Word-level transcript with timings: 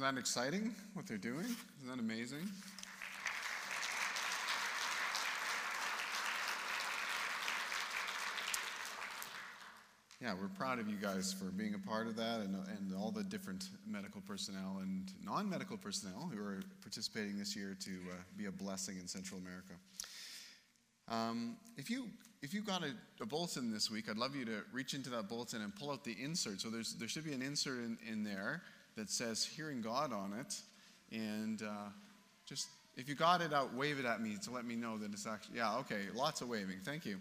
Isn't 0.00 0.14
that 0.14 0.18
exciting 0.18 0.74
what 0.94 1.06
they're 1.06 1.18
doing? 1.18 1.44
Isn't 1.44 1.88
that 1.88 1.98
amazing? 1.98 2.48
Yeah, 10.22 10.32
we're 10.40 10.48
proud 10.56 10.78
of 10.78 10.88
you 10.88 10.96
guys 10.96 11.34
for 11.34 11.50
being 11.50 11.74
a 11.74 11.78
part 11.78 12.06
of 12.06 12.16
that 12.16 12.40
and, 12.40 12.56
and 12.78 12.94
all 12.98 13.10
the 13.10 13.22
different 13.22 13.68
medical 13.86 14.22
personnel 14.22 14.78
and 14.80 15.12
non 15.22 15.50
medical 15.50 15.76
personnel 15.76 16.30
who 16.32 16.42
are 16.42 16.62
participating 16.80 17.36
this 17.36 17.54
year 17.54 17.76
to 17.80 17.90
uh, 17.90 18.14
be 18.38 18.46
a 18.46 18.50
blessing 18.50 18.96
in 18.98 19.06
Central 19.06 19.38
America. 19.38 19.74
Um, 21.08 21.58
if 21.76 21.90
you 21.90 22.06
if 22.40 22.54
you 22.54 22.62
got 22.62 22.82
a, 22.82 22.94
a, 23.20 23.26
bulletin 23.26 23.70
this 23.70 23.90
week, 23.90 24.08
I'd 24.08 24.16
love 24.16 24.34
you 24.34 24.46
to 24.46 24.62
reach 24.72 24.94
into 24.94 25.10
that 25.10 25.28
bulletin 25.28 25.60
and 25.60 25.76
pull 25.76 25.90
out 25.90 26.04
the 26.04 26.16
insert. 26.18 26.62
So 26.62 26.70
there's 26.70 26.94
there 26.94 27.06
should 27.06 27.26
be 27.26 27.34
an 27.34 27.42
insert 27.42 27.80
in, 27.80 27.98
in 28.10 28.24
there 28.24 28.62
that 28.96 29.10
says 29.10 29.44
"Hearing 29.44 29.80
God" 29.82 30.12
on 30.12 30.32
it, 30.32 30.60
and 31.12 31.62
uh, 31.62 31.90
just 32.46 32.68
if 32.96 33.08
you 33.08 33.14
got 33.14 33.40
it 33.40 33.52
out, 33.52 33.74
wave 33.74 33.98
it 33.98 34.04
at 34.04 34.20
me 34.20 34.36
to 34.44 34.50
let 34.50 34.64
me 34.64 34.76
know 34.76 34.98
that 34.98 35.12
it's 35.12 35.26
actually 35.26 35.56
yeah 35.56 35.78
okay. 35.78 36.02
Lots 36.14 36.40
of 36.40 36.48
waving. 36.48 36.80
Thank 36.84 37.06
you. 37.06 37.18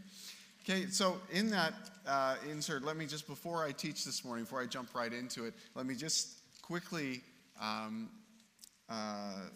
Okay, 0.63 0.87
so 0.91 1.19
in 1.31 1.49
that 1.49 1.73
uh, 2.05 2.35
insert, 2.51 2.83
let 2.83 2.97
me 2.97 3.05
just, 3.05 3.25
before 3.25 3.63
I 3.63 3.71
teach 3.71 4.05
this 4.05 4.23
morning, 4.25 4.43
before 4.43 4.61
I 4.61 4.65
jump 4.65 4.93
right 4.93 5.11
into 5.11 5.45
it, 5.45 5.53
let 5.73 5.85
me 5.85 5.95
just 5.95 6.33
quickly 6.61 7.21
um, 7.59 8.09
uh, 8.89 9.47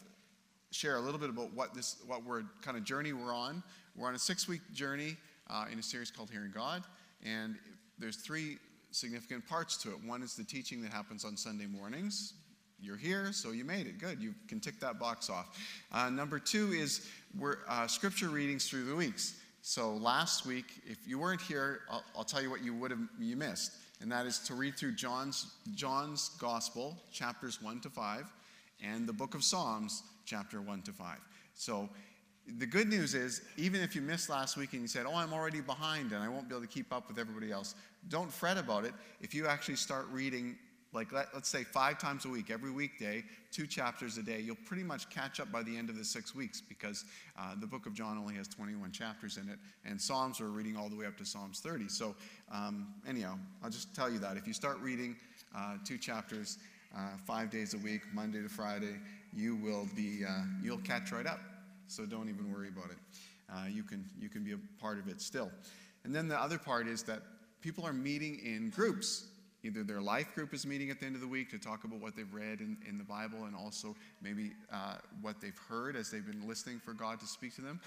share 0.72 0.96
a 0.96 1.00
little 1.00 1.20
bit 1.20 1.30
about 1.30 1.54
what 1.54 1.76
this, 1.76 1.98
what 2.08 2.24
we're 2.24 2.44
kind 2.64 2.78
of 2.78 2.84
journey 2.84 3.14
we're 3.14 3.36
on. 3.36 3.62
We're 3.96 4.08
on 4.08 4.16
a 4.16 4.20
six-week 4.20 4.62
journey 4.74 5.18
uh, 5.50 5.66
in 5.72 5.78
a 5.78 5.84
series 5.84 6.10
called 6.10 6.32
Hearing 6.32 6.52
God, 6.52 6.84
and 7.24 7.58
there's 8.00 8.16
three 8.16 8.58
significant 8.94 9.48
parts 9.48 9.78
to 9.78 9.90
it. 9.90 9.98
One 10.06 10.22
is 10.22 10.36
the 10.36 10.44
teaching 10.44 10.82
that 10.84 10.92
happens 10.92 11.26
on 11.26 11.36
Sunday 11.36 11.66
mornings. 11.66 12.34
You're 12.80 12.98
here, 12.98 13.32
so 13.32 13.52
you 13.52 13.64
made 13.64 13.88
it. 13.88 13.98
Good. 13.98 14.22
You 14.22 14.36
can 14.48 14.60
tick 14.60 14.80
that 14.82 15.00
box 15.00 15.30
off. 15.30 15.58
Uh, 15.92 16.10
number 16.10 16.38
two 16.38 16.72
is 16.72 17.10
we're, 17.38 17.58
uh, 17.68 17.88
scripture 17.88 18.30
readings 18.30 18.70
through 18.70 18.84
the 18.84 18.96
weeks. 18.96 19.36
So 19.62 19.94
last 19.94 20.46
week, 20.46 20.66
if 20.86 20.98
you 21.08 21.18
weren't 21.18 21.42
here, 21.42 21.82
I'll, 21.90 22.04
I'll 22.18 22.24
tell 22.26 22.42
you 22.42 22.50
what 22.50 22.62
you 22.62 22.74
would 22.74 22.92
have 22.92 23.00
you 23.18 23.38
missed, 23.38 23.72
and 24.02 24.12
that 24.12 24.26
is 24.26 24.40
to 24.40 24.56
read 24.56 24.78
through 24.78 24.96
John's 24.96 25.54
John's 25.74 26.32
Gospel, 26.38 26.98
chapters 27.14 27.62
one 27.62 27.80
to 27.80 27.90
five, 27.90 28.26
and 28.84 29.08
the 29.08 29.14
Book 29.14 29.36
of 29.36 29.44
Psalms, 29.44 30.04
chapter 30.26 30.62
one 30.62 30.82
to 30.82 30.92
five. 30.92 31.20
So 31.54 31.90
the 32.60 32.66
good 32.66 32.90
news 32.90 33.14
is, 33.14 33.42
even 33.58 33.82
if 33.82 33.96
you 33.96 34.02
missed 34.02 34.30
last 34.30 34.58
week 34.58 34.74
and 34.74 34.82
you 34.82 34.88
said, 34.88 35.06
"Oh, 35.06 35.16
I'm 35.16 35.34
already 35.34 35.62
behind 35.62 36.12
and 36.12 36.22
I 36.22 36.28
won't 36.28 36.50
be 36.50 36.56
able 36.56 36.66
to 36.66 36.72
keep 36.72 36.92
up 36.92 37.08
with 37.08 37.18
everybody 37.18 37.52
else," 37.52 37.76
don't 38.10 38.32
fret 38.32 38.58
about 38.58 38.86
it. 38.86 38.94
If 39.22 39.34
you 39.34 39.48
actually 39.48 39.78
start 39.78 40.08
reading 40.12 40.58
like 40.94 41.12
let, 41.12 41.34
us 41.34 41.48
say 41.48 41.64
five 41.64 41.98
times 41.98 42.26
a 42.26 42.30
week, 42.30 42.52
every 42.52 42.72
weekday, 42.72 43.24
two 43.52 43.66
chapters 43.66 44.18
a 44.18 44.24
day, 44.24 44.40
you'll 44.40 44.56
pretty 44.66 44.84
much 44.84 45.10
catch 45.10 45.40
up 45.40 45.52
by 45.52 45.64
the 45.64 45.76
end 45.76 45.90
of 45.90 45.98
the 45.98 46.06
six 46.06 46.36
weeks 46.36 46.62
because 46.62 47.06
uh, 47.38 47.56
the 47.60 47.68
book 47.68 47.86
of 47.86 47.94
John 47.94 48.18
only 48.18 48.36
has 48.36 48.48
21 48.48 48.92
chapters 48.92 49.38
in 49.38 49.50
it, 49.50 49.58
and 49.86 50.00
Psalms 50.00 50.40
are 50.40 50.50
reading 50.50 50.78
all 50.78 50.90
the 50.90 50.96
way 50.96 51.06
up 51.06 51.18
to 51.18 51.26
Psalms 51.26 51.60
30. 51.60 51.90
So, 51.90 52.16
um, 52.52 52.94
anyhow, 53.08 53.38
I'll 53.64 53.72
just 53.72 53.96
tell 53.96 54.12
you 54.12 54.20
that. 54.20 54.38
If 54.38 54.48
you 54.48 54.54
start 54.54 54.80
reading 54.80 55.16
uh, 55.56 55.78
two 55.84 55.98
chapters 55.98 56.60
uh, 56.96 57.18
five 57.26 57.50
days 57.50 57.74
a 57.74 57.78
week, 57.80 58.02
Monday 58.14 58.42
to 58.42 58.50
Friday, 58.50 58.96
you 59.36 59.56
will 59.56 59.88
be, 59.96 60.24
uh, 60.24 60.44
you'll 60.62 60.78
catch 60.80 61.12
right 61.12 61.26
up. 61.26 61.40
So 61.96 62.06
don't 62.06 62.30
even 62.30 62.52
worry 62.52 62.70
about 62.70 62.92
it. 62.92 62.98
Uh, 63.52 63.68
you, 63.68 63.84
can, 63.84 64.06
you 64.20 64.30
can 64.30 64.44
be 64.44 64.54
a 64.54 64.60
part 64.82 65.00
of 65.00 65.08
it 65.08 65.22
still. 65.22 65.52
And 66.04 66.16
then 66.16 66.28
the 66.28 66.40
other 66.40 66.58
part 66.58 66.88
is 66.88 67.04
that 67.04 67.22
people 67.62 67.86
are 67.86 67.94
meeting 67.94 68.40
in 68.44 68.70
groups 68.70 69.28
either 69.64 69.84
their 69.84 70.02
life 70.02 70.34
group 70.36 70.54
is 70.54 70.66
meeting 70.66 70.90
at 70.90 71.00
the 71.00 71.06
end 71.06 71.16
of 71.16 71.22
the 71.22 71.28
week 71.28 71.50
to 71.50 71.58
talk 71.58 71.86
about 71.86 72.00
what 72.00 72.16
they've 72.16 72.34
read 72.34 72.60
in, 72.60 72.78
in 72.88 72.98
the 72.98 73.04
Bible 73.04 73.46
and 73.46 73.56
also 73.56 73.96
maybe 74.22 74.52
uh, 74.72 74.96
what 75.22 75.40
they've 75.40 75.58
heard 75.70 75.96
as 75.96 76.12
they've 76.12 76.26
been 76.26 76.48
listening 76.48 76.80
for 76.80 76.94
God 76.94 77.20
to 77.22 77.26
speak 77.26 77.56
to 77.56 77.62
them. 77.62 77.80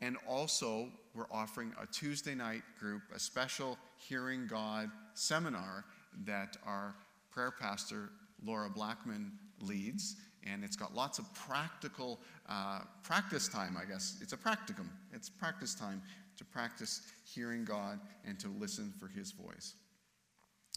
And 0.00 0.16
also, 0.26 0.88
we're 1.14 1.26
offering 1.30 1.74
a 1.80 1.86
Tuesday 1.86 2.34
night 2.34 2.62
group, 2.78 3.02
a 3.14 3.18
special 3.18 3.76
Hearing 3.98 4.46
God 4.46 4.90
seminar 5.14 5.84
that 6.24 6.56
our 6.64 6.94
prayer 7.32 7.50
pastor, 7.50 8.10
Laura 8.44 8.70
Blackman, 8.70 9.32
leads. 9.60 10.16
And 10.52 10.64
it's 10.64 10.76
got 10.76 10.94
lots 10.94 11.18
of 11.18 11.32
practical 11.34 12.20
uh, 12.48 12.80
practice 13.02 13.48
time, 13.48 13.76
I 13.80 13.84
guess. 13.84 14.16
It's 14.20 14.32
a 14.32 14.36
practicum, 14.36 14.88
it's 15.12 15.28
practice 15.28 15.74
time 15.74 16.02
to 16.36 16.44
practice 16.44 17.02
hearing 17.24 17.64
God 17.64 17.98
and 18.24 18.38
to 18.40 18.48
listen 18.48 18.92
for 18.98 19.08
his 19.08 19.32
voice. 19.32 19.74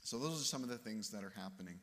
So, 0.03 0.17
those 0.17 0.41
are 0.41 0.45
some 0.45 0.63
of 0.63 0.69
the 0.69 0.77
things 0.77 1.09
that 1.11 1.23
are 1.23 1.33
happening. 1.35 1.75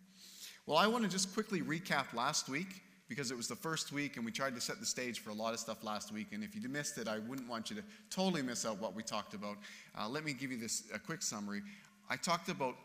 Well, 0.67 0.77
I 0.77 0.87
want 0.87 1.05
to 1.05 1.11
just 1.11 1.33
quickly 1.33 1.63
recap 1.63 2.13
last 2.13 2.49
week 2.49 2.83
because 3.09 3.31
it 3.31 3.37
was 3.37 3.49
the 3.49 3.57
first 3.57 3.91
week 3.91 4.17
and 4.17 4.25
we 4.25 4.31
tried 4.31 4.55
to 4.55 4.61
set 4.61 4.81
the 4.81 4.87
stage 4.87 5.21
for 5.21 5.31
a 5.31 5.35
lot 5.35 5.55
of 5.55 5.61
stuff 5.61 5.83
last 5.83 6.13
week. 6.13 6.29
And 6.33 6.45
if 6.45 6.55
you 6.55 6.69
missed 6.69 6.99
it, 6.99 7.09
I 7.09 7.21
wouldn't 7.21 7.49
want 7.49 7.71
you 7.71 7.77
to 7.77 7.83
totally 8.11 8.43
miss 8.43 8.67
out 8.67 8.79
what 8.79 8.95
we 8.95 9.03
talked 9.03 9.33
about. 9.33 9.57
Uh, 9.99 10.09
let 10.09 10.25
me 10.25 10.35
give 10.35 10.53
you 10.53 10.59
this 10.59 10.85
a 10.93 10.99
quick 10.99 11.23
summary. 11.23 11.63
I 12.11 12.17
talked 12.17 12.51
about 12.51 12.77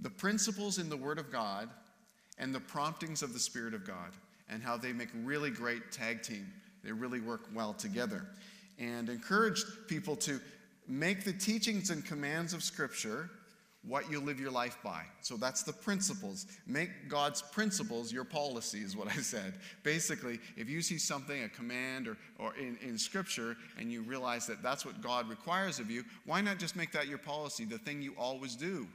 the 0.00 0.10
principles 0.10 0.78
in 0.78 0.88
the 0.88 0.96
Word 0.96 1.18
of 1.18 1.30
God 1.30 1.68
and 2.38 2.54
the 2.54 2.60
promptings 2.60 3.22
of 3.22 3.32
the 3.32 3.38
Spirit 3.38 3.74
of 3.74 3.86
God 3.86 4.12
and 4.50 4.62
how 4.62 4.76
they 4.76 4.92
make 4.92 5.08
really 5.24 5.50
great 5.50 5.92
tag 5.92 6.22
team. 6.22 6.46
They 6.82 6.92
really 6.92 7.20
work 7.20 7.42
well 7.54 7.74
together. 7.74 8.26
And 8.78 9.08
encouraged 9.08 9.66
people 9.88 10.16
to 10.16 10.40
make 10.86 11.24
the 11.24 11.32
teachings 11.32 11.90
and 11.90 12.04
commands 12.04 12.54
of 12.54 12.62
Scripture 12.62 13.30
what 13.86 14.10
you 14.10 14.20
live 14.20 14.40
your 14.40 14.50
life 14.50 14.76
by. 14.82 15.02
So 15.22 15.36
that's 15.36 15.62
the 15.62 15.72
principles. 15.72 16.46
Make 16.66 17.08
God's 17.08 17.42
principles 17.42 18.12
your 18.12 18.24
policy, 18.24 18.80
is 18.80 18.96
what 18.96 19.08
I 19.08 19.16
said. 19.16 19.54
Basically, 19.82 20.40
if 20.56 20.68
you 20.68 20.82
see 20.82 20.98
something, 20.98 21.44
a 21.44 21.48
command 21.48 22.08
or, 22.08 22.16
or 22.38 22.54
in, 22.56 22.76
in 22.82 22.98
Scripture, 22.98 23.56
and 23.78 23.92
you 23.92 24.02
realize 24.02 24.46
that 24.46 24.62
that's 24.62 24.84
what 24.84 25.00
God 25.00 25.28
requires 25.28 25.78
of 25.78 25.90
you, 25.90 26.04
why 26.26 26.40
not 26.40 26.58
just 26.58 26.76
make 26.76 26.92
that 26.92 27.06
your 27.06 27.18
policy, 27.18 27.64
the 27.64 27.78
thing 27.78 28.02
you 28.02 28.14
always 28.18 28.56
do? 28.56 28.86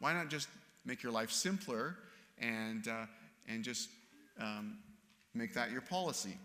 Why 0.00 0.14
not 0.14 0.28
just 0.28 0.48
make 0.84 1.02
your 1.02 1.12
life 1.12 1.30
simpler 1.30 1.96
and, 2.38 2.88
uh, 2.88 3.04
and 3.48 3.62
just 3.62 3.90
um, 4.40 4.78
make 5.34 5.54
that 5.54 5.70
your 5.70 5.82
policy? 5.82 6.36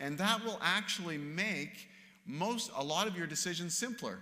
And 0.00 0.18
that 0.18 0.44
will 0.44 0.58
actually 0.62 1.18
make 1.18 1.88
most, 2.26 2.70
a 2.76 2.82
lot 2.82 3.06
of 3.06 3.16
your 3.16 3.26
decisions 3.26 3.76
simpler. 3.76 4.18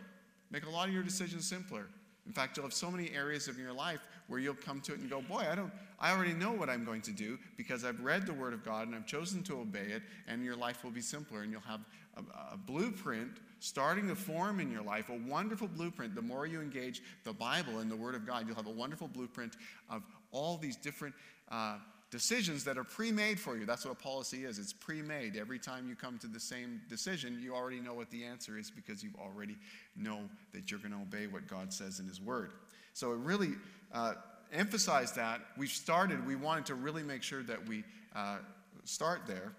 Make 0.50 0.66
a 0.66 0.70
lot 0.70 0.88
of 0.88 0.94
your 0.94 1.02
decisions 1.02 1.46
simpler. 1.46 1.86
In 2.26 2.32
fact, 2.32 2.56
you'll 2.56 2.66
have 2.66 2.74
so 2.74 2.90
many 2.90 3.10
areas 3.10 3.48
of 3.48 3.58
your 3.58 3.72
life 3.72 4.00
where 4.28 4.38
you'll 4.38 4.54
come 4.54 4.80
to 4.82 4.92
it 4.92 5.00
and 5.00 5.08
go, 5.08 5.20
Boy, 5.22 5.46
I 5.50 5.54
don't 5.54 5.72
I 5.98 6.12
already 6.12 6.32
know 6.32 6.52
what 6.52 6.70
I'm 6.70 6.84
going 6.84 7.02
to 7.02 7.10
do 7.10 7.38
because 7.56 7.84
I've 7.84 8.00
read 8.00 8.26
the 8.26 8.32
Word 8.32 8.54
of 8.54 8.64
God 8.64 8.86
and 8.86 8.96
I've 8.96 9.06
chosen 9.06 9.42
to 9.44 9.58
obey 9.58 9.86
it, 9.88 10.02
and 10.26 10.44
your 10.44 10.56
life 10.56 10.82
will 10.82 10.90
be 10.90 11.02
simpler 11.02 11.42
and 11.42 11.52
you'll 11.52 11.60
have 11.62 11.80
a, 12.16 12.54
a 12.54 12.56
blueprint 12.56 13.38
starting 13.58 14.08
to 14.08 14.14
form 14.14 14.60
in 14.60 14.70
your 14.70 14.82
life, 14.82 15.10
a 15.10 15.18
wonderful 15.28 15.68
blueprint. 15.68 16.14
The 16.14 16.22
more 16.22 16.46
you 16.46 16.60
engage 16.60 17.02
the 17.24 17.32
Bible 17.32 17.80
and 17.80 17.90
the 17.90 17.96
Word 17.96 18.14
of 18.14 18.26
God, 18.26 18.46
you'll 18.46 18.56
have 18.56 18.66
a 18.66 18.70
wonderful 18.70 19.08
blueprint 19.08 19.56
of 19.90 20.02
all 20.32 20.56
these 20.56 20.76
different 20.76 21.14
uh, 21.50 21.76
decisions 22.10 22.64
that 22.64 22.76
are 22.76 22.84
pre-made 22.84 23.38
for 23.38 23.56
you. 23.56 23.64
That's 23.64 23.84
what 23.84 23.92
a 23.92 24.02
policy 24.02 24.44
is. 24.44 24.58
It's 24.58 24.72
pre-made. 24.72 25.36
Every 25.36 25.58
time 25.58 25.88
you 25.88 25.94
come 25.94 26.18
to 26.18 26.26
the 26.26 26.40
same 26.40 26.80
decision, 26.88 27.40
you 27.40 27.54
already 27.54 27.80
know 27.80 27.94
what 27.94 28.10
the 28.10 28.24
answer 28.24 28.58
is 28.58 28.70
because 28.70 29.02
you 29.02 29.10
already 29.20 29.56
know 29.96 30.20
that 30.52 30.70
you're 30.70 30.80
going 30.80 30.92
to 30.92 30.98
obey 30.98 31.26
what 31.26 31.46
God 31.46 31.72
says 31.72 32.00
in 32.00 32.06
His 32.06 32.20
Word. 32.20 32.52
So 32.94 33.12
it 33.12 33.18
really 33.18 33.52
uh, 33.92 34.14
emphasized 34.52 35.14
that. 35.16 35.40
We 35.56 35.68
started, 35.68 36.26
we 36.26 36.34
wanted 36.34 36.66
to 36.66 36.74
really 36.74 37.04
make 37.04 37.22
sure 37.22 37.42
that 37.44 37.64
we 37.68 37.84
uh, 38.14 38.38
start 38.84 39.22
there. 39.26 39.52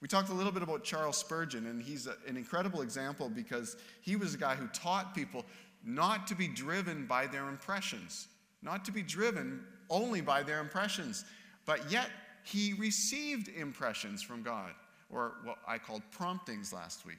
We 0.00 0.08
talked 0.08 0.30
a 0.30 0.34
little 0.34 0.50
bit 0.50 0.64
about 0.64 0.82
Charles 0.82 1.16
Spurgeon, 1.16 1.66
and 1.66 1.80
he's 1.80 2.08
a, 2.08 2.16
an 2.26 2.36
incredible 2.36 2.82
example 2.82 3.28
because 3.28 3.76
he 4.00 4.16
was 4.16 4.34
a 4.34 4.38
guy 4.38 4.56
who 4.56 4.66
taught 4.68 5.14
people 5.14 5.44
not 5.84 6.26
to 6.26 6.34
be 6.34 6.48
driven 6.48 7.06
by 7.06 7.28
their 7.28 7.48
impressions, 7.48 8.26
not 8.62 8.84
to 8.86 8.92
be 8.92 9.02
driven 9.02 9.64
only 9.90 10.20
by 10.20 10.42
their 10.42 10.58
impressions. 10.58 11.24
But 11.66 11.90
yet, 11.90 12.10
he 12.44 12.74
received 12.74 13.48
impressions 13.48 14.22
from 14.22 14.42
God, 14.42 14.72
or 15.10 15.34
what 15.44 15.58
I 15.66 15.78
called 15.78 16.02
promptings 16.10 16.72
last 16.72 17.06
week. 17.06 17.18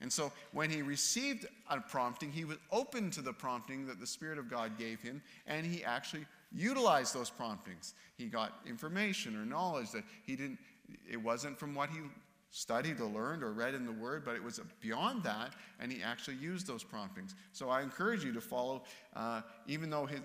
And 0.00 0.12
so, 0.12 0.30
when 0.52 0.70
he 0.70 0.82
received 0.82 1.46
a 1.68 1.80
prompting, 1.80 2.30
he 2.30 2.44
was 2.44 2.58
open 2.70 3.10
to 3.12 3.22
the 3.22 3.32
prompting 3.32 3.86
that 3.86 3.98
the 3.98 4.06
Spirit 4.06 4.38
of 4.38 4.48
God 4.48 4.78
gave 4.78 5.00
him, 5.00 5.22
and 5.46 5.66
he 5.66 5.82
actually 5.82 6.26
utilized 6.52 7.14
those 7.14 7.30
promptings. 7.30 7.94
He 8.16 8.26
got 8.26 8.60
information 8.66 9.36
or 9.36 9.44
knowledge 9.44 9.90
that 9.92 10.04
he 10.24 10.36
didn't, 10.36 10.58
it 11.10 11.20
wasn't 11.20 11.58
from 11.58 11.74
what 11.74 11.90
he 11.90 11.98
studied 12.50 13.00
or 13.00 13.06
learned 13.06 13.42
or 13.42 13.52
read 13.52 13.74
in 13.74 13.84
the 13.84 13.92
Word, 13.92 14.24
but 14.24 14.34
it 14.34 14.42
was 14.42 14.60
beyond 14.80 15.22
that, 15.24 15.52
and 15.80 15.92
he 15.92 16.02
actually 16.02 16.36
used 16.36 16.66
those 16.66 16.82
promptings. 16.82 17.34
So 17.52 17.68
I 17.68 17.82
encourage 17.82 18.24
you 18.24 18.32
to 18.32 18.40
follow, 18.40 18.84
uh, 19.14 19.42
even 19.66 19.90
though 19.90 20.06
his, 20.06 20.20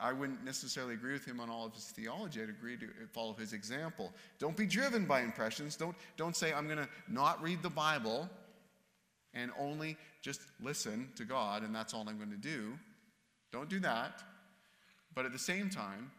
I 0.00 0.12
wouldn't 0.12 0.44
necessarily 0.44 0.94
agree 0.94 1.12
with 1.12 1.24
him 1.24 1.40
on 1.40 1.50
all 1.50 1.66
of 1.66 1.74
his 1.74 1.84
theology. 1.84 2.42
I'd 2.42 2.48
agree 2.48 2.76
to 2.76 2.86
follow 3.12 3.34
his 3.34 3.52
example. 3.52 4.12
Don't 4.38 4.56
be 4.56 4.66
driven 4.66 5.04
by 5.04 5.20
impressions. 5.22 5.76
Don't, 5.76 5.96
don't 6.16 6.36
say, 6.36 6.52
I'm 6.52 6.66
going 6.66 6.78
to 6.78 6.88
not 7.08 7.42
read 7.42 7.62
the 7.62 7.70
Bible 7.70 8.28
and 9.34 9.50
only 9.58 9.96
just 10.22 10.40
listen 10.60 11.08
to 11.16 11.24
God, 11.24 11.62
and 11.62 11.74
that's 11.74 11.94
all 11.94 12.08
I'm 12.08 12.16
going 12.16 12.30
to 12.30 12.36
do. 12.36 12.78
Don't 13.52 13.68
do 13.68 13.80
that. 13.80 14.22
But 15.14 15.26
at 15.26 15.32
the 15.32 15.38
same 15.38 15.70
time, 15.70 16.10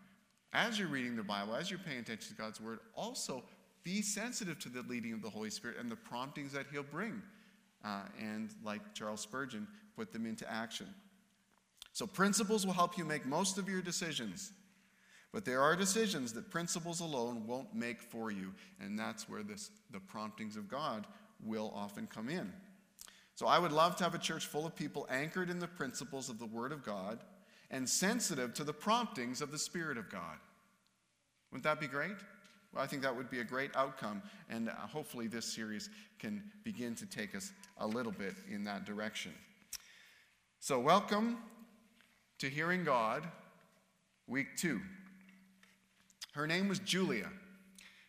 as 0.54 0.80
you're 0.80 0.88
reading 0.88 1.16
the 1.16 1.24
Bible, 1.24 1.56
as 1.56 1.70
you're 1.70 1.80
paying 1.80 2.00
attention 2.00 2.36
to 2.36 2.42
God's 2.42 2.60
word, 2.60 2.80
also 2.96 3.44
be 3.84 4.02
sensitive 4.02 4.60
to 4.60 4.70
the 4.70 4.82
leading 4.84 5.14
of 5.14 5.22
the 5.22 5.30
Holy 5.30 5.50
Spirit 5.50 5.78
and 5.80 5.92
the 5.92 5.96
promptings 5.96 6.52
that 6.54 6.66
He'll 6.72 6.84
bring. 6.84 7.22
Uh, 7.86 8.02
and 8.20 8.50
like 8.64 8.94
Charles 8.94 9.22
Spurgeon, 9.22 9.68
put 9.96 10.12
them 10.12 10.26
into 10.26 10.50
action. 10.52 10.88
So, 11.94 12.08
principles 12.08 12.66
will 12.66 12.74
help 12.74 12.98
you 12.98 13.06
make 13.06 13.26
most 13.26 13.58
of 13.58 13.68
your 13.68 13.82
decisions. 13.82 14.52
But 15.32 15.46
there 15.46 15.62
are 15.62 15.76
decisions 15.76 16.34
that 16.34 16.50
principles 16.50 17.02
alone 17.02 17.46
won't 17.46 17.76
make 17.76 18.02
for 18.02 18.32
you. 18.32 18.54
And 18.80 18.98
that's 18.98 19.30
where 19.30 19.44
this, 19.44 19.70
the 19.92 20.00
promptings 20.00 20.56
of 20.56 20.68
God 20.68 21.06
will 21.44 21.72
often 21.76 22.08
come 22.08 22.30
in. 22.30 22.52
So, 23.36 23.48
I 23.48 23.60
would 23.60 23.72
love 23.72 23.96
to 23.98 24.04
have 24.04 24.16
a 24.16 24.20
church 24.20 24.46
full 24.46 24.66
of 24.66 24.76
people 24.76 25.08
anchored 25.10 25.50
in 25.50 25.60
the 25.60 25.68
principles 25.68 26.30
of 26.30 26.40
the 26.40 26.46
Word 26.46 26.72
of 26.72 26.84
God 26.84 27.20
and 27.72 27.88
sensitive 27.88 28.54
to 28.56 28.64
the 28.64 28.74
promptings 28.74 29.42
of 29.42 29.52
the 29.52 29.60
Spirit 29.60 29.98
of 29.98 30.10
God. 30.10 30.38
Wouldn't 31.52 31.64
that 31.64 31.80
be 31.80 31.88
great? 31.88 32.16
Well, 32.74 32.84
I 32.84 32.88
think 32.88 33.02
that 33.02 33.16
would 33.16 33.30
be 33.30 33.40
a 33.40 33.44
great 33.44 33.72
outcome, 33.76 34.22
and 34.50 34.70
uh, 34.70 34.74
hopefully, 34.74 35.28
this 35.28 35.46
series 35.46 35.90
can 36.20 36.44
begin 36.64 36.96
to 36.96 37.06
take 37.06 37.36
us 37.36 37.52
a 37.80 37.88
little 37.88 38.12
bit 38.12 38.36
in 38.50 38.64
that 38.66 38.86
direction. 38.86 39.34
So, 40.60 40.80
welcome 40.80 41.38
to 42.40 42.50
Hearing 42.50 42.84
God, 42.84 43.28
week 44.28 44.48
two. 44.58 44.80
Her 46.34 46.48
name 46.48 46.70
was 46.70 46.80
Julia. 46.80 47.30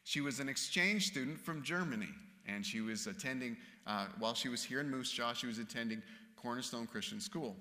She 0.04 0.20
was 0.20 0.40
an 0.40 0.48
exchange 0.48 1.08
student 1.08 1.38
from 1.38 1.62
Germany, 1.62 2.08
and 2.46 2.64
she 2.64 2.80
was 2.80 3.06
attending, 3.06 3.56
uh, 3.86 4.06
while 4.18 4.34
she 4.34 4.48
was 4.48 4.62
here 4.62 4.80
in 4.80 4.88
Moose 4.88 5.10
Jaw, 5.10 5.32
she 5.32 5.46
was 5.46 5.58
attending 5.58 6.02
Cornerstone 6.36 6.86
Christian 6.86 7.20
School. 7.20 7.56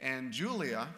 And 0.00 0.32
Julia 0.32 0.88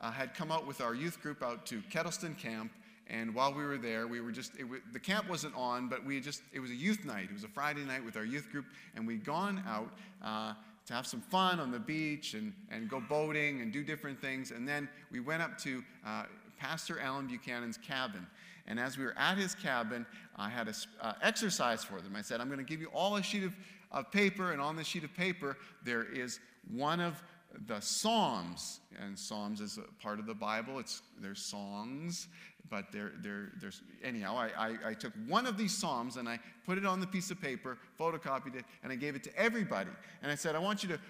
uh, 0.00 0.10
had 0.10 0.34
come 0.34 0.50
out 0.50 0.66
with 0.66 0.80
our 0.80 0.94
youth 0.94 1.22
group 1.22 1.42
out 1.42 1.64
to 1.66 1.80
Kettleston 1.92 2.36
Camp 2.36 2.72
and 3.10 3.34
while 3.34 3.54
we 3.54 3.64
were 3.64 3.78
there, 3.78 4.06
we 4.06 4.20
were 4.20 4.30
just, 4.30 4.52
the 4.92 5.00
camp 5.00 5.30
wasn't 5.30 5.54
on, 5.56 5.88
but 5.88 6.04
we 6.04 6.20
just, 6.20 6.42
it 6.52 6.60
was 6.60 6.70
a 6.70 6.74
youth 6.74 7.06
night. 7.06 7.28
It 7.30 7.32
was 7.32 7.44
a 7.44 7.48
Friday 7.48 7.84
night 7.84 8.04
with 8.04 8.16
our 8.16 8.24
youth 8.24 8.50
group, 8.52 8.66
and 8.94 9.06
we'd 9.06 9.24
gone 9.24 9.62
out 9.66 9.90
uh, 10.22 10.52
to 10.88 10.94
have 10.94 11.06
some 11.06 11.20
fun 11.20 11.60
on 11.60 11.70
the 11.70 11.78
beach 11.78 12.32
and, 12.32 12.52
and 12.70 12.88
go 12.88 12.98
boating 12.98 13.60
and 13.60 13.72
do 13.72 13.84
different 13.84 14.20
things. 14.20 14.50
And 14.50 14.66
then 14.66 14.88
we 15.12 15.20
went 15.20 15.42
up 15.42 15.58
to 15.58 15.84
uh, 16.04 16.24
Pastor 16.58 16.98
Alan 16.98 17.26
Buchanan's 17.26 17.76
cabin. 17.76 18.26
And 18.66 18.80
as 18.80 18.96
we 18.96 19.04
were 19.04 19.16
at 19.16 19.36
his 19.36 19.54
cabin, 19.54 20.06
I 20.36 20.48
had 20.48 20.66
an 20.66 20.74
uh, 21.00 21.12
exercise 21.22 21.84
for 21.84 22.00
them. 22.00 22.16
I 22.16 22.22
said, 22.22 22.40
I'm 22.40 22.48
going 22.48 22.58
to 22.58 22.64
give 22.64 22.80
you 22.80 22.88
all 22.88 23.16
a 23.16 23.22
sheet 23.22 23.44
of, 23.44 23.54
of 23.92 24.10
paper, 24.10 24.52
and 24.52 24.60
on 24.60 24.76
the 24.76 24.84
sheet 24.84 25.04
of 25.04 25.14
paper, 25.14 25.56
there 25.84 26.04
is 26.04 26.40
one 26.70 27.00
of 27.00 27.22
the 27.66 27.80
Psalms, 27.80 28.80
and 29.02 29.18
Psalms 29.18 29.60
is 29.60 29.78
a 29.78 30.02
part 30.02 30.18
of 30.18 30.26
the 30.26 30.34
Bible. 30.34 30.78
It's 30.78 31.02
there's 31.20 31.50
songs, 31.50 32.28
but 32.70 32.92
there, 32.92 33.12
there, 33.22 33.52
there's 33.60 33.82
anyhow. 34.02 34.36
I, 34.36 34.50
I, 34.58 34.76
I, 34.88 34.94
took 34.94 35.12
one 35.26 35.46
of 35.46 35.56
these 35.56 35.76
Psalms 35.76 36.16
and 36.16 36.28
I 36.28 36.38
put 36.66 36.78
it 36.78 36.84
on 36.84 37.00
the 37.00 37.06
piece 37.06 37.30
of 37.30 37.40
paper, 37.40 37.78
photocopied 37.98 38.56
it, 38.56 38.64
and 38.82 38.92
I 38.92 38.96
gave 38.96 39.14
it 39.14 39.24
to 39.24 39.36
everybody. 39.36 39.90
And 40.22 40.30
I 40.30 40.34
said, 40.34 40.54
I 40.54 40.58
want 40.58 40.82
you 40.82 40.88
to 40.90 41.00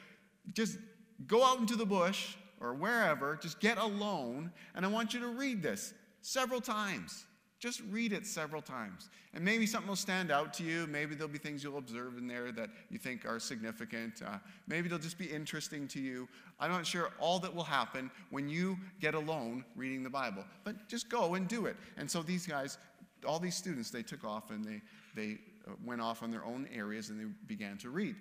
just 0.52 0.78
go 1.26 1.44
out 1.44 1.58
into 1.58 1.76
the 1.76 1.86
bush 1.86 2.36
or 2.60 2.74
wherever, 2.74 3.36
just 3.36 3.60
get 3.60 3.78
alone, 3.78 4.50
and 4.74 4.84
I 4.84 4.88
want 4.88 5.14
you 5.14 5.20
to 5.20 5.28
read 5.28 5.62
this 5.62 5.94
several 6.22 6.60
times. 6.60 7.24
Just 7.58 7.82
read 7.90 8.12
it 8.12 8.24
several 8.24 8.62
times. 8.62 9.10
And 9.34 9.44
maybe 9.44 9.66
something 9.66 9.88
will 9.88 9.96
stand 9.96 10.30
out 10.30 10.54
to 10.54 10.62
you. 10.62 10.86
Maybe 10.86 11.16
there'll 11.16 11.32
be 11.32 11.38
things 11.38 11.64
you'll 11.64 11.78
observe 11.78 12.16
in 12.16 12.28
there 12.28 12.52
that 12.52 12.70
you 12.88 12.98
think 12.98 13.26
are 13.26 13.40
significant. 13.40 14.22
Uh, 14.24 14.38
maybe 14.68 14.88
they'll 14.88 14.98
just 14.98 15.18
be 15.18 15.26
interesting 15.26 15.88
to 15.88 16.00
you. 16.00 16.28
I'm 16.60 16.70
not 16.70 16.86
sure 16.86 17.10
all 17.18 17.40
that 17.40 17.52
will 17.52 17.64
happen 17.64 18.12
when 18.30 18.48
you 18.48 18.78
get 19.00 19.14
alone 19.14 19.64
reading 19.74 20.04
the 20.04 20.10
Bible. 20.10 20.44
But 20.62 20.88
just 20.88 21.08
go 21.08 21.34
and 21.34 21.48
do 21.48 21.66
it. 21.66 21.76
And 21.96 22.08
so 22.08 22.22
these 22.22 22.46
guys, 22.46 22.78
all 23.26 23.40
these 23.40 23.56
students, 23.56 23.90
they 23.90 24.04
took 24.04 24.22
off 24.22 24.50
and 24.50 24.64
they, 24.64 24.80
they 25.16 25.38
uh, 25.66 25.72
went 25.84 26.00
off 26.00 26.22
on 26.22 26.30
their 26.30 26.44
own 26.44 26.68
areas 26.72 27.10
and 27.10 27.18
they 27.20 27.26
began 27.48 27.76
to 27.78 27.90
read. 27.90 28.14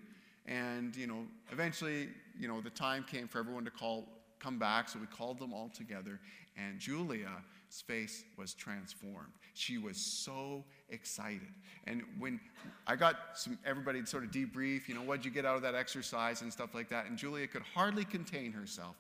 And, 0.48 0.96
you 0.96 1.06
know, 1.06 1.28
eventually, 1.52 2.10
you 2.40 2.48
know, 2.48 2.60
the 2.60 2.72
time 2.72 3.04
came 3.04 3.28
for 3.28 3.38
everyone 3.38 3.66
to 3.66 3.72
call, 3.72 4.08
come 4.40 4.58
back. 4.58 4.90
So 4.90 4.98
we 4.98 5.06
called 5.06 5.38
them 5.38 5.54
all 5.54 5.70
together. 5.70 6.20
And 6.58 6.80
Julia 6.80 7.30
face 7.70 8.24
was 8.38 8.54
transformed. 8.54 9.34
She 9.54 9.78
was 9.78 9.98
so 9.98 10.64
excited. 10.90 11.54
And 11.86 12.02
when 12.20 12.40
I 12.86 12.96
got 12.96 13.18
some, 13.36 13.58
everybody 13.66 14.06
sort 14.06 14.24
of 14.24 14.32
debrief, 14.32 14.88
you 14.88 14.96
know, 14.96 15.02
what'd 15.02 15.26
you 15.26 15.32
get 15.32 15.46
out 15.46 15.56
of 15.56 15.62
that 15.64 15.76
exercise 15.76 16.42
and 16.42 16.52
stuff 16.52 16.74
like 16.74 16.90
that? 16.90 17.08
And 17.08 17.18
Julia 17.18 17.48
could 17.48 17.64
hardly 17.74 18.06
contain 18.06 18.52
herself. 18.52 18.96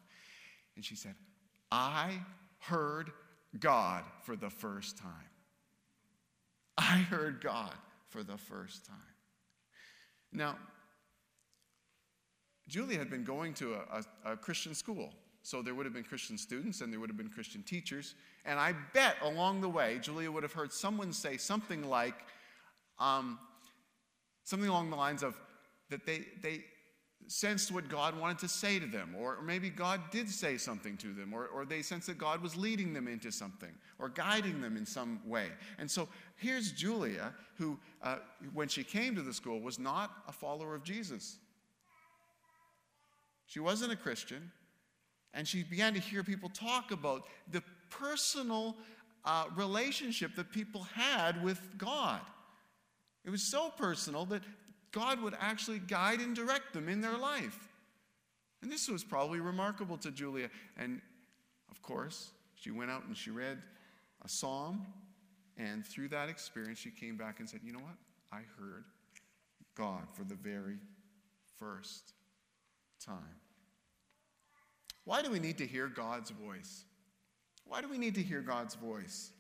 And 0.76 0.84
she 0.84 0.96
said, 0.96 1.16
I 1.72 2.20
heard 2.60 3.12
God 3.60 4.04
for 4.24 4.36
the 4.36 4.50
first 4.50 4.98
time. 4.98 5.12
I 6.78 6.98
heard 6.98 7.42
God 7.42 7.74
for 8.10 8.24
the 8.24 8.38
first 8.38 8.86
time. 8.86 8.96
Now, 10.32 10.58
Julia 12.68 13.00
had 13.00 13.10
been 13.10 13.24
going 13.24 13.54
to 13.56 13.76
a, 13.76 14.04
a, 14.26 14.34
a 14.34 14.38
Christian 14.38 14.76
school. 14.76 15.14
So 15.48 15.62
there 15.62 15.74
would 15.74 15.86
have 15.86 15.94
been 15.94 16.04
Christian 16.04 16.38
students 16.38 16.82
and 16.82 16.92
there 16.92 17.00
would 17.00 17.10
have 17.10 17.16
been 17.16 17.30
Christian 17.30 17.64
teachers. 17.64 18.16
And 18.44 18.60
I 18.60 18.74
bet 18.94 19.16
along 19.22 19.62
the 19.62 19.70
way, 19.70 19.98
Julia 20.02 20.30
would 20.30 20.44
have 20.44 20.52
heard 20.52 20.74
someone 20.74 21.14
say 21.14 21.38
something 21.38 21.90
like, 21.90 22.16
um, 23.00 23.40
something 24.44 24.68
along 24.68 24.90
the 24.90 24.98
lines 24.98 25.24
of 25.24 25.40
that 25.90 26.06
they, 26.06 26.26
they 26.42 26.66
sensed 27.28 27.72
what 27.72 27.88
God 27.88 28.20
wanted 28.20 28.40
to 28.40 28.50
say 28.50 28.78
to 28.78 28.86
them, 28.88 29.16
or, 29.18 29.42
maybe 29.42 29.70
God 29.70 30.02
did 30.12 30.30
say 30.30 30.58
something 30.58 30.98
to 30.98 31.14
them, 31.14 31.34
or, 31.34 31.48
or 31.48 31.64
they 31.64 31.82
sensed 31.82 32.08
that 32.08 32.18
God 32.18 32.42
was 32.42 32.58
leading 32.58 32.92
them 32.92 33.08
into 33.08 33.32
something, 33.32 33.72
or 34.00 34.10
guiding 34.10 34.60
them 34.60 34.76
in 34.76 34.86
some 34.86 35.22
way. 35.26 35.48
And 35.80 35.90
so 35.90 36.10
here's 36.36 36.74
Julia, 36.74 37.34
who, 37.58 37.80
uh, 38.04 38.18
when 38.54 38.68
she 38.68 38.84
came 38.84 39.16
to 39.16 39.22
the 39.22 39.34
school, 39.34 39.62
was 39.62 39.80
not 39.80 40.12
a 40.28 40.34
follower 40.34 40.76
of 40.76 40.84
Jesus. 40.84 41.38
She 43.46 43.62
wasn't 43.62 43.94
a 43.94 43.96
Christian. 43.96 44.52
And 45.34 45.48
she 45.48 45.64
began 45.64 45.94
to 45.94 46.00
hear 46.00 46.24
people 46.24 46.50
talk 46.50 46.92
about 46.92 47.26
the 47.52 47.62
personal 47.90 48.76
uh, 49.26 49.46
relationship 49.56 50.36
that 50.36 50.52
people 50.52 50.84
had 50.94 51.44
with 51.44 51.60
God. 51.78 52.22
It 53.26 53.30
was 53.30 53.44
so 53.44 53.70
personal 53.78 54.26
that 54.28 54.42
God 54.92 55.22
would 55.22 55.36
actually 55.40 55.80
guide 55.80 56.20
and 56.22 56.36
direct 56.36 56.74
them 56.74 56.88
in 56.88 57.02
their 57.02 57.18
life. 57.18 57.68
And 58.62 58.72
this 58.72 58.88
was 58.88 59.04
probably 59.04 59.40
remarkable 59.40 59.98
to 59.98 60.12
Julia. 60.12 60.50
And 60.78 61.02
of 61.70 61.82
course, 61.82 62.32
she 62.56 62.72
went 62.72 62.90
out 62.90 63.06
and 63.06 63.16
she 63.16 63.30
read 63.30 63.62
a 64.24 64.30
psalm. 64.30 64.86
And 65.58 65.86
through 65.86 66.10
that 66.10 66.30
experience, 66.30 66.80
she 66.80 66.92
came 66.92 67.18
back 67.18 67.40
and 67.40 67.50
said, 67.50 67.62
You 67.64 67.74
know 67.74 67.80
what? 67.80 67.98
I 68.32 68.42
heard 68.60 68.86
God 69.76 70.08
for 70.14 70.24
the 70.24 70.36
very 70.36 70.78
first 71.60 72.14
time. 73.04 73.18
Why 75.08 75.22
do 75.22 75.32
we 75.32 75.40
need 75.40 75.58
to 75.60 75.66
hear 75.66 75.88
God's 75.88 76.32
voice? 76.32 76.84
Why 77.64 77.80
do 77.80 77.88
we 77.88 77.98
need 77.98 78.16
to 78.16 78.22
hear 78.22 78.42
God's 78.42 78.76
voice? 78.76 79.32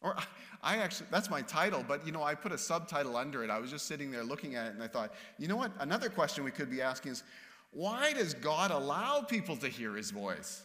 Or 0.00 0.16
I 0.62 0.78
actually, 0.78 1.08
that's 1.10 1.28
my 1.28 1.42
title, 1.42 1.84
but 1.86 2.06
you 2.06 2.12
know, 2.12 2.22
I 2.22 2.34
put 2.34 2.50
a 2.50 2.56
subtitle 2.56 3.14
under 3.14 3.44
it. 3.44 3.50
I 3.50 3.58
was 3.58 3.70
just 3.70 3.84
sitting 3.84 4.10
there 4.10 4.24
looking 4.24 4.54
at 4.54 4.68
it 4.68 4.72
and 4.72 4.82
I 4.82 4.88
thought, 4.88 5.12
you 5.38 5.48
know 5.48 5.56
what? 5.56 5.70
Another 5.80 6.08
question 6.08 6.44
we 6.44 6.50
could 6.50 6.70
be 6.70 6.80
asking 6.80 7.12
is, 7.12 7.24
why 7.72 8.14
does 8.14 8.32
God 8.32 8.70
allow 8.70 9.20
people 9.20 9.54
to 9.58 9.68
hear 9.68 9.94
his 9.94 10.12
voice? 10.12 10.62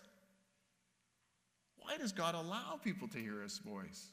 Why 1.75 1.97
does 1.97 2.13
God 2.13 2.33
allow 2.33 2.79
people 2.81 3.09
to 3.09 3.17
hear 3.17 3.41
his 3.41 3.57
voice? 3.57 4.11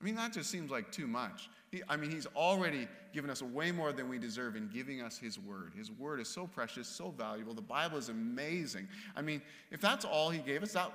I 0.00 0.04
mean, 0.04 0.14
that 0.16 0.32
just 0.32 0.50
seems 0.50 0.70
like 0.70 0.92
too 0.92 1.06
much. 1.06 1.48
He, 1.70 1.82
I 1.88 1.96
mean, 1.96 2.10
he's 2.10 2.26
already 2.36 2.86
given 3.14 3.30
us 3.30 3.42
way 3.42 3.72
more 3.72 3.92
than 3.92 4.08
we 4.08 4.18
deserve 4.18 4.54
in 4.54 4.68
giving 4.68 5.00
us 5.00 5.16
his 5.16 5.38
word. 5.38 5.72
His 5.76 5.90
word 5.90 6.20
is 6.20 6.28
so 6.28 6.46
precious, 6.46 6.86
so 6.86 7.10
valuable. 7.10 7.54
The 7.54 7.62
Bible 7.62 7.96
is 7.96 8.10
amazing. 8.10 8.88
I 9.16 9.22
mean, 9.22 9.40
if 9.70 9.80
that's 9.80 10.04
all 10.04 10.28
he 10.28 10.38
gave 10.40 10.62
us, 10.62 10.72
that, 10.72 10.92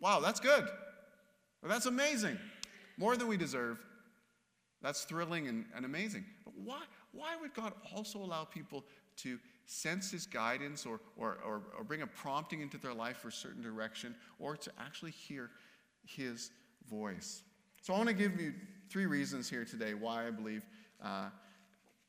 wow, 0.00 0.20
that's 0.20 0.38
good. 0.38 0.68
That's 1.64 1.86
amazing. 1.86 2.38
More 2.96 3.16
than 3.16 3.26
we 3.26 3.36
deserve. 3.36 3.78
That's 4.82 5.02
thrilling 5.02 5.48
and, 5.48 5.64
and 5.74 5.84
amazing. 5.84 6.24
But 6.44 6.54
why, 6.56 6.82
why 7.10 7.34
would 7.40 7.52
God 7.54 7.72
also 7.94 8.20
allow 8.20 8.44
people 8.44 8.84
to 9.18 9.40
sense 9.66 10.12
his 10.12 10.26
guidance 10.26 10.86
or, 10.86 11.00
or, 11.16 11.38
or, 11.44 11.62
or 11.76 11.82
bring 11.82 12.02
a 12.02 12.06
prompting 12.06 12.60
into 12.60 12.78
their 12.78 12.94
life 12.94 13.16
for 13.16 13.28
a 13.28 13.32
certain 13.32 13.62
direction 13.62 14.14
or 14.38 14.56
to 14.56 14.70
actually 14.78 15.10
hear 15.10 15.50
his 16.04 16.52
voice? 16.88 17.42
So 17.80 17.94
I 17.94 17.96
want 17.96 18.08
to 18.08 18.14
give 18.14 18.40
you 18.40 18.54
three 18.90 19.06
reasons 19.06 19.48
here 19.48 19.64
today 19.64 19.94
why 19.94 20.26
I 20.26 20.30
believe. 20.30 20.64
Uh, 21.02 21.30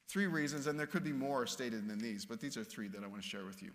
three 0.08 0.28
reasons, 0.28 0.68
and 0.68 0.80
there 0.80 0.88
could 0.88 1.04
be 1.04 1.12
more 1.12 1.46
stated 1.46 1.88
than 1.88 2.00
these, 2.00 2.26
but 2.26 2.40
these 2.42 2.58
are 2.58 2.64
three 2.64 2.88
that 2.88 3.04
I 3.04 3.08
want 3.08 3.22
to 3.22 3.28
share 3.28 3.46
with 3.46 3.62
you. 3.62 3.72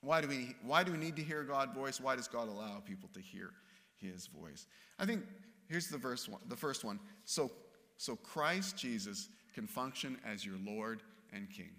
Why 0.00 0.20
do 0.20 0.28
we, 0.28 0.56
why 0.62 0.82
do 0.82 0.92
we 0.92 0.98
need 0.98 1.16
to 1.16 1.22
hear 1.22 1.42
God's 1.42 1.74
voice? 1.74 2.00
Why 2.00 2.16
does 2.16 2.28
God 2.28 2.48
allow 2.48 2.80
people 2.80 3.10
to 3.12 3.20
hear 3.20 3.50
his 4.00 4.26
voice? 4.26 4.66
I 4.98 5.04
think 5.04 5.22
here's 5.68 5.88
the, 5.88 5.98
verse 5.98 6.28
one, 6.28 6.40
the 6.48 6.56
first 6.56 6.84
one. 6.84 6.98
So, 7.24 7.50
so 7.98 8.16
Christ 8.16 8.78
Jesus 8.78 9.28
can 9.54 9.66
function 9.66 10.16
as 10.24 10.44
your 10.44 10.56
Lord 10.64 11.02
and 11.32 11.50
King. 11.50 11.70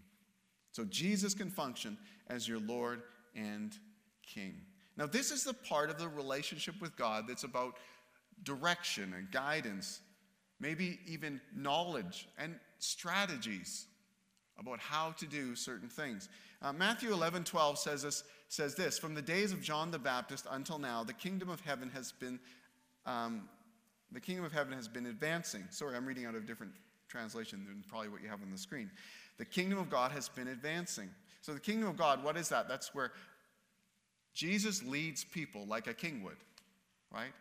So 0.71 0.85
Jesus 0.85 1.33
can 1.33 1.49
function 1.49 1.97
as 2.27 2.47
your 2.47 2.59
Lord 2.59 3.01
and 3.35 3.75
King. 4.21 4.61
Now, 4.97 5.05
this 5.05 5.31
is 5.31 5.43
the 5.43 5.53
part 5.53 5.89
of 5.89 5.97
the 5.99 6.09
relationship 6.09 6.75
with 6.81 6.95
God 6.97 7.25
that's 7.27 7.43
about 7.43 7.77
direction 8.43 9.13
and 9.15 9.29
guidance, 9.31 10.01
maybe 10.59 10.99
even 11.07 11.41
knowledge 11.55 12.27
and 12.37 12.55
strategies 12.79 13.87
about 14.59 14.79
how 14.79 15.11
to 15.11 15.25
do 15.25 15.55
certain 15.55 15.89
things. 15.89 16.29
Uh, 16.61 16.73
Matthew 16.73 17.13
11, 17.13 17.43
12 17.43 17.77
says 17.77 18.01
this, 18.01 18.23
says 18.49 18.75
this 18.75 18.97
From 18.97 19.13
the 19.13 19.21
days 19.21 19.51
of 19.51 19.61
John 19.61 19.91
the 19.91 19.99
Baptist 19.99 20.47
until 20.49 20.79
now, 20.79 21.03
the 21.03 21.13
kingdom 21.13 21.49
of 21.49 21.61
heaven 21.61 21.89
has 21.93 22.11
been. 22.11 22.39
Um, 23.05 23.47
the 24.11 24.21
kingdom 24.21 24.45
of 24.45 24.53
heaven 24.53 24.71
has 24.73 24.87
been 24.87 25.07
advancing. 25.07 25.65
Sorry, 25.69 25.95
I'm 25.95 26.05
reading 26.05 26.25
out 26.25 26.35
of 26.35 26.43
a 26.43 26.45
different 26.45 26.71
translation 27.09 27.65
than 27.67 27.83
probably 27.87 28.07
what 28.09 28.21
you 28.21 28.29
have 28.29 28.41
on 28.41 28.49
the 28.51 28.57
screen. 28.57 28.89
The 29.37 29.45
kingdom 29.45 29.79
of 29.79 29.89
God 29.89 30.11
has 30.11 30.29
been 30.29 30.47
advancing. 30.47 31.09
So, 31.41 31.53
the 31.53 31.59
kingdom 31.59 31.89
of 31.89 31.97
God, 31.97 32.23
what 32.23 32.37
is 32.37 32.49
that? 32.49 32.67
That's 32.67 32.95
where 32.95 33.11
Jesus 34.33 34.83
leads 34.83 35.23
people 35.23 35.65
like 35.65 35.87
a 35.87 35.93
king 35.93 36.23
would, 36.23 36.37
right? 37.13 37.31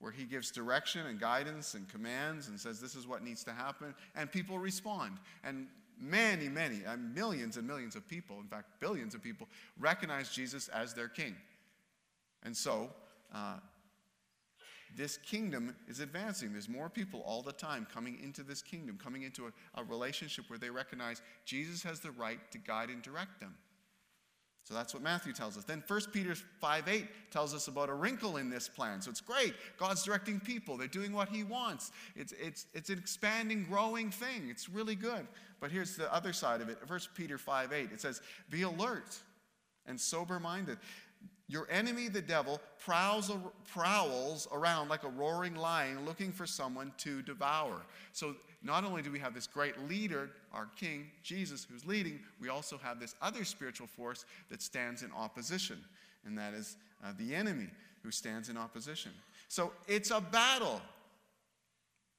Where 0.00 0.12
he 0.12 0.24
gives 0.24 0.50
direction 0.50 1.06
and 1.06 1.20
guidance 1.20 1.74
and 1.74 1.88
commands 1.88 2.48
and 2.48 2.58
says 2.58 2.80
this 2.80 2.94
is 2.94 3.06
what 3.06 3.22
needs 3.22 3.44
to 3.44 3.52
happen, 3.52 3.94
and 4.16 4.32
people 4.32 4.58
respond. 4.58 5.18
And 5.44 5.66
many, 6.00 6.48
many, 6.48 6.84
uh, 6.86 6.96
millions 6.96 7.56
and 7.56 7.66
millions 7.66 7.94
of 7.94 8.08
people, 8.08 8.40
in 8.40 8.46
fact, 8.46 8.80
billions 8.80 9.14
of 9.14 9.22
people, 9.22 9.48
recognize 9.78 10.30
Jesus 10.30 10.68
as 10.68 10.94
their 10.94 11.08
king. 11.08 11.36
And 12.42 12.56
so, 12.56 12.90
uh, 13.34 13.58
this 14.96 15.18
kingdom 15.18 15.74
is 15.86 16.00
advancing. 16.00 16.52
There's 16.52 16.68
more 16.68 16.88
people 16.88 17.22
all 17.24 17.42
the 17.42 17.52
time 17.52 17.86
coming 17.92 18.18
into 18.22 18.42
this 18.42 18.62
kingdom, 18.62 18.98
coming 19.02 19.22
into 19.22 19.46
a, 19.46 19.80
a, 19.80 19.84
relationship 19.84 20.46
where 20.48 20.58
they 20.58 20.70
recognize 20.70 21.22
Jesus 21.44 21.82
has 21.84 22.00
the 22.00 22.10
right 22.12 22.40
to 22.50 22.58
guide 22.58 22.90
and 22.90 23.00
direct 23.02 23.40
them. 23.40 23.54
So 24.70 24.76
that's 24.76 24.94
what 24.94 25.02
Matthew 25.02 25.32
tells 25.32 25.58
us. 25.58 25.64
Then 25.64 25.82
1 25.84 26.00
Peter 26.12 26.32
5 26.36 26.86
8 26.86 27.04
tells 27.32 27.54
us 27.56 27.66
about 27.66 27.88
a 27.88 27.92
wrinkle 27.92 28.36
in 28.36 28.48
this 28.48 28.68
plan. 28.68 29.02
So 29.02 29.10
it's 29.10 29.20
great. 29.20 29.52
God's 29.76 30.04
directing 30.04 30.38
people, 30.38 30.76
they're 30.76 30.86
doing 30.86 31.12
what 31.12 31.28
He 31.28 31.42
wants. 31.42 31.90
It's, 32.14 32.32
it's, 32.40 32.66
it's 32.72 32.88
an 32.88 32.96
expanding, 32.96 33.66
growing 33.68 34.12
thing. 34.12 34.48
It's 34.48 34.68
really 34.68 34.94
good. 34.94 35.26
But 35.58 35.72
here's 35.72 35.96
the 35.96 36.12
other 36.14 36.32
side 36.32 36.60
of 36.60 36.68
it 36.68 36.78
1 36.86 37.00
Peter 37.16 37.36
5 37.36 37.72
8. 37.72 37.90
It 37.92 38.00
says, 38.00 38.22
Be 38.48 38.62
alert 38.62 39.18
and 39.86 40.00
sober 40.00 40.38
minded. 40.38 40.78
Your 41.50 41.66
enemy, 41.68 42.06
the 42.06 42.22
devil, 42.22 42.60
prowls, 42.78 43.28
prowls 43.72 44.46
around 44.52 44.88
like 44.88 45.02
a 45.02 45.08
roaring 45.08 45.56
lion 45.56 46.06
looking 46.06 46.30
for 46.30 46.46
someone 46.46 46.92
to 46.98 47.22
devour. 47.22 47.82
So, 48.12 48.36
not 48.62 48.84
only 48.84 49.02
do 49.02 49.10
we 49.10 49.18
have 49.18 49.34
this 49.34 49.48
great 49.48 49.76
leader, 49.88 50.30
our 50.52 50.68
King, 50.76 51.10
Jesus, 51.24 51.66
who's 51.68 51.84
leading, 51.84 52.20
we 52.40 52.50
also 52.50 52.78
have 52.78 53.00
this 53.00 53.16
other 53.20 53.44
spiritual 53.44 53.88
force 53.88 54.26
that 54.48 54.62
stands 54.62 55.02
in 55.02 55.10
opposition, 55.10 55.78
and 56.24 56.38
that 56.38 56.54
is 56.54 56.76
uh, 57.02 57.12
the 57.18 57.34
enemy 57.34 57.66
who 58.04 58.12
stands 58.12 58.48
in 58.48 58.56
opposition. 58.56 59.10
So, 59.48 59.72
it's 59.88 60.12
a 60.12 60.20
battle. 60.20 60.80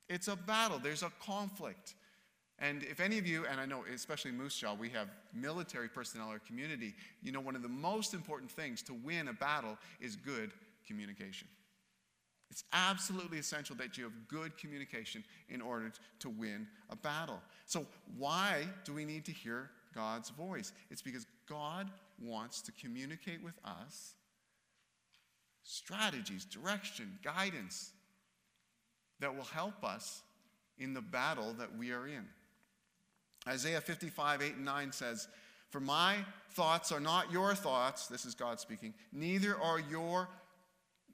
It's 0.09 0.27
a 0.27 0.35
battle. 0.35 0.77
There's 0.77 1.03
a 1.03 1.11
conflict. 1.25 1.93
And 2.61 2.83
if 2.83 2.99
any 2.99 3.17
of 3.17 3.25
you, 3.25 3.45
and 3.49 3.59
I 3.59 3.65
know 3.65 3.83
especially 3.93 4.31
Moose 4.31 4.55
Jaw, 4.55 4.75
we 4.75 4.89
have 4.89 5.09
military 5.33 5.89
personnel 5.89 6.29
our 6.29 6.39
community, 6.39 6.93
you 7.23 7.31
know 7.31 7.41
one 7.41 7.55
of 7.55 7.63
the 7.63 7.69
most 7.69 8.13
important 8.13 8.51
things 8.51 8.83
to 8.83 8.93
win 8.93 9.27
a 9.27 9.33
battle 9.33 9.77
is 9.99 10.15
good 10.15 10.51
communication. 10.87 11.47
It's 12.51 12.63
absolutely 12.71 13.39
essential 13.39 13.75
that 13.77 13.97
you 13.97 14.03
have 14.03 14.13
good 14.27 14.57
communication 14.57 15.23
in 15.49 15.61
order 15.61 15.91
to 16.19 16.29
win 16.29 16.67
a 16.89 16.95
battle. 16.95 17.41
So, 17.65 17.87
why 18.17 18.65
do 18.83 18.93
we 18.93 19.05
need 19.05 19.25
to 19.25 19.31
hear 19.31 19.71
God's 19.95 20.29
voice? 20.29 20.73
It's 20.91 21.01
because 21.01 21.25
God 21.49 21.89
wants 22.21 22.61
to 22.63 22.71
communicate 22.73 23.43
with 23.43 23.57
us 23.65 24.13
strategies, 25.63 26.45
direction, 26.45 27.17
guidance 27.23 27.91
that 29.19 29.35
will 29.35 29.45
help 29.45 29.83
us 29.83 30.21
in 30.77 30.93
the 30.93 31.01
battle 31.01 31.53
that 31.53 31.75
we 31.77 31.91
are 31.91 32.07
in. 32.07 32.25
Isaiah 33.47 33.81
55, 33.81 34.41
8 34.41 34.55
and 34.55 34.65
9 34.65 34.91
says, 34.91 35.27
For 35.69 35.79
my 35.79 36.17
thoughts 36.51 36.91
are 36.91 36.99
not 36.99 37.31
your 37.31 37.55
thoughts, 37.55 38.07
this 38.07 38.25
is 38.25 38.35
God 38.35 38.59
speaking, 38.59 38.93
neither 39.11 39.57
are 39.57 39.79
your 39.79 40.29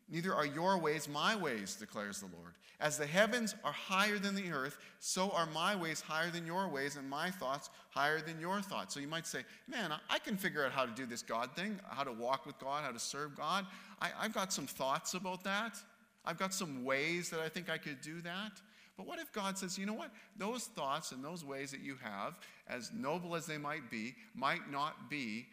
Neither 0.09 0.33
are 0.33 0.45
your 0.45 0.77
ways 0.77 1.09
my 1.09 1.35
ways, 1.35 1.75
declares 1.75 2.21
the 2.21 2.27
Lord. 2.37 2.53
As 2.79 2.97
the 2.97 3.05
heavens 3.05 3.55
are 3.65 3.73
higher 3.73 4.17
than 4.17 4.35
the 4.35 4.51
earth, 4.51 4.77
so 4.99 5.31
are 5.31 5.47
my 5.47 5.75
ways 5.75 5.99
higher 5.99 6.29
than 6.29 6.45
your 6.45 6.69
ways, 6.69 6.95
and 6.95 7.09
my 7.09 7.29
thoughts 7.29 7.69
higher 7.89 8.21
than 8.21 8.39
your 8.39 8.61
thoughts. 8.61 8.93
So 8.93 9.01
you 9.01 9.07
might 9.07 9.27
say, 9.27 9.43
Man, 9.67 9.91
I 10.09 10.19
can 10.19 10.37
figure 10.37 10.65
out 10.65 10.71
how 10.71 10.85
to 10.85 10.91
do 10.91 11.05
this 11.05 11.21
God 11.21 11.51
thing, 11.55 11.77
how 11.89 12.03
to 12.03 12.13
walk 12.13 12.45
with 12.45 12.57
God, 12.59 12.85
how 12.85 12.91
to 12.91 12.99
serve 12.99 13.35
God. 13.35 13.65
I, 13.99 14.09
have 14.21 14.33
got 14.33 14.53
some 14.53 14.67
thoughts 14.67 15.13
about 15.13 15.43
that. 15.43 15.75
I've 16.23 16.37
got 16.37 16.53
some 16.53 16.85
ways 16.85 17.29
that 17.31 17.41
I 17.41 17.49
think 17.49 17.69
I 17.69 17.77
could 17.77 17.99
do 18.01 18.21
that. 18.21 18.51
But 18.97 19.05
what 19.05 19.19
if 19.19 19.31
God 19.31 19.57
says, 19.57 19.77
you 19.77 19.85
know 19.85 19.93
what? 19.93 20.11
Those 20.37 20.63
thoughts 20.63 21.11
and 21.11 21.23
those 21.23 21.45
ways 21.45 21.69
that 21.71 21.81
you 21.81 21.97
have, 22.01 22.35
as 22.67 22.91
noble 22.91 23.35
as 23.35 23.45
they 23.45 23.59
might 23.59 23.91
be, 23.91 24.15
might 24.33 24.71
not 24.71 25.09
be 25.09 25.45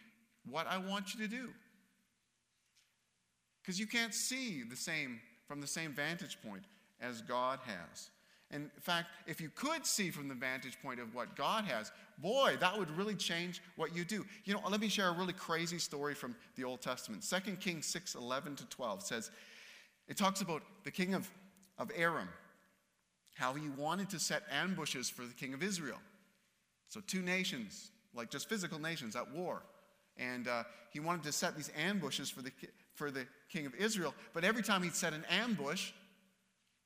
what 0.48 0.66
I 0.66 0.78
want 0.78 1.14
you 1.14 1.20
to 1.20 1.28
do. 1.28 1.50
Because 3.62 3.78
you 3.78 3.86
can't 3.86 4.14
see 4.14 4.62
the 4.62 4.76
same 4.76 5.20
from 5.46 5.60
the 5.60 5.66
same 5.66 5.92
vantage 5.92 6.38
point 6.42 6.64
as 7.00 7.20
God 7.20 7.58
has. 7.66 8.10
In 8.50 8.70
fact, 8.80 9.08
if 9.26 9.40
you 9.40 9.50
could 9.54 9.84
see 9.84 10.10
from 10.10 10.28
the 10.28 10.34
vantage 10.34 10.80
point 10.82 11.00
of 11.00 11.14
what 11.14 11.34
God 11.34 11.64
has, 11.64 11.92
boy, 12.18 12.56
that 12.60 12.78
would 12.78 12.90
really 12.96 13.14
change 13.14 13.60
what 13.76 13.94
you 13.94 14.04
do. 14.04 14.24
You 14.44 14.54
know, 14.54 14.60
let 14.70 14.80
me 14.80 14.88
share 14.88 15.08
a 15.08 15.12
really 15.12 15.32
crazy 15.32 15.78
story 15.78 16.14
from 16.14 16.36
the 16.56 16.64
Old 16.64 16.80
Testament. 16.80 17.26
2 17.28 17.56
Kings 17.56 17.86
6 17.86 18.14
11 18.14 18.56
to 18.56 18.66
12 18.66 19.02
says, 19.02 19.30
it 20.08 20.16
talks 20.16 20.40
about 20.40 20.62
the 20.84 20.90
king 20.90 21.14
of, 21.14 21.30
of 21.78 21.90
Aram 21.96 22.28
how 23.34 23.52
he 23.54 23.68
wanted 23.68 24.10
to 24.10 24.18
set 24.18 24.42
ambushes 24.50 25.10
for 25.10 25.22
the 25.22 25.34
king 25.34 25.54
of 25.54 25.62
Israel. 25.62 25.98
So, 26.88 27.00
two 27.06 27.22
nations, 27.22 27.90
like 28.14 28.30
just 28.30 28.48
physical 28.48 28.78
nations 28.78 29.16
at 29.16 29.30
war. 29.32 29.62
And 30.16 30.46
uh, 30.46 30.62
he 30.90 31.00
wanted 31.00 31.24
to 31.24 31.32
set 31.32 31.56
these 31.56 31.70
ambushes 31.76 32.30
for 32.30 32.40
the, 32.40 32.52
for 32.94 33.10
the 33.10 33.26
king 33.48 33.66
of 33.66 33.74
Israel. 33.74 34.14
But 34.32 34.44
every 34.44 34.62
time 34.62 34.82
he'd 34.82 34.94
set 34.94 35.12
an 35.12 35.24
ambush, 35.28 35.90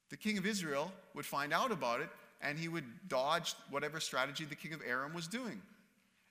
the 0.08 0.16
king 0.16 0.38
of 0.38 0.46
Israel 0.46 0.90
would 1.14 1.26
find 1.26 1.52
out 1.52 1.70
about 1.70 2.00
it 2.00 2.08
and 2.40 2.58
he 2.58 2.68
would 2.68 2.84
dodge 3.08 3.54
whatever 3.70 4.00
strategy 4.00 4.44
the 4.44 4.54
king 4.54 4.72
of 4.72 4.80
Aram 4.86 5.12
was 5.12 5.26
doing. 5.26 5.60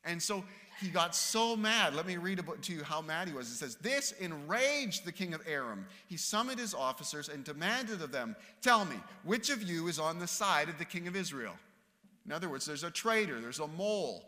And 0.08 0.22
so 0.22 0.44
he 0.80 0.90
got 0.90 1.16
so 1.16 1.56
mad. 1.56 1.96
Let 1.96 2.08
me 2.08 2.18
read 2.18 2.42
to 2.62 2.74
you 2.74 2.84
how 2.84 3.02
mad 3.02 3.28
he 3.28 3.34
was. 3.34 3.52
It 3.52 3.56
says, 3.56 3.76
This 3.76 4.14
enraged 4.14 5.06
the 5.06 5.12
king 5.12 5.34
of 5.34 5.42
Aram. 5.48 5.86
He 6.08 6.18
summoned 6.18 6.60
his 6.60 6.74
officers 6.74 7.30
and 7.30 7.44
demanded 7.44 8.02
of 8.02 8.12
them, 8.12 8.36
Tell 8.62 8.86
me, 8.86 8.96
which 9.24 9.50
of 9.50 9.62
you 9.64 9.88
is 9.88 10.00
on 10.00 10.20
the 10.20 10.28
side 10.28 10.70
of 10.70 10.78
the 10.78 10.86
king 10.86 11.08
of 11.08 11.16
Israel? 11.16 11.54
In 12.26 12.32
other 12.32 12.50
words, 12.50 12.66
there's 12.66 12.84
a 12.84 12.92
traitor, 12.92 13.40
there's 13.40 13.60
a 13.60 13.68
mole, 13.68 14.24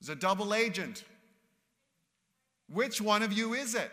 there's 0.00 0.16
a 0.16 0.20
double 0.20 0.54
agent. 0.54 1.04
Which 2.72 3.00
one 3.00 3.22
of 3.22 3.32
you 3.32 3.54
is 3.54 3.74
it? 3.74 3.90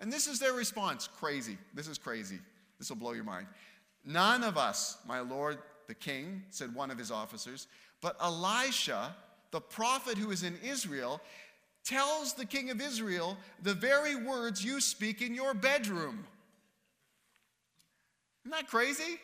And 0.00 0.12
this 0.12 0.26
is 0.26 0.38
their 0.38 0.52
response 0.52 1.08
crazy. 1.08 1.56
This 1.74 1.88
is 1.88 1.96
crazy. 1.96 2.38
This 2.78 2.88
will 2.88 2.96
blow 2.96 3.12
your 3.12 3.24
mind. 3.24 3.46
None 4.04 4.42
of 4.42 4.56
us, 4.58 4.98
my 5.06 5.20
lord 5.20 5.58
the 5.86 5.94
king, 5.94 6.42
said 6.50 6.74
one 6.74 6.90
of 6.90 6.98
his 6.98 7.10
officers, 7.10 7.66
but 8.00 8.16
Elisha, 8.22 9.14
the 9.50 9.60
prophet 9.60 10.18
who 10.18 10.30
is 10.30 10.42
in 10.42 10.56
Israel, 10.64 11.20
tells 11.84 12.34
the 12.34 12.44
king 12.44 12.70
of 12.70 12.80
Israel 12.80 13.36
the 13.62 13.74
very 13.74 14.14
words 14.14 14.64
you 14.64 14.80
speak 14.80 15.22
in 15.22 15.34
your 15.34 15.54
bedroom. 15.54 16.26
Isn't 18.44 18.52
that 18.52 18.68
crazy? 18.68 19.18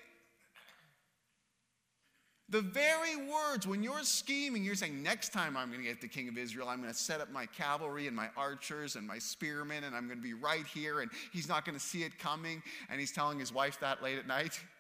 The 2.49 2.61
very 2.61 3.17
words, 3.17 3.67
when 3.67 3.83
you're 3.83 4.05
scheming, 4.05 4.63
you're 4.63 4.77
saying, 4.77 5.03
next 5.03 5.33
time 5.33 5.57
I'm 5.57 5.69
going 5.69 5.83
to 5.83 5.89
get 5.89 6.01
the 6.01 6.07
king 6.07 6.29
of 6.29 6.39
Israel, 6.39 6.69
I'm 6.69 6.81
going 6.81 6.93
to 6.93 6.99
set 6.99 7.21
up 7.21 7.33
my 7.33 7.47
cavalry 7.47 8.07
and 8.07 8.15
my 8.15 8.29
archers 8.37 8.95
and 8.95 9.05
my 9.05 9.19
spearmen, 9.19 9.83
and 9.83 9.97
I'm 9.97 10.07
going 10.07 10.19
to 10.19 10.23
be 10.23 10.35
right 10.35 10.65
here, 10.67 11.01
and 11.01 11.11
he's 11.33 11.49
not 11.49 11.65
going 11.65 11.77
to 11.77 11.85
see 11.85 12.05
it 12.05 12.21
coming. 12.21 12.63
And 12.89 13.01
he's 13.01 13.11
telling 13.11 13.41
his 13.41 13.53
wife 13.53 13.81
that 13.81 14.03
late 14.03 14.19
at 14.19 14.27
night. 14.27 14.59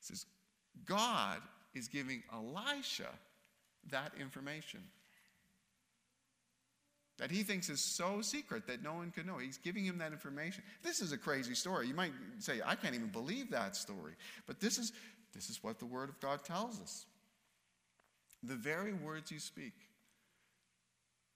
He 0.00 0.08
says, 0.08 0.26
God 0.84 1.40
is 1.74 1.88
giving 1.88 2.22
Elisha 2.32 3.08
that 3.90 4.12
information 4.20 4.80
that 7.18 7.30
he 7.30 7.44
thinks 7.44 7.68
is 7.68 7.80
so 7.96 8.20
secret 8.20 8.66
that 8.66 8.82
no 8.82 8.94
one 8.94 9.10
can 9.10 9.26
know. 9.26 9.38
He's 9.38 9.58
giving 9.58 9.84
him 9.84 9.98
that 9.98 10.12
information. 10.12 10.64
This 10.82 11.00
is 11.00 11.12
a 11.12 11.18
crazy 11.18 11.54
story. 11.54 11.86
You 11.86 11.94
might 11.94 12.12
say, 12.38 12.60
I 12.64 12.74
can't 12.74 12.94
even 12.94 13.08
believe 13.08 13.50
that 13.52 13.76
story. 13.76 14.14
But 14.46 14.58
this 14.58 14.78
is, 14.78 14.92
this 15.32 15.48
is 15.48 15.62
what 15.62 15.78
the 15.78 15.86
Word 15.86 16.08
of 16.08 16.18
God 16.20 16.44
tells 16.44 16.80
us 16.80 17.06
the 18.42 18.54
very 18.54 18.92
words 18.92 19.30
you 19.30 19.38
speak. 19.38 19.72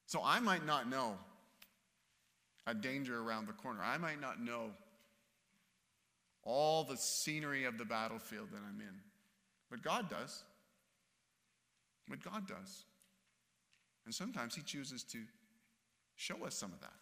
So 0.06 0.20
I 0.24 0.40
might 0.40 0.66
not 0.66 0.90
know 0.90 1.14
a 2.66 2.74
danger 2.74 3.18
around 3.18 3.46
the 3.46 3.54
corner, 3.54 3.80
I 3.82 3.96
might 3.98 4.20
not 4.20 4.42
know 4.42 4.70
all 6.42 6.84
the 6.84 6.96
scenery 6.96 7.64
of 7.64 7.78
the 7.78 7.84
battlefield 7.84 8.48
that 8.52 8.58
I'm 8.58 8.80
in. 8.80 9.00
But 9.70 9.82
God 9.82 10.08
does. 10.08 10.42
But 12.08 12.22
God 12.22 12.46
does. 12.46 12.84
And 14.04 14.14
sometimes 14.14 14.54
He 14.54 14.62
chooses 14.62 15.02
to 15.04 15.18
show 16.16 16.44
us 16.44 16.54
some 16.54 16.72
of 16.72 16.80
that. 16.80 16.92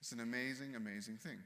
It's 0.00 0.12
an 0.12 0.20
amazing, 0.20 0.76
amazing 0.76 1.16
thing. 1.16 1.38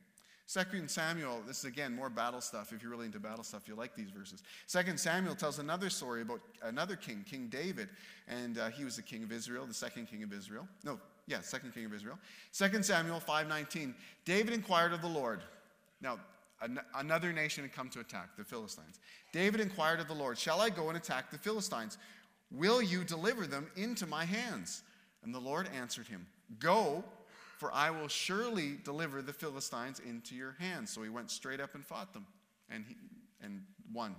Second 0.49 0.90
Samuel, 0.90 1.43
this 1.47 1.59
is 1.59 1.64
again 1.67 1.95
more 1.95 2.09
battle 2.09 2.40
stuff. 2.40 2.73
If 2.73 2.83
you're 2.83 2.90
really 2.90 3.05
into 3.05 3.21
battle 3.21 3.45
stuff, 3.45 3.64
you'll 3.67 3.76
like 3.76 3.95
these 3.95 4.11
verses. 4.11 4.43
Second 4.67 4.99
Samuel 4.99 5.35
tells 5.35 5.59
another 5.59 5.90
story 5.90 6.23
about 6.23 6.40
another 6.62 6.97
king, 6.97 7.23
King 7.28 7.49
David, 7.49 7.90
and 8.26 8.57
uh, 8.57 8.71
he 8.71 8.83
was 8.83 8.97
the 8.97 9.02
king 9.02 9.23
of 9.23 9.31
Israel, 9.31 9.67
the 9.67 9.75
second 9.75 10.07
king 10.07 10.23
of 10.23 10.33
Israel. 10.33 10.67
No, 10.85 10.99
yeah, 11.26 11.43
second 11.43 11.75
king 11.75 11.85
of 11.85 11.93
Israel. 11.93 12.19
Second 12.52 12.83
Samuel 12.83 13.21
5:19. 13.21 13.95
David 14.25 14.55
inquired 14.55 14.95
of 14.95 15.02
the 15.02 15.09
Lord. 15.09 15.43
Now, 16.00 16.19
an- 16.61 16.81
another 16.95 17.33
nation 17.33 17.65
had 17.65 17.73
come 17.73 17.88
to 17.91 18.00
attack 18.00 18.37
the 18.37 18.45
Philistines. 18.45 19.00
David 19.33 19.61
inquired 19.61 20.00
of 20.00 20.09
the 20.09 20.15
Lord, 20.15 20.38
"Shall 20.38 20.61
I 20.61 20.71
go 20.71 20.88
and 20.88 20.97
attack 20.97 21.31
the 21.31 21.38
Philistines? 21.38 21.99
Will 22.50 22.81
you 22.83 23.05
deliver 23.05 23.47
them 23.47 23.71
into 23.77 24.07
my 24.07 24.25
hands?" 24.25 24.83
And 25.23 25.35
the 25.35 25.41
Lord 25.41 25.69
answered 25.69 26.09
him, 26.09 26.27
"Go." 26.59 27.05
for 27.59 27.73
I 27.73 27.91
will 27.91 28.09
surely 28.09 28.79
deliver 28.85 29.21
the 29.21 29.33
Philistines 29.33 29.99
into 29.99 30.35
your 30.35 30.53
hands. 30.61 30.91
So 30.91 31.03
he 31.03 31.09
went 31.09 31.31
straight 31.31 31.61
up 31.61 31.75
and 31.75 31.85
fought 31.85 32.12
them 32.12 32.25
and, 32.71 32.85
he, 32.87 32.95
and 33.43 33.65
won. 33.93 34.15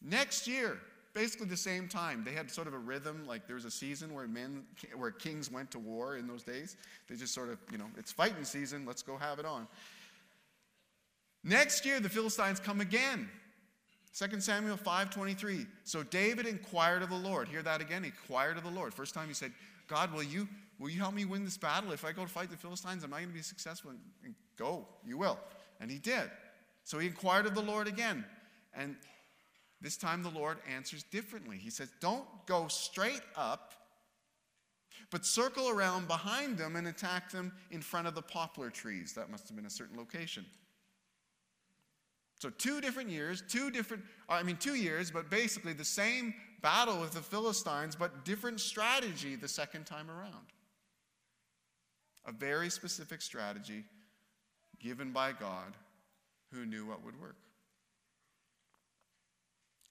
Next 0.00 0.46
year, 0.46 0.78
basically 1.12 1.48
the 1.48 1.56
same 1.56 1.88
time, 1.88 2.22
they 2.24 2.32
had 2.32 2.50
sort 2.50 2.68
of 2.68 2.74
a 2.74 2.78
rhythm, 2.78 3.26
like 3.26 3.48
there 3.48 3.56
was 3.56 3.64
a 3.64 3.70
season 3.70 4.14
where 4.14 4.28
men, 4.28 4.64
where 4.94 5.10
kings 5.10 5.50
went 5.50 5.72
to 5.72 5.80
war 5.80 6.16
in 6.16 6.28
those 6.28 6.44
days. 6.44 6.76
They 7.08 7.16
just 7.16 7.34
sort 7.34 7.48
of, 7.48 7.58
you 7.70 7.78
know, 7.78 7.90
it's 7.98 8.12
fighting 8.12 8.44
season, 8.44 8.86
let's 8.86 9.02
go 9.02 9.16
have 9.16 9.40
it 9.40 9.44
on. 9.44 9.66
Next 11.44 11.84
year, 11.84 12.00
the 12.00 12.08
Philistines 12.08 12.60
come 12.60 12.80
again. 12.80 13.28
2 14.14 14.40
Samuel 14.40 14.76
5:23. 14.76 15.66
So 15.84 16.02
David 16.02 16.46
inquired 16.46 17.02
of 17.02 17.10
the 17.10 17.16
Lord. 17.16 17.48
Hear 17.48 17.62
that 17.62 17.80
again? 17.80 18.02
He 18.02 18.10
inquired 18.10 18.58
of 18.58 18.64
the 18.64 18.70
Lord. 18.70 18.92
First 18.92 19.14
time 19.14 19.28
he 19.28 19.34
said, 19.34 19.52
God, 19.88 20.12
will 20.12 20.22
you 20.22 20.48
Will 20.82 20.90
you 20.90 20.98
help 20.98 21.14
me 21.14 21.24
win 21.24 21.44
this 21.44 21.56
battle? 21.56 21.92
If 21.92 22.04
I 22.04 22.10
go 22.10 22.22
to 22.22 22.28
fight 22.28 22.50
the 22.50 22.56
Philistines, 22.56 23.04
am 23.04 23.14
I 23.14 23.18
going 23.18 23.28
to 23.28 23.34
be 23.34 23.42
successful? 23.42 23.92
And 24.24 24.34
go, 24.58 24.84
you 25.06 25.16
will. 25.16 25.38
And 25.80 25.88
he 25.88 25.98
did. 25.98 26.28
So 26.82 26.98
he 26.98 27.06
inquired 27.06 27.46
of 27.46 27.54
the 27.54 27.62
Lord 27.62 27.86
again. 27.86 28.24
And 28.74 28.96
this 29.80 29.96
time 29.96 30.24
the 30.24 30.30
Lord 30.30 30.58
answers 30.74 31.04
differently. 31.04 31.56
He 31.56 31.70
says, 31.70 31.88
Don't 32.00 32.26
go 32.46 32.66
straight 32.66 33.22
up, 33.36 33.74
but 35.10 35.24
circle 35.24 35.68
around 35.68 36.08
behind 36.08 36.58
them 36.58 36.74
and 36.74 36.88
attack 36.88 37.30
them 37.30 37.52
in 37.70 37.80
front 37.80 38.08
of 38.08 38.16
the 38.16 38.22
poplar 38.22 38.68
trees. 38.68 39.12
That 39.12 39.30
must 39.30 39.46
have 39.46 39.56
been 39.56 39.66
a 39.66 39.70
certain 39.70 39.96
location. 39.96 40.44
So, 42.42 42.50
two 42.50 42.80
different 42.80 43.08
years, 43.08 43.40
two 43.48 43.70
different, 43.70 44.02
uh, 44.28 44.32
I 44.32 44.42
mean, 44.42 44.56
two 44.56 44.74
years, 44.74 45.12
but 45.12 45.30
basically 45.30 45.74
the 45.74 45.84
same 45.84 46.34
battle 46.60 47.00
with 47.00 47.12
the 47.12 47.20
Philistines, 47.20 47.94
but 47.94 48.24
different 48.24 48.58
strategy 48.58 49.36
the 49.36 49.46
second 49.46 49.86
time 49.86 50.10
around 50.10 50.46
a 52.26 52.32
very 52.32 52.68
specific 52.68 53.22
strategy 53.22 53.84
given 54.80 55.12
by 55.12 55.30
God 55.30 55.76
who 56.52 56.66
knew 56.66 56.84
what 56.84 57.04
would 57.04 57.20
work. 57.20 57.36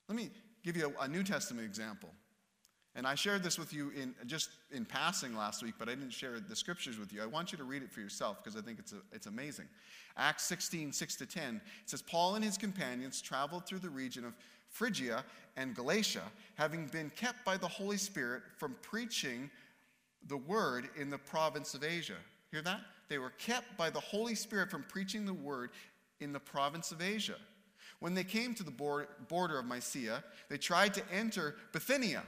Let 0.09 0.17
me 0.17 0.29
give 0.61 0.75
you 0.75 0.93
a, 0.99 1.03
a, 1.05 1.07
New 1.07 1.23
Testament 1.23 1.65
example. 1.65 2.09
And 2.95 3.07
I 3.07 3.15
shared 3.15 3.41
this 3.41 3.57
with 3.57 3.73
you 3.73 3.91
in 3.91 4.13
just 4.25 4.49
in 4.71 4.83
passing 4.83 5.35
last 5.35 5.63
week, 5.63 5.75
but 5.79 5.87
I 5.87 5.95
didn't 5.95 6.11
share 6.11 6.39
the 6.39 6.55
scriptures 6.55 6.99
with 6.99 7.13
you. 7.13 7.23
I 7.23 7.25
want 7.25 7.51
you 7.53 7.57
to 7.57 7.63
read 7.63 7.83
it 7.83 7.91
for 7.91 8.01
yourself 8.01 8.43
because 8.43 8.59
I 8.59 8.61
think 8.61 8.79
it's, 8.79 8.91
a, 8.91 8.97
it's 9.13 9.27
amazing. 9.27 9.65
Acts 10.17 10.43
16, 10.43 10.91
6 10.91 11.15
to 11.17 11.25
10. 11.25 11.55
It 11.83 11.89
says, 11.89 12.01
Paul 12.01 12.35
and 12.35 12.43
his 12.43 12.57
companions 12.57 13.21
traveled 13.21 13.65
through 13.65 13.79
the 13.79 13.89
region 13.89 14.25
of 14.25 14.33
Phrygia 14.67 15.23
and 15.55 15.73
Galatia, 15.73 16.23
having 16.55 16.87
been 16.87 17.09
kept 17.15 17.45
by 17.45 17.55
the 17.55 17.67
Holy 17.67 17.97
Spirit 17.97 18.43
from 18.57 18.75
preaching 18.81 19.49
the 20.27 20.37
word 20.37 20.89
in 20.97 21.09
the 21.09 21.17
province 21.17 21.73
of 21.73 21.83
Asia. 21.83 22.15
Hear 22.51 22.61
that? 22.63 22.81
They 23.07 23.17
were 23.17 23.31
kept 23.31 23.77
by 23.77 23.89
the 23.89 23.99
Holy 23.99 24.35
Spirit 24.35 24.69
from 24.69 24.83
preaching 24.83 25.25
the 25.25 25.33
word 25.33 25.71
in 26.19 26.33
the 26.33 26.39
province 26.39 26.91
of 26.91 27.01
Asia. 27.01 27.35
When 27.99 28.13
they 28.13 28.23
came 28.23 28.55
to 28.55 28.63
the 28.63 28.71
border 28.71 29.59
of 29.59 29.65
Mysia, 29.65 30.23
they 30.49 30.57
tried 30.57 30.93
to 30.95 31.03
enter 31.13 31.55
Bithynia, 31.71 32.23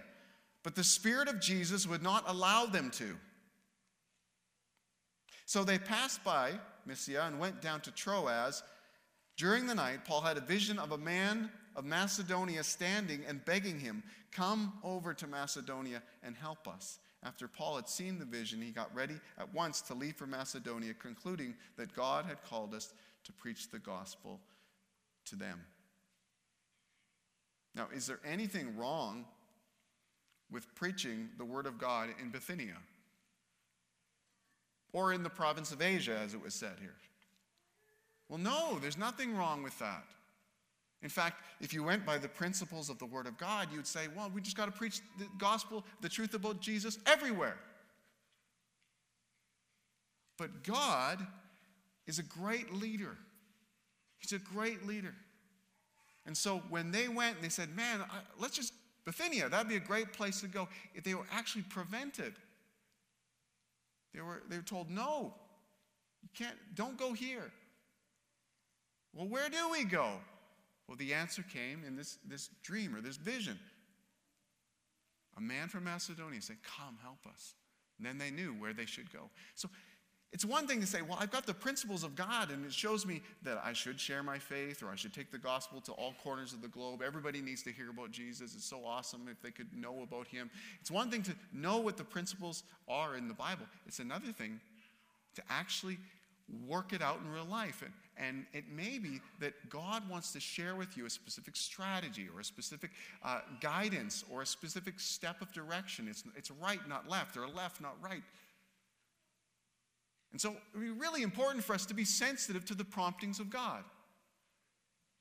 but 0.64 0.76
the 0.76 0.84
Spirit 0.84 1.28
of 1.28 1.42
Jesus 1.42 1.86
would 1.86 2.02
not 2.02 2.24
allow 2.26 2.66
them 2.66 2.90
to. 2.92 3.16
So 5.46 5.64
they 5.64 5.78
passed 5.78 6.24
by 6.24 6.54
Mysia 6.86 7.24
and 7.28 7.40
went 7.40 7.62
down 7.62 7.82
to 7.82 7.92
Troas. 7.92 8.64
During 9.38 9.68
the 9.68 9.76
night, 9.76 10.06
Paul 10.06 10.22
had 10.22 10.38
a 10.38 10.42
vision 10.42 10.80
of 10.80 10.92
a 10.92 10.98
man 10.98 11.52
of 11.76 11.86
Macedonia 11.86 12.64
standing 12.64 13.24
and 13.28 13.44
begging 13.44 13.80
him, 13.80 14.04
Come 14.32 14.74
over 14.84 15.14
to 15.14 15.28
Macedonia 15.28 16.02
and 16.24 16.36
help 16.36 16.68
us. 16.68 17.00
After 17.24 17.48
Paul 17.48 17.76
had 17.76 17.88
seen 17.88 18.20
the 18.20 18.26
vision, 18.26 18.62
he 18.62 18.72
got 18.72 18.94
ready 18.96 19.16
at 19.38 19.54
once 19.54 19.82
to 19.84 19.94
leave 19.94 20.16
for 20.16 20.28
Macedonia, 20.28 20.94
concluding 20.94 21.56
that 21.78 21.94
God 21.94 22.26
had 22.26 22.44
called 22.44 22.74
us 22.74 22.94
to 23.26 23.32
preach 23.32 23.70
the 23.70 23.80
gospel 23.80 24.40
to 25.26 25.36
them. 25.36 25.62
Now, 27.76 27.88
is 27.94 28.08
there 28.08 28.20
anything 28.26 28.76
wrong 28.78 29.26
with 30.54 30.74
preaching 30.76 31.30
the 31.38 31.46
word 31.46 31.66
of 31.66 31.78
God 31.78 32.10
in 32.22 32.30
Bithynia? 32.30 32.78
Or 34.94 35.12
in 35.12 35.24
the 35.24 35.30
province 35.30 35.72
of 35.72 35.82
Asia, 35.82 36.18
as 36.24 36.34
it 36.34 36.42
was 36.42 36.54
said 36.54 36.76
here? 36.80 36.96
Well, 38.30 38.40
no, 38.40 38.78
there's 38.80 38.98
nothing 38.98 39.36
wrong 39.36 39.64
with 39.64 39.78
that. 39.80 40.06
In 41.02 41.10
fact, 41.10 41.44
if 41.60 41.74
you 41.74 41.84
went 41.84 42.06
by 42.06 42.18
the 42.18 42.30
principles 42.30 42.90
of 42.90 42.98
the 42.98 43.06
Word 43.06 43.28
of 43.28 43.38
God, 43.38 43.68
you 43.72 43.78
would 43.78 43.88
say, 43.88 44.08
well, 44.16 44.32
we 44.34 44.40
just 44.40 44.56
got 44.56 44.68
to 44.68 44.72
preach 44.72 45.02
the 45.20 45.26
gospel, 45.38 45.84
the 46.02 46.08
truth 46.08 46.34
about 46.34 46.62
Jesus 46.62 46.98
everywhere. 47.06 47.58
But 50.38 50.64
God 50.64 51.20
is 52.08 52.20
a 52.20 52.24
great 52.24 52.74
leader. 52.74 53.18
He's 54.20 54.32
a 54.32 54.40
great 54.40 54.88
leader. 54.88 55.14
And 56.26 56.38
so 56.38 56.64
when 56.70 56.92
they 56.92 57.10
went 57.10 57.36
and 57.36 57.44
they 57.44 57.50
said, 57.50 57.76
man, 57.76 58.00
let's 58.40 58.56
just, 58.56 58.74
Bithynia, 59.06 59.50
that'd 59.50 59.68
be 59.68 59.76
a 59.76 59.82
great 59.82 60.14
place 60.14 60.42
to 60.42 60.48
go. 60.48 60.68
If 60.94 61.04
they 61.04 61.14
were 61.14 61.28
actually 61.32 61.64
prevented. 61.64 62.34
They 64.14 64.22
were, 64.22 64.44
they 64.50 64.58
were 64.58 64.64
told, 64.64 64.90
no, 64.90 65.34
you 66.22 66.30
can't, 66.34 66.56
don't 66.76 66.98
go 66.98 67.14
here. 67.14 67.52
Well, 69.14 69.28
where 69.28 69.50
do 69.50 69.70
we 69.72 69.84
go? 69.84 70.14
Well, 70.88 70.98
the 70.98 71.14
answer 71.14 71.44
came 71.44 71.84
in 71.86 71.96
this, 71.96 72.18
this 72.28 72.50
dream 72.64 72.96
or 72.96 73.02
this 73.02 73.18
vision. 73.18 73.60
A 75.38 75.42
man 75.42 75.68
from 75.68 75.86
Macedonia 75.86 76.42
said, 76.42 76.58
Come, 76.64 76.98
help 77.02 77.26
us. 77.28 77.56
And 77.98 78.06
then 78.06 78.18
they 78.18 78.32
knew 78.32 78.54
where 78.54 78.74
they 78.74 78.86
should 78.86 79.12
go. 79.12 79.30
So 79.56 79.70
it's 80.34 80.44
one 80.44 80.68
thing 80.68 80.82
to 80.82 80.88
say, 80.88 81.02
Well, 81.02 81.18
I've 81.22 81.32
got 81.32 81.46
the 81.46 81.54
principles 81.54 82.04
of 82.04 82.16
God, 82.16 82.50
and 82.50 82.66
it 82.66 82.74
shows 82.74 83.06
me 83.06 83.22
that 83.44 83.62
I 83.64 83.72
should 83.72 84.00
share 84.00 84.24
my 84.24 84.40
faith 84.40 84.82
or 84.82 84.90
I 84.90 84.96
should 84.96 85.14
take 85.14 85.32
the 85.32 85.38
gospel 85.38 85.80
to 85.82 85.92
all 85.94 86.16
corners 86.24 86.54
of 86.54 86.62
the 86.62 86.68
globe. 86.68 87.04
Everybody 87.06 87.40
needs 87.40 87.62
to 87.64 87.72
hear 87.72 87.92
about 87.92 88.12
Jesus. 88.12 88.56
It's 88.56 88.66
so 88.66 88.82
awesome 88.84 89.28
if 89.32 89.40
they 89.42 89.52
could 89.52 89.72
know 89.78 90.02
about 90.02 90.28
him. 90.28 90.50
It's 90.82 90.90
one 90.90 91.12
thing 91.12 91.22
to 91.24 91.36
know 91.54 91.78
what 91.78 91.98
the 91.98 92.04
principles 92.04 92.64
are 92.90 93.16
in 93.16 93.28
the 93.28 93.36
Bible, 93.36 93.66
it's 93.86 94.00
another 94.00 94.32
thing 94.32 94.60
to 95.36 95.44
actually 95.50 95.98
work 96.68 96.94
it 96.94 97.02
out 97.02 97.20
in 97.24 97.32
real 97.32 97.46
life. 97.46 97.82
And 97.84 97.94
and 98.18 98.46
it 98.54 98.66
may 98.70 99.00
be 99.00 99.22
that 99.40 99.54
God 99.70 100.08
wants 100.08 100.34
to 100.34 100.40
share 100.40 100.76
with 100.76 100.96
you 100.96 101.06
a 101.06 101.10
specific 101.10 101.56
strategy 101.56 102.28
or 102.34 102.42
a 102.42 102.44
specific 102.44 102.92
uh, 103.24 103.40
guidance 103.60 104.24
or 104.32 104.44
a 104.44 104.46
specific 104.46 105.00
step 105.00 105.42
of 105.42 105.52
direction. 105.52 106.08
It's, 106.08 106.24
it's 106.36 106.52
right, 106.52 106.80
not 106.88 107.10
left, 107.10 107.38
or 107.38 107.48
left, 107.48 107.82
not 107.82 107.96
right. 108.04 108.22
And 110.34 110.42
so 110.42 110.50
it 110.50 110.58
would 110.74 110.82
be 110.82 110.90
really 110.90 111.22
important 111.22 111.64
for 111.64 111.74
us 111.74 111.86
to 111.86 111.94
be 111.94 112.04
sensitive 112.04 112.66
to 112.66 112.76
the 112.76 112.84
promptings 112.84 113.40
of 113.40 113.50
God, 113.50 113.84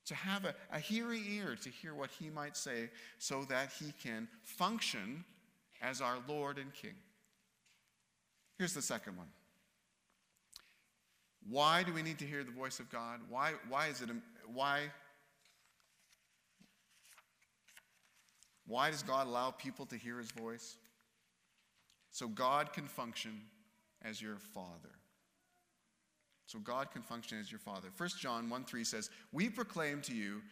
to 0.06 0.14
have 0.14 0.46
a, 0.46 0.54
a 0.72 0.80
hearing 0.80 1.22
ear 1.30 1.54
to 1.62 1.68
hear 1.68 1.94
what 1.94 2.10
He 2.10 2.30
might 2.30 2.56
say 2.56 2.90
so 3.18 3.44
that 3.44 3.72
He 3.78 3.92
can 4.02 4.26
function 4.42 5.24
as 5.82 6.00
our 6.00 6.16
Lord 6.26 6.58
and 6.58 6.72
King. 6.72 6.94
Here's 8.58 8.74
the 8.74 8.82
second 8.82 9.16
one 9.16 9.28
why 11.48 11.82
do 11.82 11.92
we 11.92 12.02
need 12.02 12.18
to 12.20 12.24
hear 12.24 12.44
the 12.44 12.52
voice 12.52 12.80
of 12.80 12.90
God? 12.90 13.20
Why, 13.28 13.52
why 13.68 13.88
is 13.88 14.00
it, 14.00 14.08
why, 14.46 14.82
why 18.66 18.90
does 18.90 19.02
God 19.02 19.26
allow 19.26 19.50
people 19.50 19.84
to 19.86 19.96
hear 19.96 20.18
his 20.18 20.30
voice? 20.30 20.76
So 22.12 22.28
God 22.28 22.72
can 22.72 22.86
function 22.86 23.40
as 24.02 24.22
your 24.22 24.36
father. 24.36 25.01
So 26.46 26.58
God 26.58 26.90
can 26.90 27.02
function 27.02 27.38
as 27.40 27.50
your 27.50 27.58
father. 27.60 27.88
1 27.96 28.08
John 28.18 28.50
1 28.50 28.64
3 28.64 28.84
says, 28.84 29.10
We 29.32 29.48
proclaim 29.48 30.00
to 30.02 30.14
you 30.14 30.42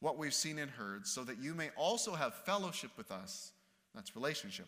what 0.00 0.18
we've 0.18 0.34
seen 0.34 0.58
and 0.58 0.70
heard, 0.70 1.06
so 1.06 1.24
that 1.24 1.38
you 1.38 1.54
may 1.54 1.70
also 1.76 2.14
have 2.14 2.34
fellowship 2.34 2.90
with 2.96 3.10
us. 3.10 3.52
That's 3.94 4.16
relationship. 4.16 4.66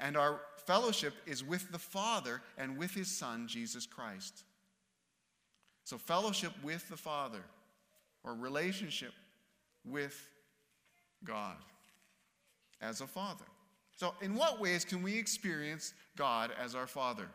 And 0.00 0.16
our 0.16 0.40
fellowship 0.66 1.14
is 1.26 1.44
with 1.44 1.70
the 1.70 1.78
Father 1.78 2.40
and 2.56 2.78
with 2.78 2.92
his 2.92 3.08
Son, 3.08 3.46
Jesus 3.46 3.86
Christ. 3.86 4.44
So, 5.84 5.98
fellowship 5.98 6.52
with 6.62 6.88
the 6.88 6.96
Father 6.96 7.42
or 8.24 8.34
relationship 8.34 9.12
with 9.84 10.30
God 11.24 11.56
as 12.80 13.00
a 13.00 13.06
Father. 13.06 13.44
So, 13.96 14.14
in 14.22 14.34
what 14.34 14.60
ways 14.60 14.84
can 14.84 15.02
we 15.02 15.18
experience 15.18 15.92
God 16.16 16.50
as 16.58 16.74
our 16.74 16.86
Father? 16.86 17.28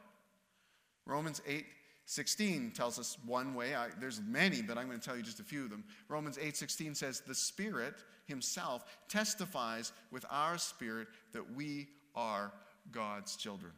Romans 1.06 1.42
8 1.48 1.66
16 2.10 2.72
tells 2.72 2.98
us 2.98 3.18
one 3.26 3.54
way. 3.54 3.76
I, 3.76 3.90
there's 4.00 4.22
many, 4.26 4.62
but 4.62 4.78
I'm 4.78 4.88
going 4.88 4.98
to 4.98 5.06
tell 5.06 5.18
you 5.18 5.24
just 5.24 5.42
a 5.42 5.44
few 5.44 5.66
of 5.66 5.70
them. 5.70 5.84
Romans 6.08 6.38
8:16 6.38 6.96
says, 6.96 7.20
"The 7.20 7.36
Spirit 7.36 7.96
Himself 8.26 8.86
testifies 9.10 9.92
with 10.10 10.26
our 10.30 10.58
spirit 10.58 11.10
that 11.34 11.54
we 11.54 11.90
are 12.16 12.54
God's 12.92 13.36
children." 13.36 13.74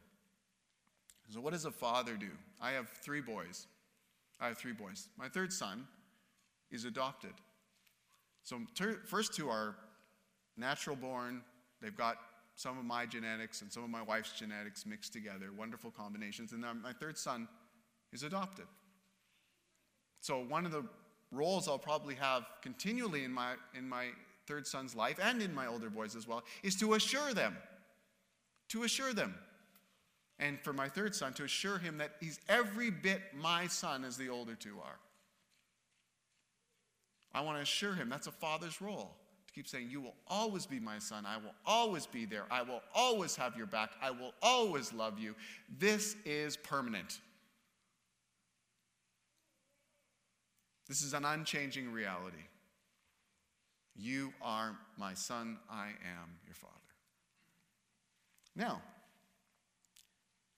So, 1.28 1.40
what 1.40 1.52
does 1.52 1.64
a 1.64 1.72
father 1.72 2.16
do? 2.16 2.30
I 2.60 2.70
have 2.70 2.88
three 2.88 3.20
boys. 3.20 3.66
I 4.40 4.46
have 4.46 4.58
three 4.58 4.72
boys. 4.72 5.08
My 5.18 5.28
third 5.28 5.52
son 5.52 5.88
is 6.70 6.84
adopted. 6.84 7.34
So, 8.44 8.60
ter- 8.76 9.00
first 9.06 9.34
two 9.34 9.50
are 9.50 9.74
natural 10.56 10.94
born. 10.94 11.42
They've 11.82 11.96
got 11.96 12.18
some 12.54 12.78
of 12.78 12.84
my 12.84 13.06
genetics 13.06 13.60
and 13.62 13.72
some 13.72 13.82
of 13.82 13.90
my 13.90 14.02
wife's 14.02 14.38
genetics 14.38 14.86
mixed 14.86 15.12
together, 15.12 15.50
wonderful 15.56 15.90
combinations. 15.90 16.52
And 16.52 16.64
my 16.80 16.92
third 16.92 17.18
son 17.18 17.48
is 18.12 18.22
adopted. 18.22 18.66
So, 20.20 20.44
one 20.44 20.66
of 20.66 20.72
the 20.72 20.84
roles 21.32 21.68
I'll 21.68 21.78
probably 21.78 22.14
have 22.16 22.44
continually 22.62 23.24
in 23.24 23.32
my, 23.32 23.54
in 23.76 23.88
my 23.88 24.08
third 24.46 24.66
son's 24.66 24.94
life 24.94 25.18
and 25.22 25.40
in 25.40 25.54
my 25.54 25.66
older 25.66 25.90
boys 25.90 26.16
as 26.16 26.26
well 26.26 26.42
is 26.62 26.76
to 26.76 26.94
assure 26.94 27.32
them, 27.32 27.56
to 28.68 28.82
assure 28.82 29.12
them. 29.12 29.34
And 30.38 30.58
for 30.60 30.72
my 30.72 30.88
third 30.88 31.14
son, 31.14 31.34
to 31.34 31.44
assure 31.44 31.78
him 31.78 31.98
that 31.98 32.12
he's 32.18 32.40
every 32.48 32.90
bit 32.90 33.20
my 33.38 33.66
son 33.66 34.04
as 34.04 34.16
the 34.16 34.30
older 34.30 34.54
two 34.54 34.78
are. 34.82 34.98
I 37.32 37.42
want 37.42 37.58
to 37.58 37.62
assure 37.62 37.94
him 37.94 38.08
that's 38.08 38.26
a 38.26 38.32
father's 38.32 38.80
role 38.80 39.14
to 39.46 39.54
keep 39.54 39.68
saying, 39.68 39.88
You 39.90 40.00
will 40.00 40.14
always 40.26 40.66
be 40.66 40.80
my 40.80 40.98
son. 40.98 41.26
I 41.26 41.36
will 41.36 41.54
always 41.66 42.06
be 42.06 42.24
there. 42.24 42.44
I 42.50 42.62
will 42.62 42.80
always 42.94 43.36
have 43.36 43.56
your 43.56 43.66
back. 43.66 43.90
I 44.02 44.10
will 44.10 44.32
always 44.42 44.92
love 44.92 45.18
you. 45.18 45.34
This 45.78 46.16
is 46.24 46.56
permanent. 46.56 47.20
This 50.90 51.02
is 51.02 51.14
an 51.14 51.24
unchanging 51.24 51.92
reality. 51.92 52.42
You 53.94 54.32
are 54.42 54.76
my 54.98 55.14
son, 55.14 55.56
I 55.70 55.84
am 55.84 56.30
your 56.44 56.56
father. 56.56 56.74
Now, 58.56 58.82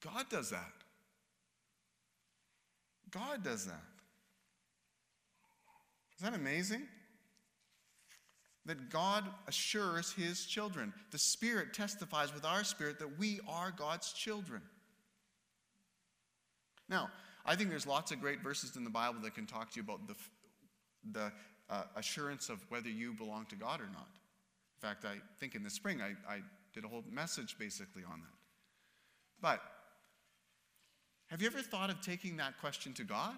God 0.02 0.30
does 0.30 0.48
that. 0.48 0.72
God 3.10 3.44
does 3.44 3.66
that. 3.66 3.84
Is 6.16 6.22
that 6.22 6.32
amazing? 6.32 6.84
That 8.64 8.88
God 8.88 9.26
assures 9.46 10.12
his 10.12 10.46
children. 10.46 10.94
The 11.10 11.18
Spirit 11.18 11.74
testifies 11.74 12.32
with 12.32 12.46
our 12.46 12.64
spirit 12.64 12.98
that 13.00 13.18
we 13.18 13.40
are 13.46 13.70
God's 13.70 14.14
children. 14.14 14.62
Now, 16.88 17.10
I 17.44 17.56
think 17.56 17.70
there's 17.70 17.86
lots 17.86 18.12
of 18.12 18.20
great 18.20 18.40
verses 18.40 18.76
in 18.76 18.84
the 18.84 18.90
Bible 18.90 19.20
that 19.22 19.34
can 19.34 19.46
talk 19.46 19.70
to 19.72 19.76
you 19.76 19.82
about 19.82 20.06
the, 20.06 20.14
the 21.12 21.32
uh, 21.68 21.84
assurance 21.96 22.48
of 22.48 22.64
whether 22.68 22.88
you 22.88 23.12
belong 23.14 23.46
to 23.46 23.56
God 23.56 23.80
or 23.80 23.88
not. 23.92 24.08
In 24.80 24.88
fact, 24.88 25.04
I 25.04 25.16
think 25.38 25.54
in 25.54 25.62
the 25.62 25.70
spring 25.70 26.00
I, 26.00 26.10
I 26.32 26.40
did 26.72 26.84
a 26.84 26.88
whole 26.88 27.04
message 27.10 27.56
basically 27.58 28.02
on 28.04 28.20
that. 28.20 28.36
But 29.40 29.60
have 31.28 31.40
you 31.40 31.46
ever 31.46 31.62
thought 31.62 31.90
of 31.90 32.00
taking 32.00 32.36
that 32.36 32.58
question 32.60 32.92
to 32.94 33.04
God? 33.04 33.34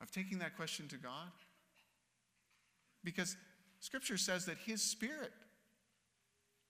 Of 0.00 0.10
taking 0.10 0.38
that 0.38 0.56
question 0.56 0.88
to 0.88 0.96
God? 0.96 1.30
Because 3.04 3.36
Scripture 3.80 4.16
says 4.16 4.44
that 4.46 4.58
His 4.58 4.82
Spirit 4.82 5.32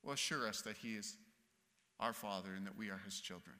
will 0.03 0.13
assure 0.13 0.47
us 0.47 0.61
that 0.63 0.77
He 0.77 0.95
is 0.95 1.17
our 1.99 2.13
Father 2.13 2.51
and 2.55 2.67
that 2.67 2.77
we 2.77 2.91
are 2.91 3.01
His 3.05 3.19
children. 3.19 3.57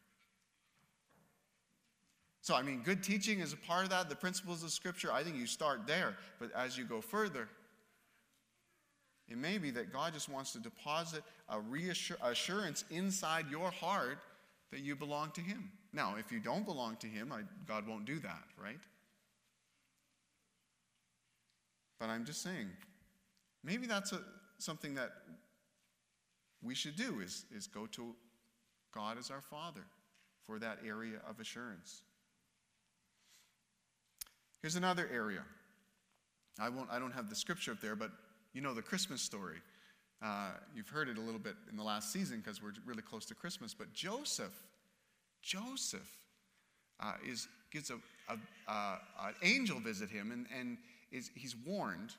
So, 2.43 2.57
I 2.57 2.63
mean, 2.63 2.83
good 2.85 3.05
teaching 3.05 3.39
is 3.39 3.53
a 3.53 3.57
part 3.57 3.85
of 3.85 3.91
that. 3.91 4.09
The 4.09 4.17
principles 4.17 4.65
of 4.65 4.71
Scripture, 4.71 5.13
I 5.13 5.23
think 5.23 5.37
you 5.37 5.47
start 5.47 5.87
there. 5.87 6.17
But 6.41 6.51
as 6.57 6.77
you 6.77 6.85
go 6.85 7.01
further, 7.01 7.49
it 9.29 9.39
may 9.39 9.59
be 9.59 9.71
that 9.71 9.93
God 9.93 10.13
just 10.13 10.29
wants 10.29 10.53
to 10.53 10.59
deposit 10.59 11.23
a 11.49 11.61
reassurance 11.61 12.85
inside 12.91 13.47
your 13.49 13.71
heart 13.71 14.19
that 14.73 14.81
you 14.81 14.97
belong 14.97 15.31
to 15.33 15.41
Him. 15.41 15.71
Now, 15.93 16.17
if 16.19 16.33
you 16.33 16.41
don't 16.41 16.65
belong 16.67 16.97
to 16.97 17.07
Him, 17.07 17.33
I, 17.33 17.43
God 17.69 17.87
won't 17.87 18.07
do 18.07 18.19
that, 18.19 18.43
right? 18.61 18.81
But 22.01 22.09
I'm 22.09 22.25
just 22.25 22.43
saying, 22.43 22.69
maybe 23.63 23.87
that's 23.87 24.11
a, 24.11 24.21
something 24.59 24.95
that 24.97 25.13
we 26.61 26.75
should 26.75 26.97
do 26.97 27.21
is, 27.21 27.45
is 27.55 27.69
go 27.69 27.87
to 27.87 28.17
God 28.93 29.17
as 29.17 29.31
our 29.31 29.41
Father 29.41 29.85
for 30.45 30.59
that 30.59 30.79
area 30.85 31.19
of 31.29 31.39
assurance. 31.39 32.03
Here's 34.63 34.77
another 34.77 35.09
area. 35.13 35.43
I, 36.61 36.69
won't, 36.69 36.89
I 36.91 37.01
don't 37.01 37.13
have 37.13 37.29
the 37.29 37.35
scripture 37.35 37.73
up 37.73 37.81
there, 37.81 37.97
but 37.97 38.13
you 38.53 38.61
know 38.61 38.75
the 38.75 38.83
Christmas 38.83 39.21
story. 39.21 39.59
Uh, 40.25 40.51
you've 40.75 40.89
heard 40.89 41.09
it 41.09 41.19
a 41.19 41.21
little 41.21 41.41
bit 41.41 41.57
in 41.69 41.77
the 41.77 41.83
last 41.83 42.13
season 42.13 42.39
because 42.39 42.63
we're 42.63 42.73
really 42.87 43.03
close 43.03 43.25
to 43.27 43.35
Christmas. 43.35 43.75
But 43.75 43.93
Joseph, 43.93 44.55
Joseph 45.43 46.09
uh, 47.01 47.15
is, 47.29 47.49
gets 47.73 47.91
a, 47.91 47.97
a, 48.29 48.39
a, 48.71 48.99
an 49.27 49.35
angel 49.43 49.81
visit 49.81 50.09
him, 50.09 50.31
and, 50.31 50.47
and 50.57 50.79
is, 51.11 51.33
he's 51.35 51.57
warned 51.57 52.15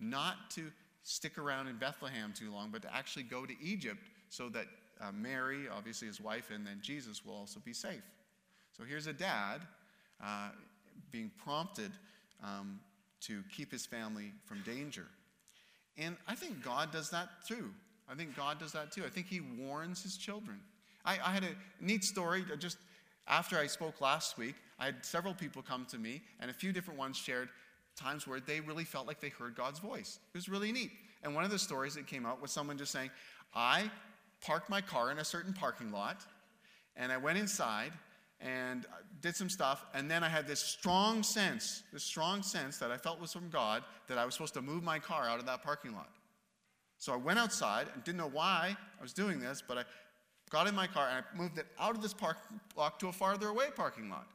not 0.00 0.50
to 0.50 0.72
stick 1.04 1.38
around 1.38 1.68
in 1.68 1.76
Bethlehem 1.76 2.34
too 2.36 2.50
long, 2.50 2.70
but 2.72 2.82
to 2.82 2.92
actually 2.92 3.22
go 3.22 3.46
to 3.46 3.54
Egypt 3.62 4.00
so 4.28 4.48
that 4.48 4.66
uh, 5.00 5.12
Mary, 5.12 5.66
obviously 5.72 6.08
his 6.08 6.20
wife, 6.20 6.50
and 6.52 6.66
then 6.66 6.80
Jesus 6.82 7.24
will 7.24 7.34
also 7.34 7.60
be 7.64 7.72
safe. 7.72 8.02
So 8.76 8.82
here's 8.82 9.06
a 9.06 9.12
dad 9.12 9.60
uh, 10.22 10.48
being 11.10 11.30
prompted 11.42 11.90
um, 12.42 12.80
to 13.22 13.42
keep 13.54 13.72
his 13.72 13.86
family 13.86 14.32
from 14.44 14.62
danger. 14.62 15.06
And 15.98 16.16
I 16.28 16.34
think 16.34 16.62
God 16.62 16.92
does 16.92 17.10
that 17.10 17.28
too. 17.46 17.70
I 18.08 18.14
think 18.14 18.36
God 18.36 18.58
does 18.58 18.72
that 18.72 18.92
too. 18.92 19.04
I 19.04 19.08
think 19.08 19.26
he 19.26 19.40
warns 19.40 20.02
his 20.02 20.16
children. 20.16 20.60
I, 21.04 21.18
I 21.24 21.30
had 21.30 21.44
a 21.44 21.54
neat 21.80 22.04
story 22.04 22.44
just 22.58 22.78
after 23.26 23.56
I 23.56 23.66
spoke 23.66 24.00
last 24.00 24.38
week. 24.38 24.54
I 24.78 24.86
had 24.86 25.04
several 25.04 25.34
people 25.34 25.62
come 25.62 25.86
to 25.90 25.98
me, 25.98 26.22
and 26.40 26.50
a 26.50 26.54
few 26.54 26.72
different 26.72 26.98
ones 26.98 27.16
shared 27.16 27.48
times 27.96 28.26
where 28.26 28.40
they 28.40 28.60
really 28.60 28.84
felt 28.84 29.06
like 29.06 29.20
they 29.20 29.30
heard 29.30 29.54
God's 29.54 29.78
voice. 29.78 30.18
It 30.34 30.36
was 30.36 30.48
really 30.48 30.70
neat. 30.70 30.90
And 31.22 31.34
one 31.34 31.44
of 31.44 31.50
the 31.50 31.58
stories 31.58 31.94
that 31.94 32.06
came 32.06 32.26
out 32.26 32.42
was 32.42 32.52
someone 32.52 32.76
just 32.76 32.92
saying, 32.92 33.10
I 33.54 33.90
parked 34.44 34.68
my 34.68 34.82
car 34.82 35.10
in 35.10 35.18
a 35.18 35.24
certain 35.24 35.54
parking 35.54 35.90
lot, 35.90 36.20
and 36.94 37.10
I 37.10 37.16
went 37.16 37.38
inside, 37.38 37.92
and 38.40 38.86
did 39.20 39.34
some 39.34 39.48
stuff. 39.48 39.86
And 39.94 40.10
then 40.10 40.22
I 40.22 40.28
had 40.28 40.46
this 40.46 40.60
strong 40.60 41.22
sense, 41.22 41.82
this 41.92 42.02
strong 42.02 42.42
sense 42.42 42.78
that 42.78 42.90
I 42.90 42.96
felt 42.96 43.20
was 43.20 43.32
from 43.32 43.48
God 43.48 43.82
that 44.08 44.18
I 44.18 44.24
was 44.24 44.34
supposed 44.34 44.54
to 44.54 44.62
move 44.62 44.82
my 44.82 44.98
car 44.98 45.28
out 45.28 45.38
of 45.38 45.46
that 45.46 45.62
parking 45.62 45.92
lot. 45.92 46.10
So 46.98 47.12
I 47.12 47.16
went 47.16 47.38
outside 47.38 47.88
and 47.94 48.02
didn't 48.04 48.18
know 48.18 48.28
why 48.28 48.76
I 48.98 49.02
was 49.02 49.12
doing 49.12 49.40
this, 49.40 49.62
but 49.66 49.78
I 49.78 49.84
got 50.50 50.66
in 50.66 50.74
my 50.74 50.86
car 50.86 51.08
and 51.08 51.24
I 51.24 51.36
moved 51.36 51.58
it 51.58 51.66
out 51.78 51.94
of 51.94 52.02
this 52.02 52.14
parking 52.14 52.60
lot 52.76 53.00
to 53.00 53.08
a 53.08 53.12
farther 53.12 53.48
away 53.48 53.66
parking 53.74 54.08
lot. 54.10 54.26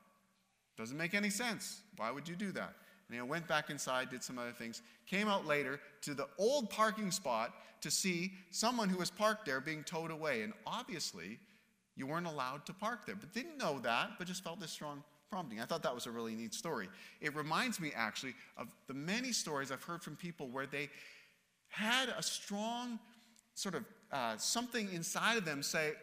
Doesn't 0.77 0.97
make 0.97 1.13
any 1.13 1.29
sense. 1.29 1.81
Why 1.97 2.11
would 2.11 2.27
you 2.27 2.35
do 2.35 2.51
that? 2.53 2.73
And 3.09 3.19
I 3.19 3.23
went 3.23 3.47
back 3.47 3.69
inside, 3.69 4.09
did 4.09 4.23
some 4.23 4.37
other 4.37 4.53
things, 4.53 4.81
came 5.05 5.27
out 5.27 5.45
later 5.45 5.79
to 6.01 6.13
the 6.13 6.27
old 6.37 6.69
parking 6.69 7.11
spot 7.11 7.53
to 7.81 7.91
see 7.91 8.31
someone 8.51 8.89
who 8.89 8.97
was 8.97 9.11
parked 9.11 9.45
there 9.45 9.59
being 9.59 9.83
towed 9.83 10.11
away. 10.11 10.43
And 10.43 10.53
obviously, 10.65 11.39
you 11.95 12.07
weren't 12.07 12.27
allowed 12.27 12.65
to 12.65 12.73
park 12.73 13.05
there, 13.05 13.15
but 13.15 13.33
didn't 13.33 13.57
know 13.57 13.79
that, 13.79 14.11
but 14.17 14.27
just 14.27 14.43
felt 14.43 14.59
this 14.59 14.71
strong 14.71 15.03
prompting. 15.29 15.61
I 15.61 15.65
thought 15.65 15.83
that 15.83 15.95
was 15.95 16.07
a 16.07 16.11
really 16.11 16.35
neat 16.35 16.53
story. 16.53 16.89
It 17.21 17.35
reminds 17.35 17.79
me 17.79 17.91
actually 17.95 18.33
of 18.57 18.67
the 18.87 18.93
many 18.93 19.31
stories 19.31 19.71
I've 19.71 19.83
heard 19.83 20.03
from 20.03 20.15
people 20.15 20.49
where 20.49 20.65
they 20.65 20.89
had 21.69 22.09
a 22.09 22.21
strong 22.21 22.99
sort 23.53 23.75
of 23.75 23.85
uh, 24.11 24.35
something 24.37 24.89
inside 24.91 25.37
of 25.37 25.45
them 25.45 25.63
say, 25.63 25.93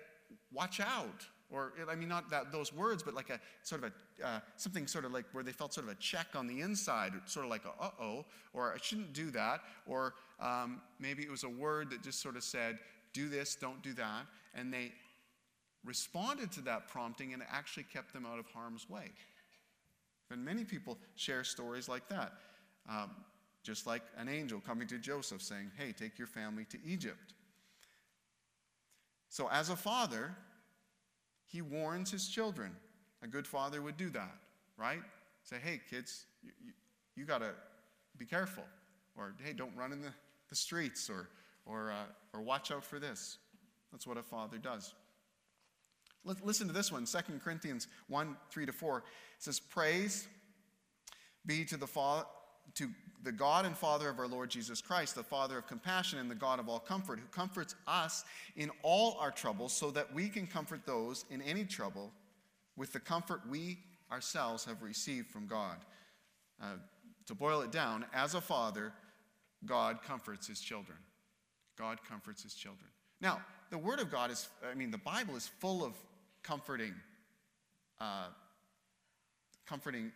watch 0.52 0.80
out. 0.80 1.26
Or, 1.50 1.72
I 1.90 1.94
mean, 1.94 2.08
not 2.08 2.28
that, 2.30 2.52
those 2.52 2.74
words, 2.74 3.02
but 3.02 3.14
like 3.14 3.30
a 3.30 3.40
sort 3.62 3.84
of 3.84 3.92
a, 3.92 4.26
uh, 4.26 4.40
something 4.56 4.86
sort 4.86 5.04
of 5.04 5.12
like 5.12 5.24
where 5.32 5.44
they 5.44 5.52
felt 5.52 5.72
sort 5.72 5.86
of 5.86 5.92
a 5.92 5.96
check 5.96 6.28
on 6.34 6.46
the 6.46 6.60
inside, 6.60 7.12
sort 7.24 7.46
of 7.46 7.50
like 7.50 7.64
a 7.64 7.82
uh 7.82 7.90
oh, 8.00 8.26
or 8.52 8.74
I 8.74 8.78
shouldn't 8.82 9.14
do 9.14 9.30
that. 9.30 9.60
Or 9.86 10.14
um, 10.40 10.82
maybe 10.98 11.22
it 11.22 11.30
was 11.30 11.44
a 11.44 11.48
word 11.48 11.90
that 11.90 12.02
just 12.02 12.20
sort 12.20 12.36
of 12.36 12.42
said, 12.44 12.78
do 13.14 13.28
this, 13.28 13.56
don't 13.56 13.82
do 13.82 13.94
that. 13.94 14.26
And 14.54 14.72
they 14.72 14.92
responded 15.88 16.52
to 16.52 16.60
that 16.60 16.86
prompting 16.86 17.32
and 17.32 17.42
actually 17.50 17.84
kept 17.84 18.12
them 18.12 18.26
out 18.26 18.38
of 18.38 18.46
harm's 18.46 18.88
way. 18.90 19.10
And 20.30 20.44
many 20.44 20.62
people 20.62 20.98
share 21.16 21.42
stories 21.42 21.88
like 21.88 22.06
that. 22.10 22.34
Um, 22.88 23.10
just 23.62 23.86
like 23.86 24.02
an 24.18 24.28
angel 24.28 24.60
coming 24.60 24.86
to 24.88 24.98
Joseph 24.98 25.40
saying, 25.40 25.70
Hey, 25.76 25.92
take 25.92 26.18
your 26.18 26.26
family 26.26 26.66
to 26.66 26.78
Egypt. 26.84 27.32
So, 29.30 29.48
as 29.50 29.70
a 29.70 29.76
father, 29.76 30.34
he 31.46 31.62
warns 31.62 32.10
his 32.10 32.28
children. 32.28 32.70
A 33.22 33.26
good 33.26 33.46
father 33.46 33.82
would 33.82 33.96
do 33.96 34.10
that, 34.10 34.36
right? 34.76 35.00
Say, 35.42 35.56
Hey, 35.62 35.80
kids, 35.90 36.26
you, 36.42 36.50
you, 36.64 36.72
you 37.16 37.24
got 37.24 37.38
to 37.38 37.52
be 38.18 38.26
careful. 38.26 38.64
Or, 39.16 39.34
Hey, 39.42 39.54
don't 39.54 39.74
run 39.74 39.92
in 39.92 40.02
the, 40.02 40.12
the 40.50 40.54
streets, 40.54 41.08
or, 41.08 41.28
or, 41.64 41.90
uh, 41.90 42.04
or 42.34 42.42
watch 42.42 42.70
out 42.70 42.84
for 42.84 42.98
this. 42.98 43.38
That's 43.90 44.06
what 44.06 44.18
a 44.18 44.22
father 44.22 44.58
does. 44.58 44.94
Listen 46.42 46.66
to 46.66 46.72
this 46.72 46.92
one 46.92 47.06
2 47.06 47.18
Corinthians 47.42 47.88
1 48.08 48.36
3 48.50 48.66
to 48.66 48.72
4. 48.72 48.98
It 48.98 49.04
says, 49.38 49.60
Praise 49.60 50.26
be 51.46 51.64
to 51.64 51.76
the, 51.76 51.86
Father, 51.86 52.26
to 52.74 52.88
the 53.22 53.32
God 53.32 53.64
and 53.64 53.76
Father 53.76 54.08
of 54.08 54.18
our 54.18 54.28
Lord 54.28 54.50
Jesus 54.50 54.80
Christ, 54.80 55.14
the 55.14 55.22
Father 55.22 55.58
of 55.58 55.66
compassion 55.66 56.18
and 56.18 56.30
the 56.30 56.34
God 56.34 56.60
of 56.60 56.68
all 56.68 56.78
comfort, 56.78 57.18
who 57.18 57.26
comforts 57.28 57.74
us 57.86 58.24
in 58.56 58.70
all 58.82 59.16
our 59.18 59.30
troubles, 59.30 59.72
so 59.72 59.90
that 59.90 60.12
we 60.12 60.28
can 60.28 60.46
comfort 60.46 60.82
those 60.84 61.24
in 61.30 61.40
any 61.42 61.64
trouble 61.64 62.12
with 62.76 62.92
the 62.92 63.00
comfort 63.00 63.40
we 63.48 63.78
ourselves 64.12 64.64
have 64.64 64.82
received 64.82 65.28
from 65.28 65.46
God. 65.46 65.76
Uh, 66.62 66.74
to 67.26 67.34
boil 67.34 67.60
it 67.60 67.72
down, 67.72 68.06
as 68.12 68.34
a 68.34 68.40
father, 68.40 68.92
God 69.66 70.02
comforts 70.02 70.46
his 70.46 70.60
children. 70.60 70.98
God 71.78 71.98
comforts 72.08 72.42
his 72.42 72.54
children. 72.54 72.88
Now, 73.20 73.42
the 73.70 73.78
Word 73.78 74.00
of 74.00 74.10
God 74.10 74.30
is, 74.30 74.48
I 74.68 74.74
mean, 74.74 74.90
the 74.90 74.98
Bible 74.98 75.36
is 75.36 75.48
full 75.60 75.84
of 75.84 75.92
comforting, 76.48 76.94
uh, 78.00 78.28
comforting 79.66 80.10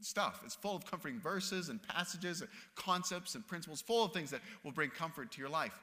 stuff. 0.00 0.42
It's 0.44 0.54
full 0.54 0.76
of 0.76 0.84
comforting 0.84 1.18
verses 1.18 1.70
and 1.70 1.82
passages 1.82 2.42
and 2.42 2.50
concepts 2.74 3.34
and 3.34 3.46
principles, 3.46 3.80
full 3.80 4.04
of 4.04 4.12
things 4.12 4.30
that 4.30 4.40
will 4.62 4.72
bring 4.72 4.90
comfort 4.90 5.32
to 5.32 5.40
your 5.40 5.48
life. 5.48 5.80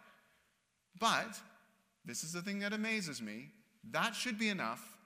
But 0.99 1.39
this 2.05 2.23
is 2.23 2.31
the 2.31 2.41
thing 2.41 2.59
that 2.59 2.73
amazes 2.73 3.21
me. 3.21 3.49
That 3.91 4.13
should 4.13 4.37
be 4.37 4.49
enough, 4.49 4.97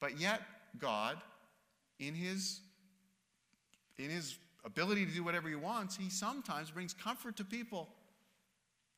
but 0.00 0.20
yet 0.20 0.42
God, 0.78 1.16
in 1.98 2.14
his 2.14 2.60
in 3.98 4.10
his 4.10 4.36
ability 4.64 5.06
to 5.06 5.12
do 5.12 5.22
whatever 5.22 5.48
he 5.48 5.54
wants, 5.54 5.96
he 5.96 6.10
sometimes 6.10 6.70
brings 6.70 6.94
comfort 6.94 7.36
to 7.36 7.44
people 7.44 7.88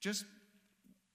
just 0.01 0.25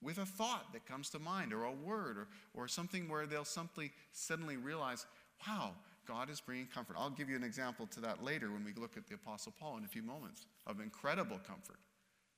with 0.02 0.18
a 0.18 0.26
thought 0.26 0.74
that 0.74 0.86
comes 0.86 1.10
to 1.10 1.20
mind 1.20 1.54
or 1.54 1.64
a 1.64 1.72
word 1.72 2.18
or, 2.18 2.28
or 2.54 2.68
something 2.68 3.10
where 3.10 3.26
they'll 3.26 3.46
simply 3.46 3.92
suddenly 4.12 4.58
realize, 4.58 5.06
wow, 5.48 5.72
God 6.08 6.30
is 6.30 6.40
bringing 6.40 6.68
comfort. 6.68 6.96
I'll 7.00 7.10
give 7.10 7.30
you 7.30 7.36
an 7.36 7.44
example 7.44 7.88
to 7.88 8.00
that 8.02 8.24
later 8.24 8.52
when 8.52 8.64
we 8.64 8.74
look 8.74 8.96
at 8.96 9.08
the 9.08 9.16
Apostle 9.16 9.54
Paul 9.60 9.78
in 9.78 9.84
a 9.84 9.88
few 9.88 10.04
moments 10.04 10.46
of 10.66 10.80
incredible 10.80 11.40
comfort. 11.46 11.80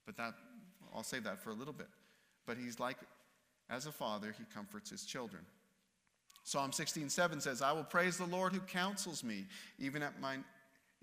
But 0.05 0.17
that, 0.17 0.33
I'll 0.95 1.03
save 1.03 1.23
that 1.25 1.41
for 1.41 1.51
a 1.51 1.53
little 1.53 1.73
bit. 1.73 1.89
But 2.47 2.57
he's 2.57 2.79
like, 2.79 2.97
as 3.69 3.85
a 3.85 3.91
father, 3.91 4.33
he 4.35 4.43
comforts 4.53 4.89
his 4.89 5.05
children. 5.05 5.43
Psalm 6.43 6.71
16:7 6.71 7.41
says, 7.41 7.61
I 7.61 7.71
will 7.73 7.83
praise 7.83 8.17
the 8.17 8.25
Lord 8.25 8.53
who 8.53 8.61
counsels 8.61 9.23
me. 9.23 9.45
Even 9.77 10.01
at, 10.01 10.19
my, 10.19 10.37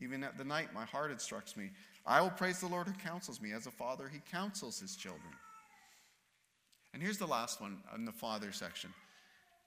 even 0.01 0.25
at 0.25 0.37
the 0.37 0.45
night, 0.45 0.75
my 0.75 0.85
heart 0.85 1.13
instructs 1.13 1.57
me. 1.57 1.71
I 2.05 2.21
will 2.21 2.31
praise 2.31 2.61
the 2.61 2.67
Lord 2.67 2.89
who 2.89 2.95
counsels 2.95 3.41
me. 3.41 3.53
As 3.53 3.67
a 3.67 3.71
father, 3.71 4.09
he 4.09 4.21
counsels 4.31 4.81
his 4.81 4.97
children. 4.97 5.33
And 6.97 7.03
here's 7.03 7.19
the 7.19 7.27
last 7.27 7.61
one 7.61 7.77
in 7.95 8.07
the 8.07 8.11
father 8.11 8.53
section. 8.53 8.89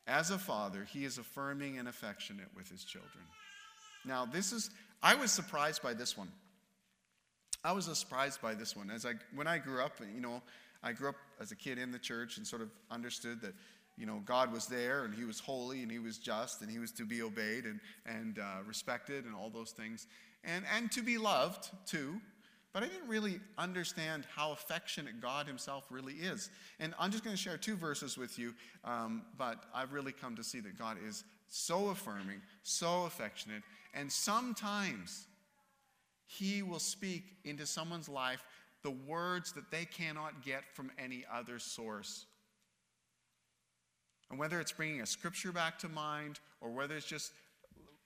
As 0.08 0.32
a 0.32 0.40
father, 0.40 0.88
he 0.92 1.06
is 1.06 1.20
affirming 1.20 1.78
and 1.78 1.88
affectionate 1.88 2.48
with 2.56 2.68
his 2.68 2.84
children. 2.84 3.24
Now, 4.04 4.26
this 4.26 4.52
is, 4.52 4.72
I 5.04 5.14
was 5.14 5.32
surprised 5.32 5.84
by 5.84 5.94
this 5.94 6.18
one. 6.18 6.32
I 7.64 7.72
was 7.72 7.86
surprised 7.86 8.42
by 8.42 8.56
this 8.56 8.76
one. 8.76 8.90
As 8.90 9.06
I, 9.06 9.14
when 9.36 9.46
I 9.46 9.60
grew 9.60 9.80
up, 9.80 10.00
you 10.12 10.22
know, 10.22 10.42
I 10.82 10.92
grew 10.92 11.10
up 11.10 11.18
as 11.40 11.52
a 11.52 11.56
kid 11.56 11.78
in 11.78 11.92
the 11.92 12.00
church 12.00 12.38
and 12.38 12.48
sort 12.48 12.64
of 12.64 12.72
understood 12.90 13.42
that, 13.42 13.54
you 13.96 14.08
know, 14.08 14.24
God 14.26 14.52
was 14.52 14.66
there 14.66 15.04
and 15.04 15.14
he 15.14 15.24
was 15.24 15.40
holy 15.40 15.84
and 15.84 15.92
he 15.92 16.00
was 16.00 16.18
just 16.18 16.64
and 16.64 16.72
he 16.72 16.80
was 16.80 16.92
to 16.94 17.06
be 17.06 17.22
obeyed 17.22 17.66
and, 17.66 17.80
and 18.08 18.40
uh, 18.40 18.64
respected 18.66 19.26
and 19.26 19.36
all 19.36 19.52
those 19.52 19.70
things. 19.70 20.08
And, 20.44 20.66
and 20.76 20.92
to 20.94 21.04
be 21.04 21.20
loved 21.20 21.70
too. 21.86 22.22
But 22.72 22.84
I 22.84 22.88
didn't 22.88 23.08
really 23.08 23.40
understand 23.58 24.26
how 24.36 24.52
affectionate 24.52 25.20
God 25.22 25.48
Himself 25.48 25.86
really 25.90 26.14
is. 26.14 26.50
And 26.80 26.94
I'm 27.00 27.12
just 27.12 27.24
going 27.24 27.36
to 27.36 27.42
share 27.42 27.58
two 27.58 27.76
verses 27.76 28.18
with 28.18 28.38
you, 28.38 28.54
um, 28.84 29.24
but 29.38 29.64
I've 29.74 29.92
really 29.92 30.12
come 30.12 30.36
to 30.36 30.44
see 30.44 30.60
that 30.60 30.78
God 30.78 30.98
is 31.06 31.24
so 31.48 31.90
affirming, 31.90 32.42
so 32.62 33.06
affectionate, 33.06 33.64
and 33.96 34.12
sometimes 34.12 35.26
He 36.28 36.62
will 36.62 36.80
speak 36.80 37.24
into 37.44 37.66
someone's 37.66 38.08
life 38.08 38.44
the 38.84 38.92
words 38.92 39.52
that 39.54 39.72
they 39.72 39.86
cannot 39.86 40.44
get 40.44 40.64
from 40.74 40.92
any 40.98 41.26
other 41.32 41.60
source. 41.60 42.26
And 44.30 44.38
whether 44.38 44.60
it's 44.60 44.72
bringing 44.72 45.02
a 45.02 45.06
scripture 45.06 45.52
back 45.52 45.80
to 45.80 45.90
mind 45.90 46.40
or 46.62 46.70
whether 46.70 46.96
it's 46.96 47.06
just 47.06 47.34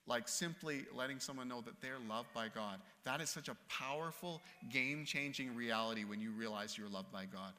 like 0.05 0.27
simply 0.27 0.85
letting 0.93 1.19
someone 1.19 1.47
know 1.47 1.61
that 1.61 1.79
they're 1.81 1.99
loved 2.09 2.33
by 2.33 2.47
God. 2.53 2.79
That 3.05 3.21
is 3.21 3.29
such 3.29 3.47
a 3.47 3.55
powerful, 3.69 4.41
game 4.69 5.05
changing 5.05 5.55
reality 5.55 6.03
when 6.03 6.19
you 6.19 6.31
realize 6.31 6.77
you're 6.77 6.89
loved 6.89 7.11
by 7.11 7.25
God. 7.25 7.53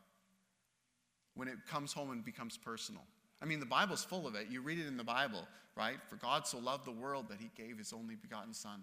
When 1.34 1.48
it 1.48 1.56
comes 1.68 1.92
home 1.92 2.10
and 2.10 2.24
becomes 2.24 2.56
personal. 2.56 3.02
I 3.42 3.46
mean, 3.46 3.60
the 3.60 3.66
Bible's 3.66 4.04
full 4.04 4.26
of 4.26 4.34
it. 4.34 4.48
You 4.50 4.60
read 4.60 4.78
it 4.78 4.86
in 4.86 4.96
the 4.96 5.04
Bible, 5.04 5.46
right? 5.76 5.96
For 6.08 6.16
God 6.16 6.46
so 6.46 6.58
loved 6.58 6.86
the 6.86 6.92
world 6.92 7.26
that 7.30 7.38
he 7.40 7.50
gave 7.56 7.78
his 7.78 7.92
only 7.92 8.14
begotten 8.14 8.54
Son, 8.54 8.82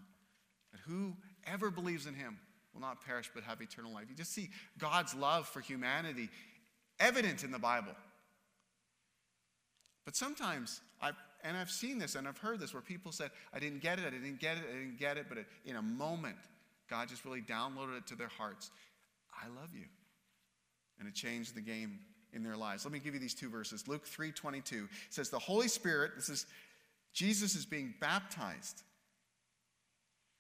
that 0.72 0.82
whoever 0.82 1.72
believes 1.72 2.08
in 2.08 2.14
him 2.14 2.38
will 2.74 2.82
not 2.82 3.06
perish 3.06 3.30
but 3.34 3.44
have 3.44 3.62
eternal 3.62 3.94
life. 3.94 4.06
You 4.10 4.16
just 4.16 4.34
see 4.34 4.50
God's 4.78 5.14
love 5.14 5.48
for 5.48 5.62
humanity 5.62 6.30
evident 7.00 7.44
in 7.44 7.52
the 7.52 7.60
Bible. 7.60 7.94
But 10.06 10.16
sometimes 10.16 10.82
and 11.44 11.58
I've 11.58 11.72
seen 11.72 11.98
this 11.98 12.16
and 12.16 12.28
I've 12.28 12.38
heard 12.38 12.60
this 12.60 12.74
where 12.74 12.82
people 12.82 13.12
said, 13.12 13.32
I 13.54 13.60
didn't 13.60 13.82
get 13.82 14.00
it, 14.00 14.06
I 14.06 14.10
didn't 14.12 14.40
get 14.40 14.58
it, 14.58 14.64
I 14.70 14.78
didn't 14.78 15.00
get 15.00 15.18
it, 15.18 15.26
but 15.30 15.38
it, 15.40 15.46
in 15.66 15.76
a 15.76 15.82
moment, 15.82 16.36
God 16.90 17.10
just 17.10 17.26
really 17.26 17.42
downloaded 17.42 17.98
it 17.98 18.08
to 18.08 18.16
their 18.16 18.28
hearts. 18.28 18.72
I 19.34 19.48
love 19.48 19.70
you. 19.74 19.86
And 21.00 21.08
it 21.08 21.16
changed 21.16 21.56
the 21.56 21.62
game 21.62 22.00
in 22.34 22.44
their 22.44 22.58
lives. 22.58 22.86
Let 22.86 22.94
me 22.94 23.00
give 23.00 23.14
you 23.14 23.20
these 23.20 23.34
two 23.34 23.50
verses. 23.50 23.88
Luke 23.88 24.06
3:22 24.08 24.88
says 25.10 25.30
the 25.30 25.40
Holy 25.40 25.68
Spirit, 25.68 26.12
this 26.16 26.30
is 26.30 26.46
Jesus 27.14 27.56
is 27.56 27.66
being 27.66 27.94
baptized. 28.00 28.84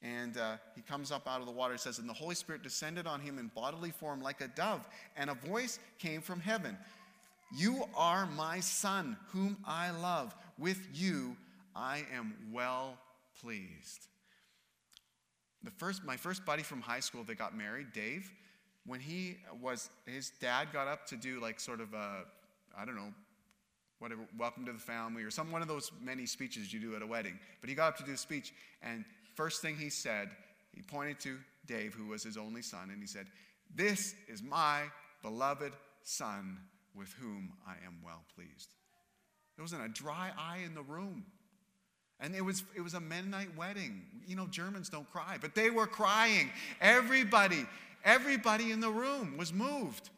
And 0.02 0.38
uh, 0.38 0.58
he 0.76 0.82
comes 0.82 1.12
up 1.12 1.28
out 1.28 1.42
of 1.42 1.46
the 1.46 1.52
water. 1.52 1.76
It 1.76 1.80
says, 1.80 2.00
And 2.00 2.10
the 2.10 2.14
Holy 2.14 2.34
Spirit 2.34 2.64
descended 2.64 3.06
on 3.06 3.22
him 3.22 3.38
in 3.38 3.52
bodily 3.54 3.92
form 3.92 4.22
like 4.22 4.42
a 4.42 4.48
dove, 4.48 4.88
and 5.16 5.30
a 5.30 5.36
voice 5.36 5.80
came 6.00 6.22
from 6.22 6.40
heaven 6.40 6.78
You 7.56 7.84
are 7.96 8.26
my 8.26 8.62
son, 8.62 9.18
whom 9.28 9.58
I 9.66 9.92
love. 9.92 10.36
With 10.62 10.89
you 10.93 11.36
I 11.76 12.04
am 12.15 12.36
well 12.54 13.00
pleased. 13.41 14.06
The 15.63 15.71
first, 15.71 16.06
my 16.06 16.17
first 16.17 16.45
buddy 16.45 16.62
from 16.62 16.82
high 16.82 17.00
school 17.00 17.24
that 17.24 17.36
got 17.39 17.58
married, 17.58 17.93
Dave, 17.93 18.32
when 18.86 19.00
he 19.00 19.38
was, 19.60 19.89
his 20.06 20.32
dad 20.39 20.67
got 20.71 20.88
up 20.88 21.08
to 21.08 21.15
do 21.15 21.41
like 21.41 21.60
sort 21.60 21.82
of 21.82 21.95
a, 21.95 22.26
I 22.78 22.86
don't 22.86 22.95
know, 22.95 23.12
whatever, 23.97 24.21
welcome 24.38 24.63
to 24.67 24.71
the 24.71 24.80
family 24.80 25.24
or 25.24 25.32
some 25.32 25.52
one 25.52 25.63
of 25.63 25.67
those 25.67 25.91
many 26.00 26.28
speeches 26.28 26.71
you 26.71 26.80
do 26.80 26.95
at 26.95 27.02
a 27.02 27.08
wedding. 27.08 27.39
But 27.60 27.71
he 27.71 27.76
got 27.76 27.88
up 27.88 27.97
to 27.97 28.04
do 28.04 28.13
a 28.13 28.17
speech, 28.17 28.54
and 28.84 29.04
first 29.34 29.63
thing 29.63 29.76
he 29.76 29.89
said, 29.89 30.30
he 30.76 30.84
pointed 30.84 31.19
to 31.21 31.39
Dave, 31.65 31.95
who 31.95 32.06
was 32.06 32.21
his 32.21 32.38
only 32.38 32.62
son, 32.62 32.91
and 32.91 33.02
he 33.02 33.08
said, 33.08 33.26
This 33.74 34.13
is 34.28 34.43
my 34.43 34.84
beloved 35.24 35.74
son 36.04 36.60
with 36.93 37.12
whom 37.13 37.54
I 37.67 37.74
am 37.84 37.97
well 38.06 38.24
pleased. 38.36 38.69
There 39.62 39.65
wasn't 39.65 39.86
a 39.86 39.89
dry 39.89 40.32
eye 40.39 40.62
in 40.65 40.74
the 40.74 40.82
room. 40.82 41.24
And 42.19 42.34
it 42.34 42.41
was, 42.41 42.63
it 42.76 42.82
was 42.82 42.95
a 42.95 43.00
Mennonite 43.00 43.56
wedding. 43.56 44.02
You 44.26 44.36
know, 44.36 44.47
Germans 44.47 44.89
don't 44.89 45.08
cry, 45.12 45.38
but 45.39 45.54
they 45.54 45.69
were 45.69 45.86
crying. 45.86 46.50
Everybody, 46.82 47.67
everybody 48.04 48.71
in 48.71 48.80
the 48.80 48.89
room 48.89 49.38
was 49.38 49.54
moved 49.54 50.10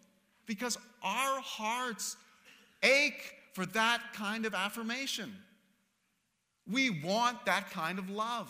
because 0.46 0.78
our 1.04 1.42
hearts 1.42 2.16
ache 2.84 3.34
for 3.52 3.66
that 3.66 4.02
kind 4.14 4.46
of 4.46 4.54
affirmation. 4.54 5.36
We 6.66 7.02
want 7.04 7.46
that 7.46 7.70
kind 7.70 8.00
of 8.00 8.10
love. 8.10 8.50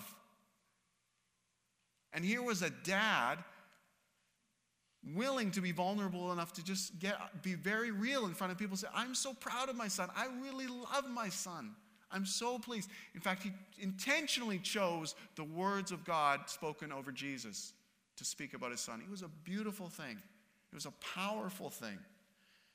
And 2.14 2.24
here 2.24 2.44
was 2.44 2.62
a 2.62 2.70
dad 2.70 3.40
willing 5.12 5.52
to 5.52 5.62
be 5.62 5.72
vulnerable 5.72 6.32
enough 6.32 6.54
to 6.54 6.64
just 6.64 6.98
get 7.00 7.16
be 7.42 7.56
very 7.56 7.92
real 7.92 8.26
in 8.26 8.34
front 8.34 8.52
of 8.52 8.58
people 8.58 8.78
say 8.78 8.88
i'm 8.96 9.14
so 9.14 9.34
proud 9.34 9.70
of 9.70 9.76
my 9.76 9.88
son. 9.88 10.10
I 10.16 10.28
really 10.42 10.68
love 10.68 11.10
my 11.10 11.30
son. 11.30 11.76
I'm 12.12 12.26
so 12.26 12.60
pleased. 12.60 12.90
In 13.16 13.22
fact 13.22 13.44
he 13.44 13.52
intentionally 13.80 14.60
chose 14.60 15.16
the 15.36 15.44
words 15.44 15.92
of 15.92 16.06
god 16.06 16.50
spoken 16.50 16.92
over 16.92 17.12
jesus 17.12 17.74
to 18.18 18.26
speak 18.26 18.54
about 18.54 18.72
his 18.72 18.80
son. 18.80 19.02
It 19.02 19.10
was 19.10 19.24
a 19.24 19.28
beautiful 19.44 19.90
thing. 19.90 20.22
It 20.72 20.76
was 20.76 20.86
a 20.86 20.94
powerful 21.16 21.70
thing. 21.70 21.90
And 21.90 22.00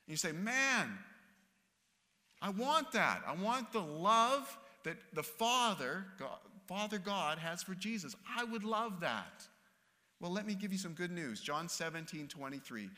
you 0.09 0.17
say 0.17 0.33
man 0.33 0.99
i 2.43 2.51
want 2.51 2.93
that. 2.93 3.23
I 3.27 3.35
want 3.35 3.73
the 3.73 3.81
love 3.81 4.57
that 4.85 4.97
the 5.14 5.23
father 5.23 6.05
god, 6.19 6.38
father 6.67 6.99
god 6.99 7.38
has 7.38 7.62
for 7.62 7.75
jesus. 7.75 8.14
I 8.37 8.45
would 8.45 8.64
love 8.64 9.01
that 9.01 9.47
well, 10.20 10.33
let 10.33 10.46
me 10.46 10.54
give 10.54 10.72
you 10.72 10.78
some 10.78 10.92
good 10.92 11.12
news. 11.12 11.40
John 11.40 11.68
17, 11.68 12.28
23. 12.28 12.90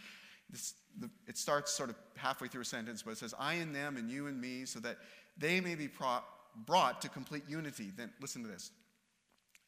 This, 0.48 0.74
the, 0.98 1.10
it 1.26 1.36
starts 1.36 1.70
sort 1.70 1.90
of 1.90 1.96
halfway 2.16 2.48
through 2.48 2.62
a 2.62 2.64
sentence, 2.64 3.02
but 3.02 3.12
it 3.12 3.18
says, 3.18 3.34
I 3.38 3.54
and 3.54 3.74
them 3.74 3.96
and 3.96 4.10
you 4.10 4.26
and 4.26 4.40
me, 4.40 4.64
so 4.64 4.80
that 4.80 4.96
they 5.36 5.60
may 5.60 5.74
be 5.74 5.86
pro- 5.86 6.24
brought 6.66 7.02
to 7.02 7.08
complete 7.08 7.44
unity. 7.48 7.92
Then, 7.96 8.10
listen 8.20 8.42
to 8.42 8.48
this. 8.48 8.70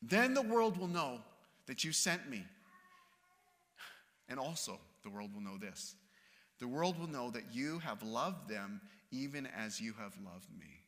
Then 0.01 0.35
the 0.35 0.43
world 0.43 0.77
will 0.79 0.89
know 0.89 1.21
that 1.67 1.85
you 1.85 1.93
sent 1.93 2.29
me. 2.29 2.45
And 4.29 4.41
also, 4.41 4.81
the 5.03 5.11
world 5.11 5.35
will 5.35 5.43
know 5.43 5.59
this 5.59 5.95
the 6.59 6.69
world 6.69 6.97
will 6.97 7.09
know 7.09 7.29
that 7.31 7.53
you 7.53 7.81
have 7.81 8.05
loved 8.05 8.49
them 8.49 8.81
even 9.11 9.47
as 9.47 9.81
you 9.81 9.95
have 9.99 10.15
loved 10.25 10.47
me. 10.59 10.81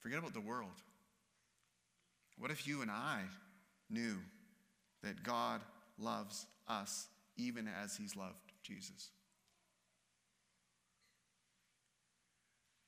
Forget 0.00 0.18
about 0.18 0.34
the 0.34 0.40
world. 0.40 0.82
What 2.38 2.50
if 2.50 2.66
you 2.66 2.82
and 2.82 2.90
I 2.90 3.22
knew 3.90 4.16
that 5.02 5.22
God 5.22 5.60
loves 5.98 6.46
us 6.68 7.08
even 7.36 7.68
as 7.82 7.96
he's 7.96 8.16
loved 8.16 8.52
Jesus? 8.62 9.10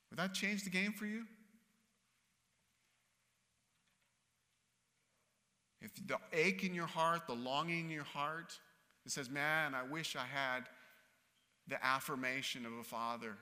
Would 0.09 0.19
that 0.19 0.33
change 0.33 0.63
the 0.63 0.69
game 0.69 0.93
for 0.93 1.05
you? 1.05 1.23
If 5.81 5.91
the 6.07 6.17
ache 6.33 6.63
in 6.63 6.73
your 6.73 6.87
heart, 6.87 7.27
the 7.27 7.33
longing 7.33 7.85
in 7.85 7.89
your 7.89 8.03
heart, 8.03 8.57
it 9.05 9.11
says, 9.11 9.29
Man, 9.29 9.73
I 9.73 9.83
wish 9.83 10.15
I 10.15 10.25
had 10.25 10.63
the 11.67 11.83
affirmation 11.85 12.65
of 12.65 12.73
a 12.73 12.83
father. 12.83 13.37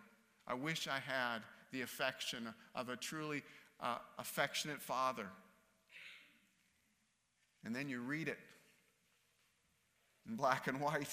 I 0.47 0.53
wish 0.53 0.87
I 0.87 0.99
had 0.99 1.39
the 1.71 1.81
affection 1.81 2.53
of 2.75 2.89
a 2.89 2.95
truly 2.95 3.41
uh, 3.79 3.97
affectionate 4.19 4.81
father. 4.81 5.27
And 7.65 7.75
then 7.75 7.89
you 7.89 7.99
read 7.99 8.27
it 8.27 8.37
in 10.29 10.35
black 10.35 10.67
and 10.67 10.79
white 10.79 11.09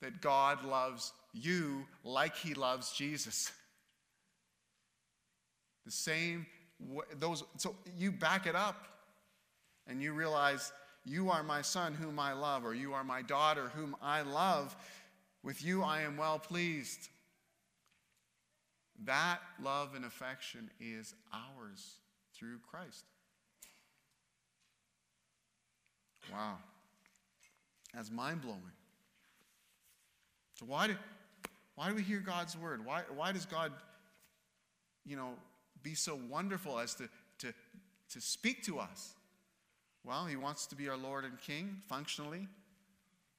that 0.00 0.20
God 0.20 0.64
loves 0.64 1.12
you 1.32 1.86
like 2.04 2.36
he 2.36 2.54
loves 2.54 2.92
Jesus. 2.92 3.50
The 5.84 5.90
same, 5.90 6.46
those, 7.18 7.42
so 7.56 7.74
you 7.98 8.12
back 8.12 8.46
it 8.46 8.54
up 8.54 8.86
and 9.86 10.00
you 10.00 10.12
realize 10.12 10.72
you 11.04 11.30
are 11.30 11.42
my 11.42 11.62
son 11.62 11.94
whom 11.94 12.20
I 12.20 12.32
love, 12.32 12.64
or 12.64 12.74
you 12.74 12.92
are 12.92 13.02
my 13.02 13.22
daughter 13.22 13.72
whom 13.74 13.96
I 14.00 14.22
love. 14.22 14.76
With 15.42 15.64
you 15.64 15.82
I 15.82 16.02
am 16.02 16.16
well 16.16 16.38
pleased. 16.38 17.08
That 19.04 19.40
love 19.60 19.96
and 19.96 20.04
affection 20.04 20.70
is 20.78 21.14
ours 21.32 21.96
through 22.36 22.58
Christ. 22.70 23.04
Wow. 26.30 26.58
That's 27.94 28.10
mind 28.10 28.42
blowing. 28.42 28.60
So, 30.58 30.66
why 30.66 30.86
do, 30.86 30.96
why 31.74 31.88
do 31.88 31.94
we 31.94 32.02
hear 32.02 32.20
God's 32.20 32.56
word? 32.56 32.84
Why, 32.84 33.02
why 33.14 33.32
does 33.32 33.46
God, 33.46 33.72
you 35.04 35.16
know, 35.16 35.30
be 35.82 35.94
so 35.94 36.18
wonderful 36.28 36.78
as 36.78 36.94
to, 36.96 37.08
to, 37.38 37.52
to 38.10 38.20
speak 38.20 38.62
to 38.64 38.78
us? 38.78 39.14
Well, 40.04 40.26
He 40.26 40.36
wants 40.36 40.66
to 40.66 40.76
be 40.76 40.88
our 40.88 40.96
Lord 40.96 41.24
and 41.24 41.38
King 41.40 41.80
functionally. 41.88 42.48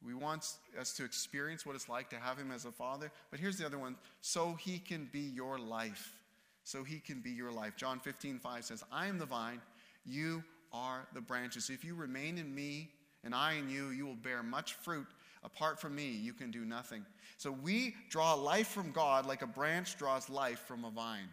We 0.06 0.13
want 0.13 0.46
us 0.80 0.93
to 0.93 1.06
experience 1.06 1.65
what 1.65 1.76
it's 1.76 1.88
like 1.88 2.10
to 2.10 2.17
have 2.17 2.38
Him 2.38 2.52
as 2.52 2.65
a 2.65 2.72
Father. 2.72 3.12
But 3.32 3.39
here's 3.39 3.58
the 3.58 3.65
other 3.65 3.80
one 3.80 3.96
so 4.22 4.54
He 4.60 4.80
can 4.80 5.10
be 5.12 5.19
your 5.19 5.58
life. 5.58 6.19
So 6.63 6.84
He 6.84 7.00
can 7.00 7.22
be 7.22 7.32
your 7.32 7.52
life. 7.52 7.76
John 7.76 8.00
15, 8.00 8.39
5 8.39 8.65
says, 8.65 8.84
I 8.91 9.08
am 9.08 9.17
the 9.17 9.26
vine, 9.26 9.62
you 10.06 10.43
are 10.74 11.08
the 11.14 11.22
branches. 11.22 11.70
If 11.70 11.84
you 11.84 11.96
remain 11.96 12.38
in 12.38 12.54
me 12.54 12.90
and 13.24 13.34
I 13.34 13.54
in 13.54 13.70
you, 13.70 13.90
you 13.90 14.06
will 14.06 14.16
bear 14.16 14.44
much 14.44 14.74
fruit. 14.74 15.08
Apart 15.44 15.80
from 15.80 15.96
me, 15.96 16.10
you 16.10 16.34
can 16.34 16.52
do 16.52 16.66
nothing. 16.66 17.06
So 17.38 17.52
we 17.52 17.96
draw 18.10 18.34
life 18.34 18.70
from 18.70 18.92
God 18.92 19.26
like 19.26 19.42
a 19.42 19.48
branch 19.48 19.98
draws 19.98 20.30
life 20.30 20.60
from 20.60 20.86
a 20.86 20.90
vine. 20.90 21.30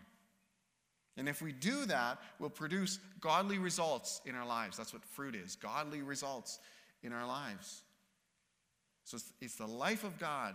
And 1.16 1.28
if 1.28 1.42
we 1.42 1.52
do 1.52 1.84
that, 1.86 2.18
we'll 2.38 2.50
produce 2.50 2.98
godly 3.20 3.58
results 3.58 4.20
in 4.24 4.34
our 4.34 4.46
lives. 4.46 4.76
That's 4.76 4.92
what 4.92 5.04
fruit 5.04 5.34
is 5.34 5.56
godly 5.56 6.02
results 6.02 6.58
in 7.02 7.12
our 7.12 7.26
lives. 7.26 7.82
So 9.04 9.18
it's 9.40 9.56
the 9.56 9.66
life 9.66 10.04
of 10.04 10.18
God 10.18 10.54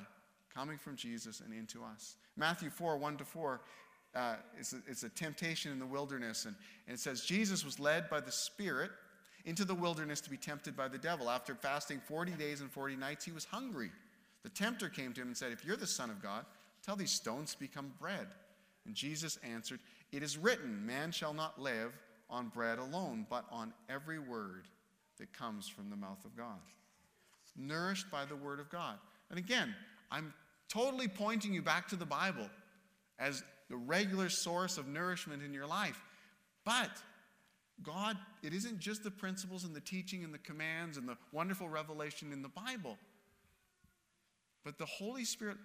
coming 0.53 0.77
from 0.77 0.95
Jesus 0.95 1.41
and 1.41 1.53
into 1.53 1.83
us. 1.83 2.15
Matthew 2.37 2.69
4 2.69 2.97
1 2.97 3.17
to 3.17 3.25
4. 3.25 3.61
Uh, 4.15 4.35
it's, 4.57 4.73
a, 4.73 4.77
it's, 4.87 5.03
a, 5.03 5.09
temptation 5.09 5.71
in 5.71 5.79
the 5.79 5.85
wilderness. 5.85 6.45
And, 6.45 6.55
and 6.87 6.95
it 6.95 6.99
says, 6.99 7.21
Jesus 7.21 7.65
was 7.65 7.79
led 7.79 8.09
by 8.09 8.21
the 8.21 8.31
Spirit 8.31 8.91
into 9.43 9.65
the 9.65 9.75
wilderness 9.75 10.21
to 10.21 10.29
be 10.29 10.37
tempted 10.37 10.75
by 10.75 10.87
the 10.87 10.97
devil. 10.97 11.29
After 11.29 11.53
fasting 11.53 12.01
40 12.07 12.31
days 12.33 12.61
and 12.61 12.71
40 12.71 12.95
nights, 12.95 13.25
he 13.25 13.31
was 13.31 13.45
hungry. 13.45 13.91
The 14.43 14.49
tempter 14.49 14.87
came 14.89 15.11
to 15.13 15.21
him 15.21 15.27
and 15.27 15.37
said, 15.37 15.51
If 15.51 15.65
you're 15.65 15.75
the 15.75 15.85
Son 15.85 16.09
of 16.09 16.21
God, 16.21 16.45
tell 16.83 16.95
these 16.95 17.11
stones 17.11 17.53
to 17.53 17.59
become 17.59 17.91
bread. 17.99 18.27
And 18.85 18.95
Jesus 18.95 19.37
answered, 19.43 19.79
It 20.11 20.23
is 20.23 20.37
written, 20.37 20.85
Man 20.85 21.11
shall 21.11 21.33
not 21.33 21.59
live 21.59 21.91
on 22.29 22.47
bread 22.47 22.79
alone, 22.79 23.27
but 23.29 23.45
on 23.51 23.73
every 23.89 24.19
word 24.19 24.67
that 25.19 25.33
comes 25.33 25.67
from 25.67 25.89
the 25.89 25.95
mouth 25.95 26.23
of 26.23 26.37
God 26.37 26.59
nourished 27.57 28.09
by 28.11 28.25
the 28.25 28.35
Word 28.35 28.59
of 28.59 28.69
God. 28.69 28.97
And 29.29 29.39
again, 29.39 29.73
I'm 30.11 30.33
totally 30.69 31.07
pointing 31.07 31.53
you 31.53 31.61
back 31.61 31.87
to 31.89 31.95
the 31.95 32.05
Bible 32.05 32.49
as 33.19 33.43
the 33.69 33.77
regular 33.77 34.29
source 34.29 34.77
of 34.77 34.87
nourishment 34.87 35.43
in 35.43 35.53
your 35.53 35.67
life. 35.67 36.01
But 36.63 36.91
God, 37.83 38.17
it 38.41 38.53
isn't 38.53 38.79
just 38.79 39.03
the 39.03 39.11
principles 39.11 39.63
and 39.63 39.75
the 39.75 39.81
teaching 39.81 40.23
and 40.23 40.33
the 40.33 40.39
commands 40.39 40.97
and 40.97 41.07
the 41.07 41.17
wonderful 41.31 41.69
revelation 41.69 42.31
in 42.31 42.41
the 42.41 42.49
Bible, 42.49 42.97
but 44.63 44.77
the 44.77 44.85
Holy 44.85 45.25
Spirit 45.25 45.57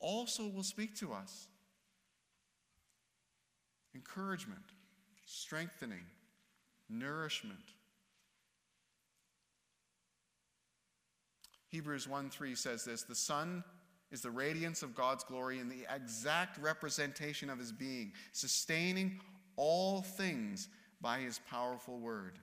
also 0.00 0.48
will 0.48 0.62
speak 0.62 0.96
to 0.96 1.12
us. 1.12 1.48
Encouragement, 3.94 4.62
strengthening, 5.26 6.04
nourishment. 6.88 7.58
Hebrews 11.68 12.08
1 12.08 12.30
3 12.30 12.54
says 12.54 12.84
this 12.84 13.02
The 13.02 13.14
Son 13.14 13.62
is 14.10 14.22
the 14.22 14.30
radiance 14.30 14.82
of 14.82 14.94
God's 14.94 15.24
glory 15.24 15.58
and 15.58 15.70
the 15.70 15.86
exact 15.94 16.58
representation 16.58 17.48
of 17.48 17.58
his 17.58 17.72
being, 17.72 18.12
sustaining 18.32 19.20
all 19.56 20.02
things 20.02 20.68
by 21.00 21.18
his 21.18 21.40
powerful 21.50 21.98
word. 21.98 22.38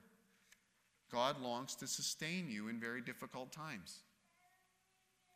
God 1.10 1.40
longs 1.40 1.74
to 1.76 1.86
sustain 1.86 2.50
you 2.50 2.68
in 2.68 2.80
very 2.80 3.00
difficult 3.00 3.52
times. 3.52 4.00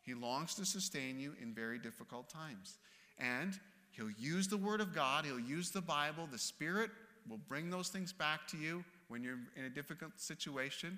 He 0.01 0.13
longs 0.13 0.53
to 0.55 0.65
sustain 0.65 1.19
you 1.19 1.33
in 1.41 1.53
very 1.53 1.79
difficult 1.79 2.29
times. 2.29 2.77
And 3.17 3.57
he'll 3.91 4.11
use 4.11 4.47
the 4.47 4.57
word 4.57 4.81
of 4.81 4.93
God, 4.93 5.25
he'll 5.25 5.39
use 5.39 5.71
the 5.71 5.81
Bible, 5.81 6.27
the 6.31 6.37
Spirit 6.37 6.91
will 7.29 7.39
bring 7.47 7.69
those 7.69 7.87
things 7.89 8.11
back 8.11 8.47
to 8.47 8.57
you 8.57 8.83
when 9.07 9.23
you're 9.23 9.39
in 9.55 9.65
a 9.65 9.69
difficult 9.69 10.19
situation. 10.19 10.97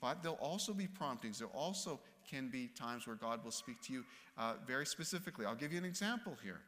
But 0.00 0.22
there'll 0.22 0.38
also 0.38 0.72
be 0.72 0.86
promptings. 0.86 1.38
there'll 1.38 1.52
also 1.54 2.00
can 2.28 2.48
be 2.48 2.68
times 2.68 3.06
where 3.06 3.16
God 3.16 3.42
will 3.44 3.50
speak 3.50 3.80
to 3.82 3.92
you 3.92 4.04
uh, 4.36 4.54
very 4.66 4.86
specifically. 4.86 5.46
I'll 5.46 5.54
give 5.54 5.72
you 5.72 5.78
an 5.78 5.84
example 5.84 6.36
here. 6.42 6.60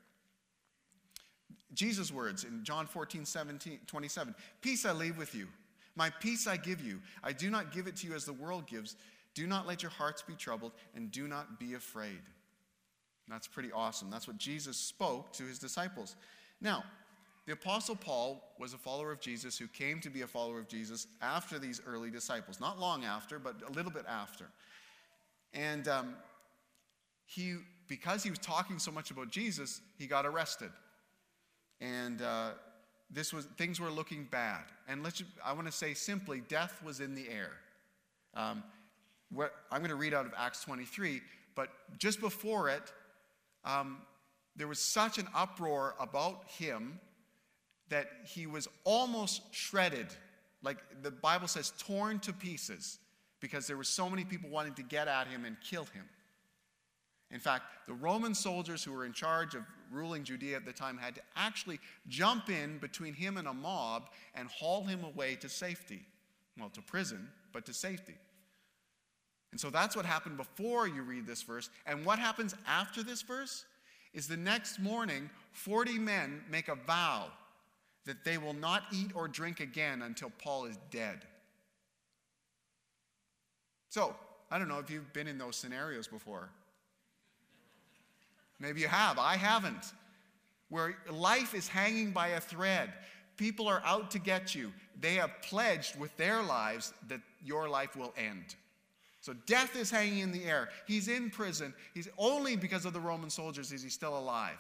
Jesus' 1.75 2.13
words 2.13 2.45
in 2.45 2.65
John 2.65 2.87
14, 2.87 3.25
17, 3.25 3.81
27 3.87 4.35
Peace 4.61 4.85
I 4.85 4.93
leave 4.93 5.17
with 5.17 5.35
you, 5.35 5.47
my 5.95 6.11
peace 6.11 6.47
I 6.47 6.57
give 6.57 6.81
you. 6.81 7.01
I 7.23 7.33
do 7.33 7.51
not 7.51 7.73
give 7.73 7.87
it 7.87 7.97
to 7.97 8.07
you 8.07 8.15
as 8.15 8.25
the 8.25 8.33
world 8.33 8.67
gives. 8.67 8.97
Do 9.35 9.47
not 9.47 9.67
let 9.67 9.83
your 9.83 9.91
hearts 9.91 10.23
be 10.23 10.35
troubled, 10.35 10.73
and 10.95 11.11
do 11.11 11.29
not 11.29 11.61
be 11.61 11.75
afraid. 11.75 12.21
That's 13.29 13.47
pretty 13.47 13.71
awesome. 13.71 14.11
That's 14.11 14.27
what 14.27 14.39
Jesus 14.39 14.77
spoke 14.77 15.33
to 15.35 15.45
his 15.45 15.59
disciples. 15.59 16.17
Now, 16.61 16.83
the 17.47 17.53
Apostle 17.53 17.97
Paul 17.97 18.43
was 18.59 18.75
a 18.75 18.79
follower 18.79 19.13
of 19.13 19.21
Jesus 19.21 19.57
who 19.57 19.67
came 19.69 20.01
to 20.01 20.11
be 20.11 20.23
a 20.23 20.27
follower 20.27 20.59
of 20.59 20.69
Jesus 20.69 21.07
after 21.23 21.59
these 21.59 21.81
early 21.87 22.11
disciples. 22.11 22.61
Not 22.61 22.79
long 22.79 23.05
after, 23.05 23.39
but 23.39 23.57
a 23.69 23.73
little 23.73 23.91
bit 23.91 24.05
after. 24.09 24.47
And 25.53 25.89
um, 25.89 26.15
he, 27.27 27.57
because 27.89 28.23
he 28.23 28.31
was 28.31 28.39
talking 28.39 28.79
so 28.79 28.91
much 28.91 29.11
about 29.11 29.31
Jesus, 29.31 29.81
he 29.99 30.07
got 30.07 30.27
arrested. 30.27 30.71
And 31.81 32.23
uh, 32.23 32.51
this 33.11 33.33
was, 33.33 33.47
things 33.57 33.81
were 33.81 33.91
looking 33.91 34.29
bad. 34.31 34.65
And 34.89 35.03
let's, 35.03 35.23
I 35.45 35.53
want 35.53 35.67
to 35.67 35.73
say 35.73 35.95
simply, 35.95 36.43
death 36.49 36.83
was 36.85 37.01
in 37.01 37.15
the 37.15 37.29
air. 37.29 37.53
Um, 38.35 38.63
what, 39.33 39.53
I'm 39.71 39.79
going 39.79 39.91
to 39.91 39.97
read 39.97 40.15
out 40.15 40.27
of 40.27 40.33
Acts 40.37 40.65
23, 40.65 41.21
but 41.55 41.69
just 41.99 42.21
before 42.21 42.69
it, 42.69 42.93
um, 43.65 43.99
there 44.57 44.69
was 44.69 44.79
such 44.79 45.19
an 45.19 45.29
uproar 45.35 45.95
about 45.99 46.45
him 46.47 46.99
that 47.89 48.09
he 48.25 48.47
was 48.47 48.69
almost 48.85 49.43
shredded. 49.53 50.07
Like 50.63 50.79
the 51.03 51.11
Bible 51.11 51.49
says, 51.49 51.73
torn 51.79 52.19
to 52.21 52.33
pieces 52.33 52.99
because 53.41 53.67
there 53.67 53.77
were 53.77 53.85
so 53.85 54.09
many 54.09 54.25
people 54.25 54.51
wanting 54.51 54.75
to 54.75 54.83
get 54.83 55.09
at 55.09 55.27
him 55.27 55.45
and 55.45 55.57
kill 55.61 55.85
him. 55.85 56.05
In 57.31 57.41
fact, 57.41 57.65
the 57.87 57.95
Roman 57.95 58.35
soldiers 58.35 58.83
who 58.83 58.93
were 58.93 59.05
in 59.05 59.13
charge 59.13 59.55
of 59.55 59.63
ruling 59.91 60.25
Judea 60.25 60.57
at 60.57 60.65
the 60.65 60.73
time 60.73 60.99
had 60.99 61.15
to 61.15 61.21
actually 61.37 61.79
jump 62.09 62.49
in 62.51 62.79
between 62.79 63.15
him 63.15 63.37
and 63.37 63.47
a 63.47 63.55
mob 63.55 64.11
and 64.35 64.49
haul 64.49 64.85
him 64.85 65.05
away 65.05 65.37
to 65.37 65.49
safety. 65.49 66.01
Well, 66.59 66.71
to 66.71 66.83
prison, 66.83 67.29
but 67.53 67.65
to 67.67 67.73
safety. 67.73 68.15
And 69.53 69.61
so 69.61 69.71
that's 69.71 69.97
what 69.97 70.05
happened 70.05 70.37
before 70.37 70.87
you 70.87 71.03
read 71.03 71.27
this 71.27 71.43
verse. 71.43 71.71
And 71.87 72.05
what 72.05 72.19
happens 72.19 72.55
after 72.67 73.03
this 73.03 73.23
verse 73.23 73.65
is 74.13 74.27
the 74.27 74.37
next 74.37 74.79
morning, 74.79 75.31
40 75.53 75.99
men 75.99 76.43
make 76.51 76.69
a 76.69 76.75
vow 76.75 77.27
that 78.07 78.25
they 78.25 78.39
will 78.39 78.55
not 78.55 78.85
eat 78.93 79.11
or 79.15 79.29
drink 79.29 79.61
again 79.61 80.03
until 80.03 80.31
Paul 80.39 80.65
is 80.67 80.79
dead. 80.91 81.27
So, 83.91 84.17
I 84.51 84.59
don't 84.59 84.69
know 84.69 84.79
if 84.79 84.91
you've 84.91 85.13
been 85.13 85.29
in 85.29 85.37
those 85.37 85.57
scenarios 85.57 86.09
before. 86.09 86.49
Maybe 88.59 88.81
you 88.81 88.89
have. 88.89 89.19
I 89.19 89.37
haven't. 89.37 89.93
Where 90.69 90.97
life 91.11 91.55
is 91.55 91.69
hanging 91.69 92.13
by 92.13 92.29
a 92.29 92.41
thread. 92.41 92.93
people 93.37 93.69
are 93.69 93.83
out 93.87 94.11
to 94.11 94.19
get 94.19 94.55
you. 94.55 94.73
They 95.01 95.15
have 95.15 95.31
pledged 95.43 95.99
with 95.99 96.15
their 96.19 96.43
lives 96.43 96.93
that 97.09 97.21
your 97.43 97.69
life 97.69 97.97
will 97.97 98.13
end. 98.17 98.55
So 99.23 99.33
death 99.47 99.77
is 99.77 99.91
hanging 99.91 100.19
in 100.19 100.31
the 100.31 100.45
air. 100.45 100.69
He's 100.87 101.09
in 101.09 101.31
prison. 101.31 101.75
He's 101.95 102.09
only 102.19 102.57
because 102.57 102.85
of 102.85 102.93
the 102.93 103.01
Roman 103.01 103.31
soldiers 103.31 103.73
is 103.73 103.83
he 103.83 103.89
still 103.89 104.17
alive. 104.17 104.59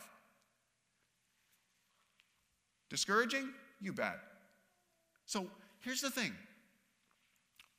Discouraging? 2.88 3.50
You 3.80 3.92
bet. 3.92 4.18
So 5.26 5.46
here's 5.80 6.00
the 6.00 6.10
thing. 6.10 6.32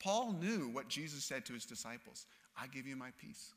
Paul 0.02 0.34
knew 0.34 0.70
what 0.70 0.88
Jesus 0.88 1.24
said 1.24 1.46
to 1.46 1.54
his 1.54 1.66
disciples. 1.66 2.26
I 2.58 2.68
give 2.68 2.88
you 2.88 2.96
my 2.96 3.10
peace. 3.20 3.54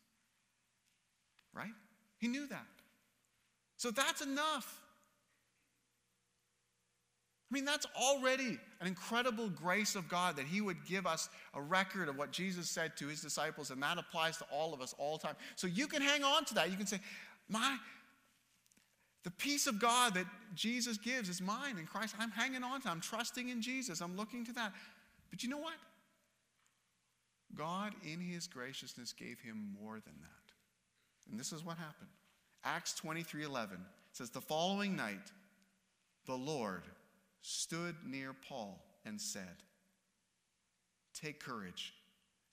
Right? 1.53 1.73
He 2.19 2.29
knew 2.29 2.47
that. 2.49 2.67
So 3.77 3.91
that's 3.91 4.21
enough. 4.21 4.81
I 7.51 7.55
mean, 7.55 7.65
that's 7.65 7.87
already 8.01 8.59
an 8.81 8.87
incredible 8.87 9.49
grace 9.49 9.95
of 9.95 10.09
God 10.09 10.37
that 10.37 10.47
He 10.47 10.61
would 10.61 10.85
give 10.87 11.07
us 11.07 11.29
a 11.53 11.61
record 11.61 12.09
of 12.09 12.17
what 12.17 12.33
Jesus 12.33 12.69
said 12.69 12.97
to 12.97 13.07
His 13.07 13.21
disciples, 13.21 13.71
and 13.71 13.81
that 13.83 13.99
applies 13.99 14.39
to 14.39 14.45
all 14.51 14.75
of 14.75 14.81
us 14.81 14.95
all 14.99 15.19
the 15.19 15.27
time. 15.27 15.37
So 15.55 15.67
you 15.67 15.87
can 15.87 16.03
hang 16.03 16.25
on 16.25 16.45
to 16.47 16.55
that. 16.55 16.71
You 16.71 16.77
can 16.77 16.87
say, 16.87 16.99
My, 17.49 17.77
the 19.23 19.31
peace 19.31 19.67
of 19.67 19.79
God 19.79 20.15
that 20.15 20.27
Jesus 20.55 20.99
gives 20.99 21.29
is 21.29 21.41
mine 21.41 21.79
in 21.79 21.87
Christ. 21.87 22.17
I'm 22.19 22.31
hanging 22.31 22.65
on 22.65 22.81
to, 22.81 22.89
I'm 22.91 23.01
trusting 23.01 23.49
in 23.49 23.63
Jesus, 23.63 24.01
I'm 24.01 24.17
looking 24.17 24.45
to 24.47 24.53
that. 24.55 24.73
But 25.31 25.43
you 25.43 25.49
know 25.49 25.59
what? 25.59 25.75
God, 27.57 27.95
in 28.03 28.21
His 28.21 28.47
graciousness, 28.47 29.13
gave 29.13 29.39
him 29.41 29.77
more 29.81 29.95
than 29.95 30.15
that. 30.21 31.31
And 31.31 31.39
this 31.39 31.53
is 31.53 31.65
what 31.65 31.79
happened. 31.79 32.11
Acts 32.65 32.95
23 32.95 33.45
11 33.45 33.79
says, 34.13 34.31
The 34.31 34.41
following 34.41 34.97
night, 34.97 35.31
the 36.27 36.35
Lord 36.35 36.83
stood 37.43 37.97
near 38.07 38.35
Paul 38.49 38.83
and 39.05 39.21
said, 39.21 39.63
Take 41.15 41.41
courage. 41.41 41.95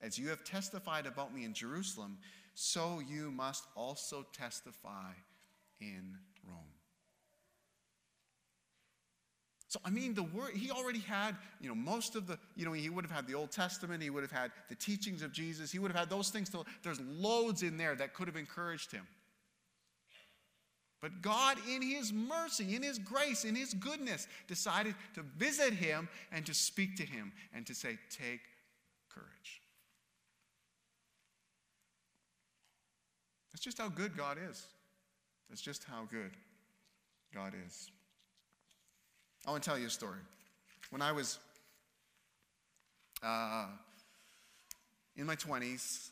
As 0.02 0.18
you 0.18 0.30
have 0.30 0.44
testified 0.44 1.06
about 1.06 1.34
me 1.34 1.46
in 1.46 1.54
Jerusalem, 1.54 2.18
so 2.54 3.02
you 3.08 3.32
must 3.32 3.66
also 3.76 4.26
testify 4.34 5.12
in 5.80 6.18
So, 9.72 9.80
I 9.86 9.90
mean, 9.90 10.14
the 10.14 10.24
word, 10.24 10.52
he 10.54 10.70
already 10.70 11.00
had, 11.00 11.34
you 11.62 11.70
know, 11.70 11.76
most 11.76 12.18
of 12.18 12.28
the, 12.28 12.38
you 12.58 12.66
know, 12.66 12.74
he 12.74 12.90
would 12.90 13.06
have 13.06 13.12
had 13.16 13.26
the 13.26 13.36
Old 13.36 13.52
Testament, 13.52 14.04
he 14.04 14.10
would 14.10 14.22
have 14.22 14.30
had 14.30 14.52
the 14.68 14.76
teachings 14.76 15.22
of 15.22 15.32
Jesus, 15.32 15.72
he 15.72 15.80
would 15.80 15.90
have 15.90 15.98
had 15.98 16.10
those 16.10 16.30
things. 16.30 16.50
To, 16.50 16.66
there's 16.84 17.00
loads 17.00 17.64
in 17.64 17.78
there 17.78 17.96
that 17.96 18.14
could 18.14 18.28
have 18.28 18.36
encouraged 18.36 18.92
him. 18.92 19.08
But 21.02 21.22
God, 21.22 21.58
in 21.74 21.82
His 21.82 22.12
mercy, 22.12 22.76
in 22.76 22.84
His 22.84 23.00
grace, 23.00 23.46
in 23.46 23.56
His 23.56 23.74
goodness, 23.74 24.28
decided 24.46 24.94
to 25.16 25.22
visit 25.38 25.72
him 25.72 26.10
and 26.34 26.46
to 26.48 26.54
speak 26.54 26.98
to 26.98 27.04
him 27.04 27.32
and 27.54 27.66
to 27.66 27.74
say, 27.74 27.98
Take 28.10 28.42
courage. 29.10 29.62
That's 33.54 33.64
just 33.64 33.78
how 33.78 33.88
good 33.88 34.18
God 34.18 34.38
is. 34.50 34.68
That's 35.50 35.62
just 35.62 35.86
how 35.86 36.10
good 36.12 36.32
God 37.34 37.54
is. 37.66 37.90
I 39.46 39.50
want 39.50 39.64
to 39.64 39.70
tell 39.70 39.80
you 39.80 39.88
a 39.88 39.90
story. 39.90 40.20
When 40.92 41.02
I 41.02 41.12
was 41.12 41.40
uh, 43.24 43.66
in 45.16 45.26
my 45.26 45.36
20s, 45.36 46.10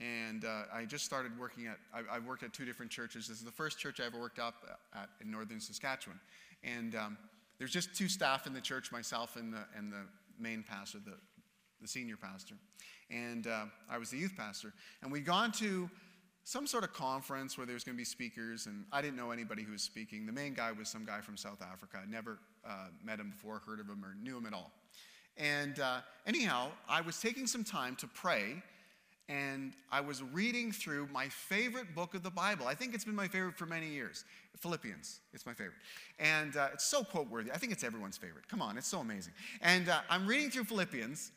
and 0.00 0.44
uh, 0.44 0.62
I 0.72 0.84
just 0.84 1.04
started 1.04 1.38
working 1.38 1.66
at, 1.66 1.78
I, 1.92 2.16
I, 2.16 2.18
worked 2.20 2.44
at 2.44 2.52
two 2.52 2.64
different 2.64 2.92
churches. 2.92 3.26
This 3.26 3.38
is 3.38 3.44
the 3.44 3.50
first 3.50 3.78
church 3.80 3.98
I 3.98 4.04
ever 4.04 4.20
worked 4.20 4.38
up 4.38 4.54
at 4.94 5.08
in 5.20 5.30
northern 5.30 5.58
Saskatchewan. 5.58 6.20
And 6.62 6.94
um, 6.94 7.18
there's 7.58 7.72
just 7.72 7.96
two 7.96 8.08
staff 8.08 8.46
in 8.46 8.52
the 8.52 8.60
church, 8.60 8.92
myself 8.92 9.34
and 9.34 9.52
the, 9.52 9.64
and 9.76 9.92
the 9.92 10.04
main 10.38 10.62
pastor, 10.62 10.98
the, 11.04 11.14
the 11.80 11.88
senior 11.88 12.16
pastor. 12.16 12.54
And 13.10 13.48
uh, 13.48 13.64
I 13.90 13.98
was 13.98 14.10
the 14.10 14.18
youth 14.18 14.34
pastor. 14.36 14.72
And 15.02 15.10
we'd 15.10 15.24
gone 15.24 15.50
to 15.52 15.90
some 16.48 16.66
sort 16.66 16.82
of 16.82 16.94
conference 16.94 17.58
where 17.58 17.66
there 17.66 17.74
was 17.74 17.84
going 17.84 17.94
to 17.94 17.98
be 17.98 18.06
speakers, 18.06 18.64
and 18.64 18.86
I 18.90 19.02
didn't 19.02 19.16
know 19.16 19.32
anybody 19.32 19.62
who 19.64 19.72
was 19.72 19.82
speaking. 19.82 20.24
The 20.24 20.32
main 20.32 20.54
guy 20.54 20.72
was 20.72 20.88
some 20.88 21.04
guy 21.04 21.20
from 21.20 21.36
South 21.36 21.60
Africa. 21.60 21.98
I 22.02 22.10
never 22.10 22.38
uh, 22.66 22.86
met 23.04 23.20
him 23.20 23.28
before, 23.28 23.60
heard 23.66 23.80
of 23.80 23.86
him, 23.86 24.02
or 24.02 24.14
knew 24.22 24.38
him 24.38 24.46
at 24.46 24.54
all. 24.54 24.72
And 25.36 25.78
uh, 25.78 25.98
anyhow, 26.26 26.70
I 26.88 27.02
was 27.02 27.20
taking 27.20 27.46
some 27.46 27.64
time 27.64 27.96
to 27.96 28.06
pray 28.06 28.62
and 29.28 29.74
I 29.92 30.00
was 30.00 30.22
reading 30.22 30.72
through 30.72 31.10
my 31.12 31.28
favorite 31.28 31.94
book 31.94 32.14
of 32.14 32.22
the 32.22 32.30
Bible. 32.30 32.66
I 32.66 32.74
think 32.74 32.94
it's 32.94 33.04
been 33.04 33.14
my 33.14 33.28
favorite 33.28 33.58
for 33.58 33.66
many 33.66 33.88
years 33.88 34.24
Philippians. 34.56 35.20
It's 35.34 35.44
my 35.44 35.52
favorite. 35.52 35.76
And 36.18 36.56
uh, 36.56 36.68
it's 36.72 36.84
so 36.84 37.04
quote 37.04 37.30
worthy. 37.30 37.52
I 37.52 37.58
think 37.58 37.72
it's 37.72 37.84
everyone's 37.84 38.16
favorite. 38.16 38.48
Come 38.48 38.62
on, 38.62 38.78
it's 38.78 38.88
so 38.88 39.00
amazing. 39.00 39.34
And 39.60 39.90
uh, 39.90 40.00
I'm 40.08 40.26
reading 40.26 40.50
through 40.50 40.64
Philippians, 40.64 41.30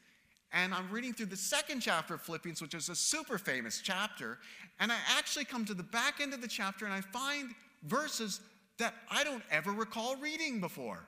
and 0.54 0.74
I'm 0.74 0.89
reading 0.91 1.14
through 1.14 1.28
the 1.28 1.38
second 1.38 1.80
chapter 1.80 2.14
of 2.16 2.22
Philippians, 2.22 2.62
which 2.62 2.74
is 2.74 2.89
a 2.89 2.95
super 2.95 3.38
famous 3.38 3.80
chapter. 3.82 4.38
And 4.80 4.91
I 4.91 4.97
actually 5.18 5.45
come 5.45 5.66
to 5.66 5.74
the 5.74 5.84
back 5.84 6.20
end 6.20 6.34
of 6.34 6.41
the 6.41 6.47
chapter 6.47 6.86
and 6.86 6.93
I 6.93 7.02
find 7.02 7.52
verses 7.84 8.41
that 8.78 8.93
I 9.10 9.24
don't 9.24 9.43
ever 9.49 9.72
recall 9.72 10.18
reading 10.18 10.60
before. 10.60 11.06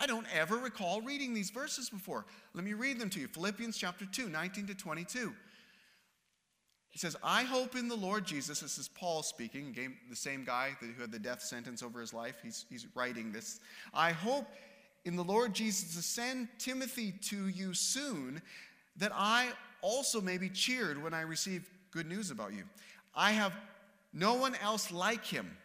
I 0.00 0.06
don't 0.06 0.26
ever 0.34 0.56
recall 0.56 1.00
reading 1.02 1.34
these 1.34 1.50
verses 1.50 1.90
before. 1.90 2.24
Let 2.54 2.64
me 2.64 2.72
read 2.72 2.98
them 2.98 3.10
to 3.10 3.20
you. 3.20 3.28
Philippians 3.28 3.76
chapter 3.76 4.06
2, 4.06 4.28
19 4.28 4.66
to 4.68 4.74
22. 4.74 5.32
He 6.90 6.98
says, 6.98 7.16
I 7.22 7.42
hope 7.42 7.76
in 7.76 7.88
the 7.88 7.96
Lord 7.96 8.24
Jesus. 8.24 8.60
This 8.60 8.78
is 8.78 8.88
Paul 8.88 9.22
speaking, 9.22 9.76
the 10.08 10.16
same 10.16 10.44
guy 10.44 10.70
who 10.80 11.00
had 11.00 11.12
the 11.12 11.18
death 11.18 11.42
sentence 11.42 11.82
over 11.82 12.00
his 12.00 12.14
life. 12.14 12.36
He's, 12.42 12.64
he's 12.70 12.86
writing 12.94 13.30
this. 13.30 13.60
I 13.92 14.12
hope 14.12 14.46
in 15.08 15.16
the 15.16 15.24
Lord 15.24 15.54
Jesus 15.54 15.96
to 15.96 16.02
send 16.02 16.48
Timothy 16.58 17.12
to 17.22 17.48
you 17.48 17.72
soon, 17.72 18.42
that 18.98 19.10
I 19.14 19.48
also 19.80 20.20
may 20.20 20.36
be 20.36 20.50
cheered 20.50 21.02
when 21.02 21.14
I 21.14 21.22
receive 21.22 21.66
good 21.90 22.06
news 22.06 22.30
about 22.30 22.52
you. 22.52 22.64
I 23.14 23.32
have 23.32 23.54
no 24.12 24.34
one 24.34 24.54
else 24.56 24.92
like 24.92 25.24
him 25.24 25.56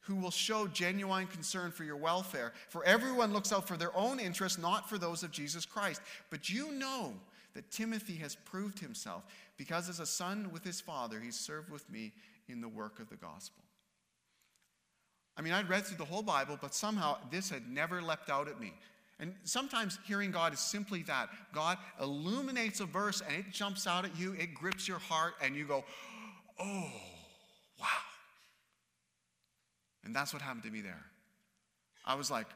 who 0.00 0.16
will 0.16 0.32
show 0.32 0.66
genuine 0.66 1.28
concern 1.28 1.70
for 1.70 1.84
your 1.84 1.96
welfare. 1.96 2.52
For 2.70 2.84
everyone 2.84 3.32
looks 3.32 3.52
out 3.52 3.68
for 3.68 3.76
their 3.76 3.96
own 3.96 4.18
interests, 4.18 4.58
not 4.58 4.88
for 4.88 4.98
those 4.98 5.22
of 5.22 5.30
Jesus 5.30 5.64
Christ. 5.64 6.00
But 6.28 6.50
you 6.50 6.72
know 6.72 7.14
that 7.54 7.70
Timothy 7.70 8.16
has 8.16 8.34
proved 8.34 8.80
himself, 8.80 9.22
because 9.56 9.88
as 9.88 10.00
a 10.00 10.06
son 10.06 10.50
with 10.52 10.64
his 10.64 10.80
father, 10.80 11.20
he 11.20 11.30
served 11.30 11.70
with 11.70 11.88
me 11.88 12.12
in 12.48 12.60
the 12.60 12.68
work 12.68 12.98
of 12.98 13.08
the 13.10 13.16
gospel. 13.16 13.62
I 15.38 15.40
mean, 15.40 15.52
I'd 15.52 15.68
read 15.68 15.84
through 15.84 15.98
the 15.98 16.04
whole 16.04 16.22
Bible, 16.22 16.58
but 16.60 16.74
somehow 16.74 17.16
this 17.30 17.48
had 17.48 17.68
never 17.68 18.02
leapt 18.02 18.28
out 18.28 18.48
at 18.48 18.60
me. 18.60 18.72
And 19.20 19.34
sometimes 19.44 19.98
hearing 20.04 20.32
God 20.32 20.52
is 20.52 20.58
simply 20.58 21.02
that 21.04 21.28
God 21.52 21.78
illuminates 22.00 22.80
a 22.80 22.86
verse 22.86 23.20
and 23.20 23.36
it 23.36 23.52
jumps 23.52 23.86
out 23.86 24.04
at 24.04 24.18
you, 24.18 24.34
it 24.34 24.54
grips 24.54 24.86
your 24.86 24.98
heart, 24.98 25.34
and 25.42 25.56
you 25.56 25.64
go, 25.64 25.84
oh, 26.60 26.90
wow. 27.80 27.86
And 30.04 30.14
that's 30.14 30.32
what 30.32 30.42
happened 30.42 30.64
to 30.64 30.70
me 30.70 30.80
there. 30.80 31.04
I 32.04 32.14
was 32.14 32.30
like, 32.30 32.46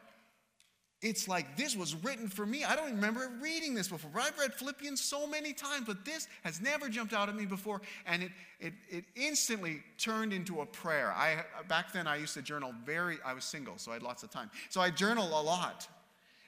it's 1.03 1.26
like 1.26 1.57
this 1.57 1.76
was 1.76 1.96
written 1.96 2.28
for 2.28 2.46
me. 2.46 2.62
I 2.64 2.76
don't 2.76 2.92
remember 2.92 3.28
reading 3.40 3.74
this 3.74 3.88
before. 3.88 4.11
I've 4.20 4.38
read 4.38 4.55
Philippians 4.55 5.00
so 5.00 5.26
many 5.26 5.53
times, 5.53 5.84
but 5.86 6.05
this 6.05 6.28
has 6.44 6.61
never 6.61 6.88
jumped 6.88 7.12
out 7.12 7.28
at 7.28 7.34
me 7.34 7.44
before. 7.44 7.82
And 8.07 8.22
it, 8.22 8.30
it, 8.61 8.72
it 8.88 9.05
instantly 9.16 9.82
turned 9.98 10.32
into 10.32 10.61
a 10.61 10.66
prayer. 10.66 11.11
I, 11.11 11.44
back 11.66 11.92
then, 11.92 12.07
I 12.07 12.16
used 12.16 12.34
to 12.34 12.42
journal 12.42 12.72
very, 12.86 13.18
I 13.24 13.32
was 13.32 13.44
single, 13.44 13.78
so 13.78 13.90
I 13.90 13.94
had 13.94 14.05
lots 14.05 14.22
of 14.22 14.30
time. 14.30 14.48
So 14.70 14.80
I 14.80 14.90
journal 14.90 15.26
a 15.26 15.42
lot. 15.42 15.88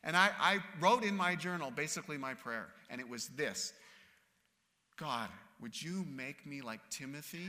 And 0.04 0.16
I, 0.16 0.30
I 0.38 0.58
wrote 0.80 1.02
in 1.02 1.16
my 1.16 1.34
journal 1.34 1.72
basically 1.72 2.16
my 2.16 2.34
prayer. 2.34 2.68
And 2.90 3.00
it 3.00 3.08
was 3.08 3.28
this 3.28 3.72
God, 4.96 5.28
would 5.60 5.80
you 5.80 6.06
make 6.14 6.46
me 6.46 6.60
like 6.60 6.80
Timothy? 6.90 7.48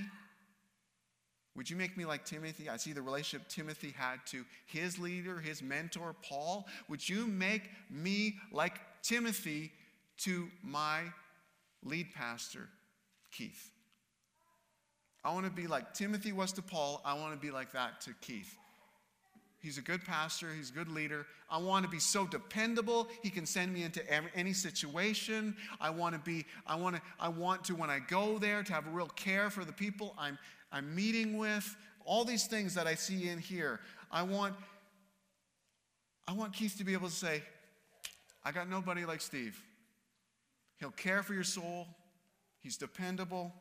Would 1.56 1.70
you 1.70 1.76
make 1.76 1.96
me 1.96 2.06
like 2.06 2.26
Timothy? 2.26 2.70
I 2.70 2.78
see 2.78 2.92
the 2.92 3.02
relationship 3.02 3.48
Timothy 3.48 3.94
had 3.98 4.18
to 4.28 4.44
his 4.66 5.00
leader, 5.00 5.40
his 5.40 5.62
mentor, 5.62 6.16
Paul. 6.22 6.68
Would 6.90 7.08
you 7.08 7.28
make 7.28 7.70
me 7.90 8.36
like 8.52 8.80
Timothy 9.02 9.72
to 10.20 10.50
my 10.62 11.04
lead 11.84 12.14
pastor, 12.14 12.68
Keith? 13.32 13.72
I 15.24 15.34
want 15.34 15.46
to 15.46 15.52
be 15.52 15.68
like 15.68 15.94
Timothy 15.94 16.34
was 16.34 16.52
to 16.54 16.62
Paul. 16.62 17.02
I 17.06 17.14
want 17.16 17.34
to 17.34 17.40
be 17.40 17.52
like 17.52 17.72
that 17.72 18.02
to 18.02 18.14
Keith. 18.22 18.56
He's 19.66 19.80
a 19.80 19.82
good 19.82 20.06
pastor, 20.06 20.54
he's 20.56 20.70
a 20.70 20.74
good 20.74 20.90
leader. 20.90 21.26
I 21.50 21.58
want 21.58 21.86
to 21.86 21.90
be 21.90 21.98
so 21.98 22.28
dependable. 22.28 23.08
He 23.24 23.32
can 23.32 23.48
send 23.48 23.74
me 23.74 23.82
into 23.82 24.04
any 24.36 24.54
situation. 24.54 25.56
I 25.82 25.90
want 25.90 26.14
to 26.14 26.20
be 26.20 26.46
I 26.68 26.76
want 26.76 26.98
to 26.98 27.02
I 27.20 27.30
want 27.30 27.64
to 27.66 27.76
when 27.76 27.90
I 27.90 28.00
go 28.00 28.38
there 28.38 28.62
to 28.62 28.74
have 28.74 28.86
a 28.86 28.92
real 28.92 29.08
care 29.08 29.50
for 29.50 29.66
the 29.66 29.74
people 29.74 30.14
I'm 30.20 30.38
I'm 30.76 30.94
meeting 30.94 31.38
with, 31.38 31.74
all 32.04 32.26
these 32.26 32.48
things 32.48 32.76
that 32.76 32.86
I 32.86 32.96
see 32.96 33.30
in 33.30 33.40
here. 33.40 33.80
I 34.12 34.24
want, 34.24 34.54
I 36.28 36.34
want 36.34 36.52
Keith 36.52 36.78
to 36.78 36.84
be 36.84 36.92
able 36.92 37.08
to 37.08 37.16
say, 37.16 37.42
I 38.44 38.52
got 38.52 38.70
nobody 38.70 39.06
like 39.06 39.22
Steve. 39.22 39.60
He'll 40.80 40.92
care 40.92 41.24
for 41.24 41.34
your 41.34 41.46
soul. 41.46 41.88
He's 42.60 42.76
dependable. 42.76 43.54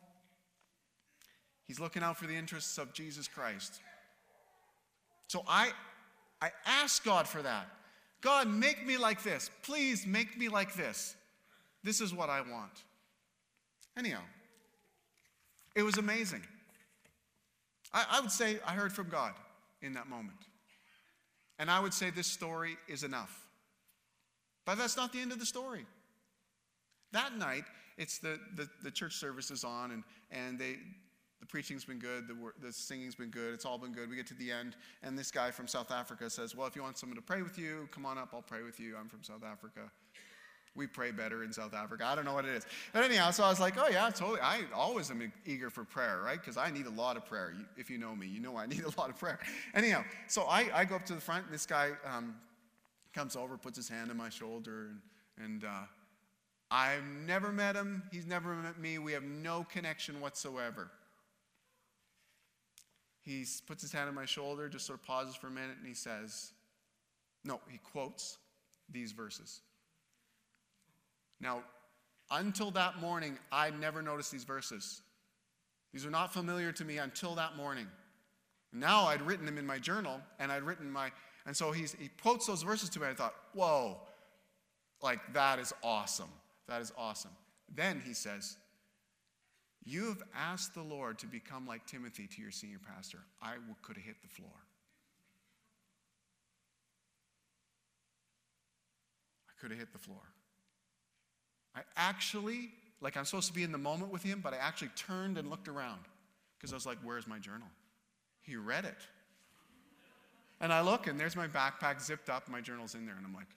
He's 1.63 1.79
looking 1.79 2.03
out 2.03 2.17
for 2.17 2.27
the 2.27 2.35
interests 2.35 2.77
of 2.77 2.91
Jesus 2.91 3.29
Christ. 3.29 3.79
So 5.27 5.43
I, 5.47 5.71
I 6.41 6.51
asked 6.65 7.05
God 7.05 7.29
for 7.29 7.41
that. 7.41 7.67
God, 8.19 8.49
make 8.49 8.85
me 8.85 8.97
like 8.97 9.23
this. 9.23 9.49
Please 9.63 10.05
make 10.05 10.37
me 10.37 10.49
like 10.49 10.75
this. 10.75 11.15
This 11.81 12.01
is 12.01 12.13
what 12.13 12.29
I 12.29 12.41
want. 12.41 12.83
Anyhow, 13.97 14.21
it 15.75 15.83
was 15.83 15.97
amazing. 15.97 16.41
I, 17.95 18.05
I 18.11 18.21
would 18.21 18.31
say 18.31 18.59
I 18.67 18.73
heard 18.73 18.91
from 18.91 19.09
God 19.09 19.33
in 19.81 19.93
that 19.93 20.07
moment. 20.07 20.37
And 21.57 21.71
I 21.71 21.79
would 21.79 21.93
say 21.93 22.09
this 22.09 22.27
story 22.27 22.77
is 22.89 23.03
enough. 23.03 23.47
But 24.65 24.77
that's 24.77 24.97
not 24.97 25.13
the 25.13 25.19
end 25.19 25.31
of 25.31 25.39
the 25.39 25.45
story. 25.45 25.85
That 27.13 27.37
night, 27.37 27.63
it's 27.97 28.19
the, 28.19 28.37
the, 28.55 28.67
the 28.83 28.91
church 28.91 29.13
service 29.13 29.49
is 29.49 29.63
on, 29.63 29.91
and, 29.91 30.03
and 30.29 30.59
they, 30.59 30.75
the 31.39 31.45
preaching's 31.45 31.85
been 31.85 31.99
good, 31.99 32.27
the, 32.27 32.35
the 32.61 32.73
singing's 32.73 33.15
been 33.15 33.29
good, 33.29 33.53
it's 33.53 33.63
all 33.63 33.77
been 33.77 33.93
good. 33.93 34.09
We 34.09 34.17
get 34.17 34.27
to 34.27 34.33
the 34.33 34.51
end, 34.51 34.75
and 35.01 35.17
this 35.17 35.31
guy 35.31 35.51
from 35.51 35.67
South 35.67 35.91
Africa 35.91 36.29
says, 36.29 36.55
Well, 36.55 36.67
if 36.67 36.75
you 36.75 36.81
want 36.81 36.97
someone 36.97 37.15
to 37.15 37.21
pray 37.21 37.41
with 37.41 37.57
you, 37.57 37.87
come 37.91 38.05
on 38.05 38.17
up, 38.17 38.29
I'll 38.33 38.41
pray 38.41 38.63
with 38.63 38.79
you. 38.79 38.97
I'm 38.99 39.07
from 39.07 39.23
South 39.23 39.43
Africa. 39.49 39.91
We 40.75 40.87
pray 40.87 41.11
better 41.11 41.43
in 41.43 41.53
South 41.53 41.73
Africa. 41.73 42.05
I 42.05 42.15
don't 42.15 42.25
know 42.25 42.33
what 42.33 42.45
it 42.45 42.53
is. 42.53 42.65
But 42.91 43.03
anyhow, 43.03 43.31
so 43.31 43.43
I 43.43 43.49
was 43.49 43.59
like, 43.59 43.75
Oh, 43.77 43.87
yeah, 43.87 44.09
totally. 44.09 44.41
I 44.41 44.63
always 44.73 45.09
am 45.09 45.31
eager 45.45 45.69
for 45.69 45.83
prayer, 45.83 46.21
right? 46.23 46.39
Because 46.39 46.57
I 46.57 46.69
need 46.69 46.85
a 46.85 46.91
lot 46.91 47.15
of 47.17 47.25
prayer. 47.25 47.53
If 47.77 47.89
you 47.89 47.97
know 47.97 48.15
me, 48.15 48.27
you 48.27 48.41
know 48.41 48.57
I 48.57 48.65
need 48.67 48.83
a 48.83 48.99
lot 48.99 49.09
of 49.09 49.17
prayer. 49.17 49.39
Anyhow, 49.73 50.03
so 50.27 50.43
I, 50.43 50.69
I 50.73 50.85
go 50.85 50.95
up 50.95 51.05
to 51.05 51.13
the 51.13 51.21
front, 51.21 51.49
this 51.49 51.65
guy 51.65 51.91
um, 52.05 52.35
comes 53.13 53.35
over, 53.35 53.57
puts 53.57 53.77
his 53.77 53.87
hand 53.87 54.11
on 54.11 54.17
my 54.17 54.29
shoulder, 54.29 54.89
and, 55.37 55.45
and 55.45 55.63
uh, 55.63 55.83
I've 56.69 57.05
never 57.25 57.51
met 57.51 57.75
him. 57.75 58.03
He's 58.11 58.25
never 58.25 58.53
met 58.55 58.77
me. 58.77 58.97
We 58.97 59.13
have 59.13 59.23
no 59.23 59.65
connection 59.71 60.19
whatsoever. 60.19 60.91
He 63.21 63.45
puts 63.65 63.81
his 63.81 63.91
hand 63.91 64.09
on 64.09 64.15
my 64.15 64.25
shoulder, 64.25 64.69
just 64.69 64.85
sort 64.85 64.99
of 64.99 65.05
pauses 65.05 65.35
for 65.35 65.47
a 65.47 65.51
minute, 65.51 65.77
and 65.77 65.87
he 65.87 65.95
says, 65.95 66.51
No, 67.43 67.59
he 67.69 67.79
quotes 67.79 68.37
these 68.91 69.13
verses. 69.13 69.61
Now, 71.45 71.61
until 72.31 72.71
that 72.71 72.99
morning, 72.99 73.37
I 73.51 73.69
never 73.69 74.01
noticed 74.01 74.31
these 74.31 74.43
verses. 74.43 75.03
These 75.93 76.03
were 76.03 76.09
not 76.09 76.33
familiar 76.33 76.71
to 76.71 76.83
me 76.83 76.97
until 76.97 77.35
that 77.35 77.55
morning. 77.55 77.85
Now 78.73 79.05
I'd 79.05 79.21
written 79.21 79.45
them 79.45 79.59
in 79.59 79.65
my 79.65 79.77
journal, 79.77 80.19
and 80.39 80.51
I'd 80.51 80.63
written 80.63 80.91
my, 80.91 81.11
and 81.45 81.55
so 81.55 81.71
he's, 81.71 81.93
he 81.93 82.09
quotes 82.23 82.47
those 82.47 82.63
verses 82.63 82.89
to 82.89 82.99
me. 82.99 83.05
and 83.05 83.13
I 83.13 83.15
thought, 83.15 83.35
whoa, 83.53 83.99
like 85.03 85.19
that 85.33 85.59
is 85.59 85.71
awesome. 85.83 86.31
That 86.67 86.81
is 86.81 86.91
awesome. 86.97 87.29
Then 87.73 88.01
he 88.03 88.15
says, 88.15 88.57
You 89.83 90.05
have 90.05 90.23
asked 90.35 90.73
the 90.73 90.81
Lord 90.81 91.19
to 91.19 91.27
become 91.27 91.67
like 91.67 91.85
Timothy 91.85 92.25
to 92.25 92.41
your 92.41 92.49
senior 92.49 92.79
pastor. 92.79 93.19
I 93.39 93.53
could 93.83 93.97
have 93.97 94.05
hit 94.05 94.15
the 94.23 94.29
floor. 94.29 94.49
I 99.47 99.61
could 99.61 99.69
have 99.69 99.79
hit 99.79 99.93
the 99.93 99.99
floor. 99.99 100.23
I 101.75 101.81
actually, 101.95 102.71
like 103.01 103.17
I'm 103.17 103.25
supposed 103.25 103.47
to 103.47 103.53
be 103.53 103.63
in 103.63 103.71
the 103.71 103.77
moment 103.77 104.11
with 104.11 104.23
him, 104.23 104.39
but 104.43 104.53
I 104.53 104.57
actually 104.57 104.89
turned 104.95 105.37
and 105.37 105.49
looked 105.49 105.67
around 105.67 105.99
because 106.57 106.71
I 106.71 106.75
was 106.75 106.85
like, 106.85 106.97
Where's 107.03 107.27
my 107.27 107.39
journal? 107.39 107.67
He 108.41 108.55
read 108.55 108.85
it. 108.85 108.97
And 110.61 110.71
I 110.71 110.81
look, 110.81 111.07
and 111.07 111.19
there's 111.19 111.35
my 111.35 111.47
backpack 111.47 112.01
zipped 112.01 112.29
up, 112.29 112.47
my 112.47 112.61
journal's 112.61 112.95
in 112.95 113.05
there, 113.05 113.15
and 113.15 113.25
I'm 113.25 113.33
like, 113.33 113.47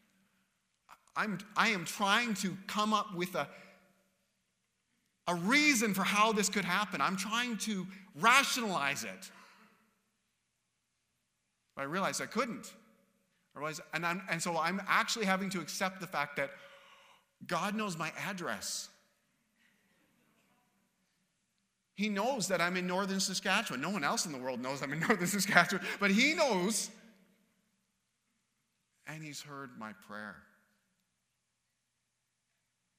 I'm, 1.16 1.38
I 1.56 1.68
am 1.70 1.84
trying 1.84 2.34
to 2.34 2.56
come 2.66 2.92
up 2.92 3.14
with 3.14 3.34
a, 3.34 3.48
a 5.26 5.34
reason 5.34 5.94
for 5.94 6.02
how 6.02 6.32
this 6.32 6.48
could 6.48 6.64
happen. 6.64 7.00
I'm 7.00 7.16
trying 7.16 7.56
to 7.58 7.86
rationalize 8.20 9.04
it. 9.04 9.30
But 11.74 11.82
I 11.82 11.84
realized 11.84 12.20
I 12.20 12.26
couldn't. 12.26 12.72
I 13.54 13.58
realized, 13.58 13.80
and, 13.94 14.04
I'm, 14.04 14.22
and 14.30 14.42
so 14.42 14.56
I'm 14.56 14.80
actually 14.88 15.26
having 15.26 15.50
to 15.50 15.60
accept 15.60 16.00
the 16.00 16.06
fact 16.06 16.36
that 16.36 16.50
God 17.46 17.74
knows 17.74 17.96
my 17.96 18.12
address. 18.28 18.88
He 21.94 22.08
knows 22.08 22.48
that 22.48 22.60
I'm 22.60 22.76
in 22.76 22.86
northern 22.86 23.18
Saskatchewan. 23.18 23.80
No 23.80 23.90
one 23.90 24.04
else 24.04 24.24
in 24.24 24.32
the 24.32 24.38
world 24.38 24.60
knows 24.60 24.82
I'm 24.82 24.92
in 24.92 25.00
northern 25.08 25.26
Saskatchewan, 25.26 25.84
but 25.98 26.10
He 26.10 26.34
knows. 26.34 26.90
And 29.06 29.22
He's 29.22 29.40
heard 29.40 29.70
my 29.78 29.92
prayer. 30.06 30.36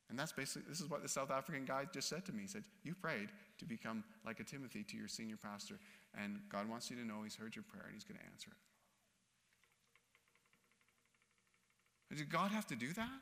And 0.09 0.17
that's 0.17 0.31
basically, 0.31 0.63
this 0.67 0.81
is 0.81 0.89
what 0.89 1.03
the 1.03 1.07
South 1.07 1.29
African 1.29 1.65
guy 1.65 1.85
just 1.93 2.09
said 2.09 2.25
to 2.25 2.33
me. 2.33 2.41
He 2.41 2.47
said, 2.47 2.63
You 2.83 2.95
prayed 2.95 3.29
to 3.59 3.65
become 3.65 4.03
like 4.25 4.39
a 4.39 4.43
Timothy 4.43 4.83
to 4.83 4.97
your 4.97 5.07
senior 5.07 5.37
pastor, 5.37 5.79
and 6.19 6.39
God 6.51 6.67
wants 6.67 6.89
you 6.89 6.95
to 6.97 7.05
know 7.05 7.21
He's 7.23 7.35
heard 7.35 7.55
your 7.55 7.63
prayer 7.63 7.85
and 7.85 7.93
He's 7.93 8.03
going 8.03 8.19
to 8.19 8.25
answer 8.25 8.49
it. 12.09 12.17
Did 12.17 12.29
God 12.29 12.51
have 12.51 12.65
to 12.67 12.75
do 12.75 12.91
that? 12.93 13.19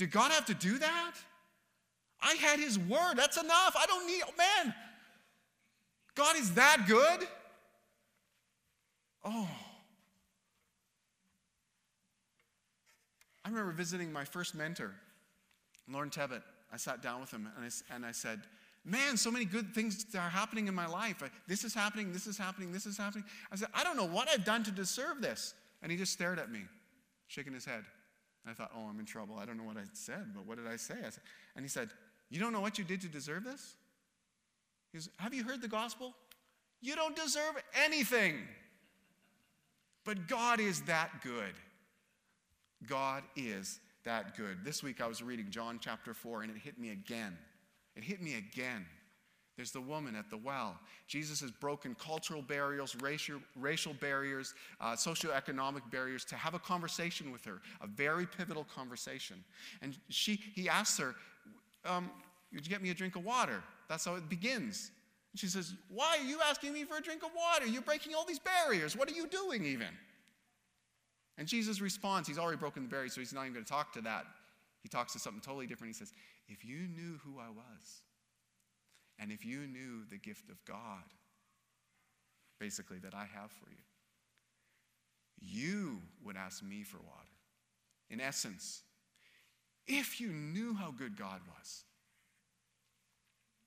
Did 0.00 0.12
God 0.12 0.32
have 0.32 0.46
to 0.46 0.54
do 0.54 0.78
that? 0.78 1.12
I 2.22 2.32
had 2.36 2.58
His 2.58 2.78
word. 2.78 3.16
That's 3.16 3.36
enough. 3.36 3.76
I 3.78 3.84
don't 3.84 4.06
need, 4.06 4.22
man, 4.38 4.74
God 6.14 6.36
is 6.36 6.54
that 6.54 6.86
good? 6.88 7.28
Oh. 9.22 9.46
I 13.44 13.50
remember 13.50 13.72
visiting 13.72 14.10
my 14.10 14.24
first 14.24 14.54
mentor, 14.54 14.94
Lauren 15.86 16.08
Tevitt. 16.08 16.40
I 16.72 16.78
sat 16.78 17.02
down 17.02 17.20
with 17.20 17.30
him 17.30 17.50
and 17.54 17.66
I, 17.66 17.94
and 17.94 18.06
I 18.06 18.12
said, 18.12 18.40
Man, 18.86 19.18
so 19.18 19.30
many 19.30 19.44
good 19.44 19.74
things 19.74 20.06
are 20.14 20.30
happening 20.30 20.66
in 20.66 20.74
my 20.74 20.86
life. 20.86 21.22
This 21.46 21.62
is 21.64 21.74
happening, 21.74 22.10
this 22.10 22.26
is 22.26 22.38
happening, 22.38 22.72
this 22.72 22.86
is 22.86 22.96
happening. 22.96 23.24
I 23.52 23.56
said, 23.56 23.68
I 23.74 23.84
don't 23.84 23.98
know 23.98 24.06
what 24.06 24.30
I've 24.30 24.46
done 24.46 24.62
to 24.62 24.70
deserve 24.70 25.20
this. 25.20 25.52
And 25.82 25.92
he 25.92 25.98
just 25.98 26.14
stared 26.14 26.38
at 26.38 26.50
me, 26.50 26.60
shaking 27.26 27.52
his 27.52 27.66
head. 27.66 27.84
I 28.48 28.52
thought, 28.52 28.70
oh, 28.74 28.88
I'm 28.88 28.98
in 28.98 29.06
trouble. 29.06 29.36
I 29.36 29.44
don't 29.44 29.56
know 29.56 29.64
what 29.64 29.76
I 29.76 29.84
said, 29.92 30.32
but 30.34 30.46
what 30.46 30.56
did 30.56 30.66
I 30.66 30.76
say? 30.76 30.94
I 30.94 31.10
said, 31.10 31.22
and 31.56 31.64
he 31.64 31.68
said, 31.68 31.90
You 32.30 32.40
don't 32.40 32.52
know 32.52 32.60
what 32.60 32.78
you 32.78 32.84
did 32.84 33.00
to 33.02 33.08
deserve 33.08 33.44
this? 33.44 33.74
He 34.92 34.98
says, 34.98 35.10
Have 35.18 35.34
you 35.34 35.44
heard 35.44 35.60
the 35.60 35.68
gospel? 35.68 36.14
You 36.80 36.96
don't 36.96 37.14
deserve 37.14 37.62
anything. 37.84 38.36
But 40.04 40.28
God 40.28 40.60
is 40.60 40.80
that 40.82 41.22
good. 41.22 41.54
God 42.86 43.22
is 43.36 43.80
that 44.04 44.36
good. 44.36 44.64
This 44.64 44.82
week 44.82 45.00
I 45.00 45.06
was 45.06 45.22
reading 45.22 45.50
John 45.50 45.78
chapter 45.80 46.14
4 46.14 46.42
and 46.42 46.50
it 46.50 46.56
hit 46.56 46.78
me 46.78 46.90
again. 46.90 47.36
It 47.96 48.04
hit 48.04 48.22
me 48.22 48.36
again. 48.36 48.86
There's 49.60 49.72
the 49.72 49.80
woman 49.82 50.16
at 50.16 50.30
the 50.30 50.38
well. 50.38 50.74
Jesus 51.06 51.38
has 51.42 51.50
broken 51.50 51.94
cultural 51.96 52.40
barriers, 52.40 52.96
racial, 53.02 53.42
racial 53.54 53.92
barriers, 53.92 54.54
uh, 54.80 54.92
socioeconomic 54.92 55.82
barriers 55.90 56.24
to 56.24 56.34
have 56.34 56.54
a 56.54 56.58
conversation 56.58 57.30
with 57.30 57.44
her, 57.44 57.60
a 57.82 57.86
very 57.86 58.24
pivotal 58.24 58.64
conversation. 58.74 59.44
And 59.82 59.98
she, 60.08 60.40
he 60.54 60.66
asks 60.66 60.96
her, 60.96 61.14
um, 61.84 62.10
Would 62.54 62.64
you 62.64 62.70
get 62.70 62.80
me 62.80 62.88
a 62.88 62.94
drink 62.94 63.16
of 63.16 63.24
water? 63.26 63.62
That's 63.86 64.06
how 64.06 64.14
it 64.14 64.30
begins. 64.30 64.92
She 65.34 65.46
says, 65.46 65.74
Why 65.90 66.16
are 66.18 66.24
you 66.24 66.38
asking 66.42 66.72
me 66.72 66.84
for 66.84 66.96
a 66.96 67.02
drink 67.02 67.22
of 67.22 67.28
water? 67.36 67.66
You're 67.66 67.82
breaking 67.82 68.14
all 68.14 68.24
these 68.24 68.38
barriers. 68.38 68.96
What 68.96 69.10
are 69.10 69.14
you 69.14 69.26
doing, 69.26 69.66
even? 69.66 69.88
And 71.36 71.46
Jesus 71.46 71.82
responds, 71.82 72.26
he's 72.26 72.38
already 72.38 72.56
broken 72.56 72.82
the 72.82 72.88
barrier, 72.88 73.10
so 73.10 73.20
he's 73.20 73.34
not 73.34 73.42
even 73.42 73.52
going 73.52 73.66
to 73.66 73.70
talk 73.70 73.92
to 73.92 74.00
that. 74.00 74.24
He 74.82 74.88
talks 74.88 75.12
to 75.12 75.18
something 75.18 75.42
totally 75.42 75.66
different. 75.66 75.94
He 75.94 75.98
says, 75.98 76.14
If 76.48 76.64
you 76.64 76.88
knew 76.96 77.20
who 77.22 77.38
I 77.38 77.50
was, 77.50 78.04
and 79.20 79.30
if 79.30 79.44
you 79.44 79.66
knew 79.66 80.04
the 80.10 80.16
gift 80.16 80.48
of 80.48 80.64
God, 80.64 81.04
basically, 82.58 82.98
that 82.98 83.14
I 83.14 83.26
have 83.34 83.50
for 83.50 83.70
you, 83.70 83.76
you 85.40 85.98
would 86.24 86.36
ask 86.36 86.62
me 86.62 86.82
for 86.82 86.96
water. 86.96 87.28
In 88.08 88.20
essence, 88.20 88.82
if 89.86 90.20
you 90.20 90.28
knew 90.28 90.74
how 90.74 90.90
good 90.90 91.16
God 91.16 91.40
was, 91.46 91.84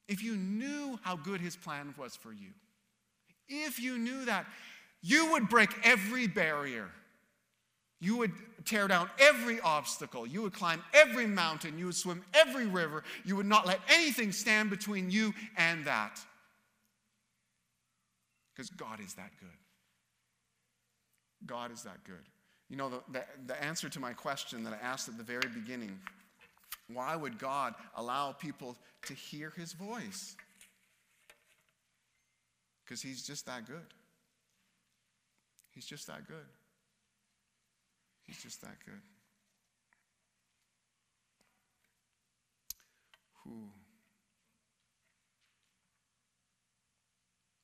if 0.07 0.23
you 0.23 0.35
knew 0.35 0.99
how 1.03 1.15
good 1.15 1.39
his 1.39 1.55
plan 1.55 1.93
was 1.97 2.15
for 2.15 2.33
you, 2.33 2.49
if 3.47 3.79
you 3.79 3.97
knew 3.97 4.25
that, 4.25 4.45
you 5.01 5.31
would 5.31 5.49
break 5.49 5.69
every 5.83 6.27
barrier 6.27 6.89
you 8.03 8.17
would 8.17 8.33
tear 8.65 8.87
down 8.89 9.09
every 9.17 9.61
obstacle. 9.61 10.27
You 10.27 10.41
would 10.41 10.53
climb 10.53 10.83
every 10.93 11.25
mountain. 11.25 11.79
You 11.79 11.85
would 11.85 11.95
swim 11.95 12.21
every 12.33 12.65
river. 12.65 13.03
You 13.23 13.37
would 13.37 13.45
not 13.45 13.65
let 13.65 13.79
anything 13.89 14.33
stand 14.33 14.69
between 14.69 15.09
you 15.09 15.33
and 15.55 15.85
that. 15.85 16.19
Because 18.53 18.69
God 18.69 18.99
is 18.99 19.13
that 19.13 19.31
good. 19.39 19.49
God 21.45 21.71
is 21.71 21.83
that 21.83 22.03
good. 22.03 22.27
You 22.69 22.75
know, 22.75 22.89
the, 22.89 22.99
the, 23.11 23.23
the, 23.47 23.63
answer 23.63 23.87
to 23.87 23.99
my 23.99 24.11
question 24.13 24.63
that 24.65 24.73
I 24.73 24.85
asked 24.85 25.07
at 25.07 25.17
the 25.17 25.23
very 25.23 25.49
beginning 25.53 25.97
why 26.91 27.15
would 27.15 27.39
God 27.39 27.73
allow 27.95 28.33
people 28.33 28.75
to 29.03 29.13
hear 29.13 29.53
his 29.55 29.71
voice? 29.73 30.35
Because 32.83 33.01
he's 33.01 33.25
just 33.25 33.45
that 33.45 33.65
good. 33.65 33.93
He's 35.71 35.85
just 35.85 36.07
that 36.07 36.27
good. 36.27 36.45
He's 38.25 38.41
just 38.41 38.61
that 38.61 38.77
good. 38.85 39.01
Whew. 43.43 43.69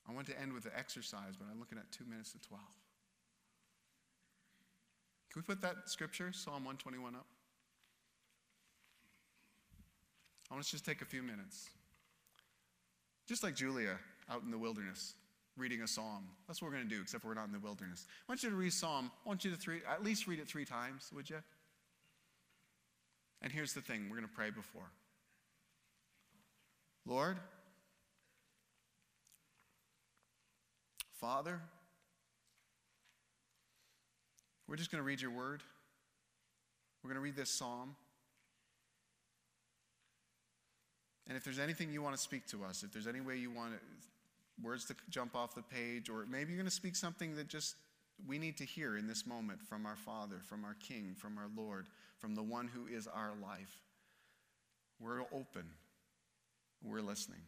I 0.08 0.14
want 0.14 0.28
to 0.28 0.42
end 0.42 0.54
with 0.54 0.64
the 0.64 0.78
exercise, 0.78 1.36
but 1.38 1.48
I'm 1.52 1.60
looking 1.60 1.78
at 1.78 1.92
two 1.92 2.04
minutes 2.06 2.32
to 2.32 2.40
12. 2.40 2.62
Can 5.32 5.42
we 5.42 5.44
put 5.44 5.62
that 5.62 5.76
scripture, 5.86 6.32
Psalm 6.34 6.66
121, 6.66 7.16
up? 7.16 7.26
I 10.50 10.56
want 10.56 10.62
us 10.62 10.72
to 10.72 10.72
just 10.72 10.86
take 10.86 11.04
a 11.04 11.06
few 11.06 11.22
minutes. 11.22 11.70
Just 13.28 13.44
like 13.44 13.56
Julia 13.56 14.00
out 14.30 14.42
in 14.42 14.50
the 14.50 14.58
wilderness 14.58 15.14
reading 15.60 15.82
a 15.82 15.88
psalm. 15.88 16.24
That's 16.48 16.62
what 16.62 16.70
we're 16.70 16.78
going 16.78 16.90
to 16.90 16.96
do, 16.96 17.02
except 17.02 17.24
we're 17.24 17.34
not 17.34 17.48
in 17.48 17.52
the 17.52 17.60
wilderness. 17.60 18.06
I 18.28 18.32
want 18.32 18.44
you 18.44 18.50
to 18.50 18.56
read 18.56 18.74
Psalm. 18.74 19.12
I 19.26 19.28
want 19.28 19.46
you 19.46 19.52
to 19.52 19.58
three, 19.58 19.82
at 19.90 20.04
least 20.04 20.28
read 20.28 20.40
it 20.40 20.48
three 20.48 20.66
times, 20.66 21.12
would 21.14 21.30
you? 21.30 21.38
And 23.42 23.52
here's 23.52 23.74
the 23.74 23.82
thing 23.82 24.08
we're 24.10 24.18
going 24.18 24.28
to 24.28 24.36
pray 24.36 24.50
before. 24.50 24.90
Lord, 27.06 27.38
Father, 31.20 31.60
we're 34.68 34.76
just 34.76 34.92
going 34.92 35.02
to 35.02 35.06
read 35.06 35.22
your 35.22 35.32
word. 35.32 35.62
We're 37.04 37.10
going 37.10 37.16
to 37.16 37.24
read 37.24 37.36
this 37.36 37.50
psalm. 37.50 37.96
And 41.28 41.38
if 41.38 41.44
there's 41.44 41.60
anything 41.60 41.92
you 41.92 42.02
want 42.02 42.16
to 42.16 42.22
speak 42.22 42.48
to 42.48 42.64
us, 42.64 42.84
if 42.84 42.92
there's 42.92 43.08
any 43.08 43.22
way 43.22 43.38
you 43.38 43.52
want 43.52 43.74
words 44.64 44.86
to 44.86 44.96
jump 45.10 45.36
off 45.36 45.56
the 45.56 45.62
page, 45.62 46.10
or 46.10 46.26
maybe 46.30 46.52
you're 46.52 46.62
going 46.62 46.70
to 46.70 46.76
speak 46.76 46.96
something 46.96 47.36
that 47.36 47.48
just 47.48 47.76
we 48.28 48.38
need 48.38 48.58
to 48.58 48.66
hear 48.66 48.98
in 48.98 49.08
this 49.08 49.26
moment 49.26 49.62
from 49.62 49.86
our 49.86 49.96
Father, 49.96 50.38
from 50.44 50.66
our 50.66 50.76
King, 50.76 51.16
from 51.18 51.38
our 51.38 51.50
Lord, 51.56 51.88
from 52.20 52.36
the 52.36 52.44
one 52.44 52.68
who 52.68 52.88
is 52.88 53.08
our 53.08 53.34
life. 53.42 53.82
We're 55.00 55.22
open. 55.22 55.66
We're 56.84 57.02
listening. 57.02 57.42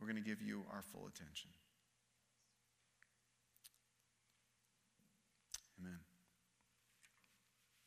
We're 0.00 0.08
going 0.08 0.22
to 0.22 0.28
give 0.28 0.42
you 0.42 0.62
our 0.72 0.82
full 0.82 1.06
attention. 1.06 1.50
Amen. 5.80 5.98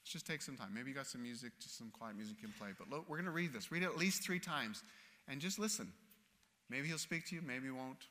Let's 0.01 0.13
just 0.13 0.25
take 0.25 0.41
some 0.41 0.55
time. 0.55 0.69
Maybe 0.73 0.89
you 0.89 0.95
got 0.95 1.07
some 1.07 1.21
music, 1.21 1.51
just 1.59 1.77
some 1.77 1.91
quiet 1.91 2.15
music 2.15 2.37
you 2.41 2.47
can 2.47 2.57
play. 2.57 2.69
But 2.77 2.89
look, 2.89 3.09
we're 3.09 3.17
going 3.17 3.25
to 3.25 3.31
read 3.31 3.51
this. 3.51 3.71
Read 3.71 3.83
it 3.83 3.87
at 3.87 3.97
least 3.97 4.23
three 4.23 4.39
times 4.39 4.81
and 5.27 5.41
just 5.41 5.59
listen. 5.59 5.91
Maybe 6.69 6.87
he'll 6.87 6.97
speak 6.97 7.27
to 7.27 7.35
you, 7.35 7.41
maybe 7.41 7.65
he 7.65 7.71
won't. 7.71 8.07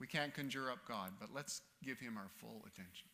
We 0.00 0.06
can't 0.06 0.34
conjure 0.34 0.70
up 0.70 0.78
God, 0.86 1.12
but 1.20 1.30
let's 1.34 1.60
give 1.82 1.98
him 1.98 2.16
our 2.16 2.30
full 2.40 2.64
attention. 2.66 3.08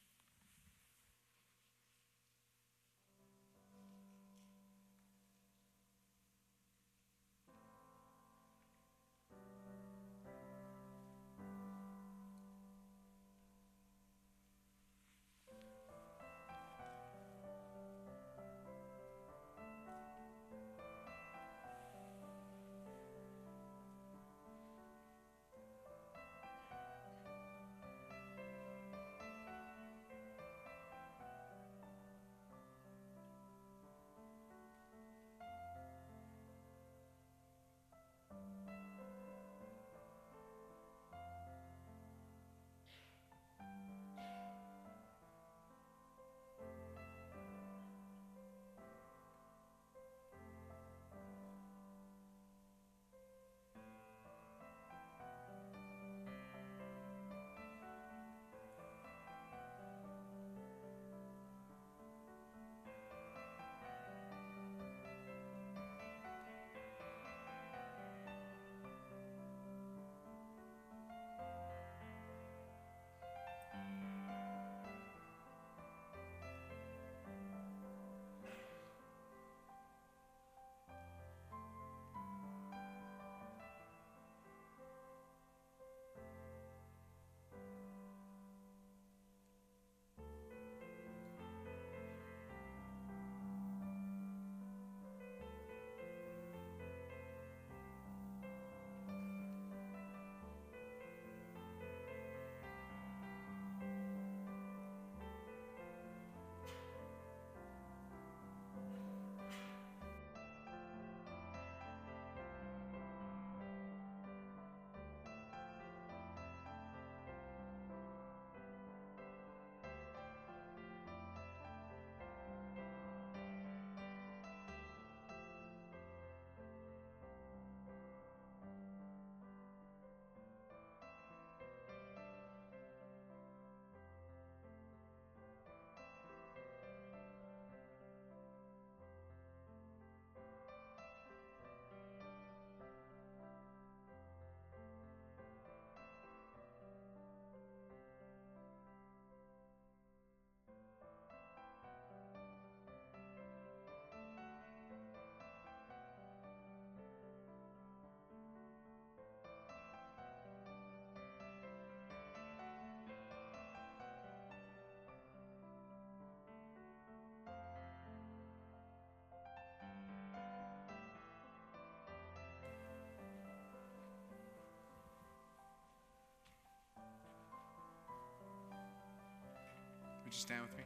You 180.34 180.40
stand 180.40 180.62
with 180.62 180.76
me? 180.76 180.82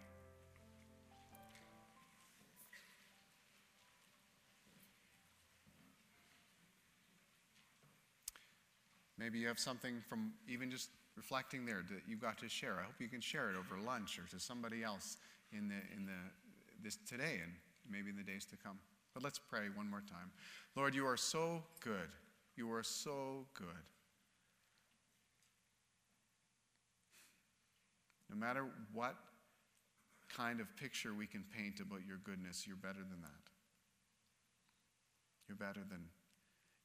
Maybe 9.17 9.39
you 9.39 9.47
have 9.47 9.59
something 9.59 10.03
from 10.07 10.33
even 10.47 10.71
just 10.71 10.91
reflecting 11.17 11.65
there 11.65 11.83
that 11.89 12.03
you've 12.07 12.21
got 12.21 12.37
to 12.39 12.49
share. 12.49 12.75
I 12.79 12.83
hope 12.83 12.97
you 13.01 13.09
can 13.09 13.23
share 13.23 13.49
it 13.49 13.57
over 13.57 13.81
lunch 13.83 14.19
or 14.19 14.29
to 14.31 14.39
somebody 14.39 14.85
else 14.85 15.17
in 15.51 15.69
the 15.69 15.81
in 15.97 16.05
the 16.05 16.13
this 16.85 16.99
today 17.09 17.41
and 17.43 17.53
maybe 17.91 18.11
in 18.11 18.17
the 18.17 18.23
days 18.23 18.45
to 18.47 18.57
come. 18.57 18.79
But 19.15 19.23
let's 19.23 19.39
pray 19.39 19.69
one 19.75 19.89
more 19.89 20.03
time. 20.09 20.31
Lord, 20.77 20.95
you 20.95 21.07
are 21.07 21.17
so 21.17 21.63
good. 21.81 22.11
You 22.55 22.71
are 22.71 22.83
so 22.83 23.47
good. 23.55 23.67
No 28.29 28.37
matter 28.37 28.67
what 28.93 29.17
kind 30.37 30.61
of 30.61 30.77
picture 30.77 31.15
we 31.15 31.27
can 31.27 31.45
paint 31.57 31.81
about 31.81 32.01
your 32.07 32.19
goodness, 32.19 32.67
you're 32.67 32.77
better 32.77 33.01
than 33.01 33.21
that. 33.23 33.51
You're 35.49 35.57
better 35.57 35.81
than 35.89 36.05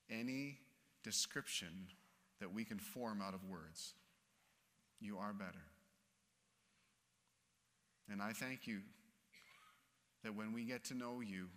any 0.10 0.60
description 1.04 1.88
that 2.39 2.54
we 2.54 2.64
can 2.64 2.80
form 2.80 3.22
out 3.22 3.34
of 3.34 3.44
words. 3.50 3.94
You 5.00 5.18
are 5.18 5.34
better. 5.34 5.66
And 8.10 8.22
I 8.22 8.32
thank 8.32 8.68
you 8.68 8.80
that 10.24 10.36
when 10.36 10.54
we 10.54 10.64
get 10.64 10.86
to 10.86 10.94
know 10.94 11.22
you, 11.22 11.48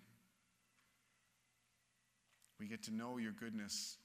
we 2.58 2.66
get 2.66 2.82
to 2.84 2.94
know 2.94 3.18
your 3.18 3.32
goodness 3.32 3.98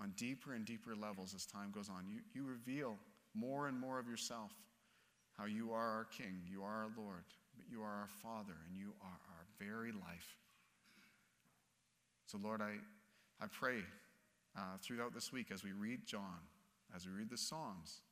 on 0.00 0.12
deeper 0.16 0.54
and 0.54 0.64
deeper 0.64 0.94
levels 0.94 1.34
as 1.34 1.44
time 1.44 1.70
goes 1.72 1.88
on. 1.88 2.06
You, 2.08 2.20
you 2.32 2.48
reveal 2.48 2.96
more 3.34 3.66
and 3.68 3.78
more 3.78 3.98
of 3.98 4.08
yourself, 4.08 4.52
how 5.40 5.46
you 5.46 5.72
are 5.72 5.88
our 5.96 6.04
King, 6.04 6.42
you 6.46 6.62
are 6.62 6.84
our 6.84 6.90
Lord, 6.98 7.24
but 7.56 7.64
you 7.70 7.80
are 7.80 7.88
our 8.04 8.10
Father, 8.22 8.56
and 8.68 8.76
you 8.76 8.92
are 9.00 9.18
our 9.30 9.46
very 9.58 9.90
life. 9.90 10.36
So, 12.26 12.38
Lord, 12.42 12.60
I, 12.60 12.74
I 13.42 13.46
pray 13.50 13.78
uh, 14.54 14.76
throughout 14.82 15.14
this 15.14 15.32
week 15.32 15.50
as 15.50 15.64
we 15.64 15.72
read 15.72 16.00
John, 16.04 16.44
as 16.94 17.06
we 17.06 17.12
read 17.12 17.30
the 17.30 17.38
Psalms, 17.38 18.02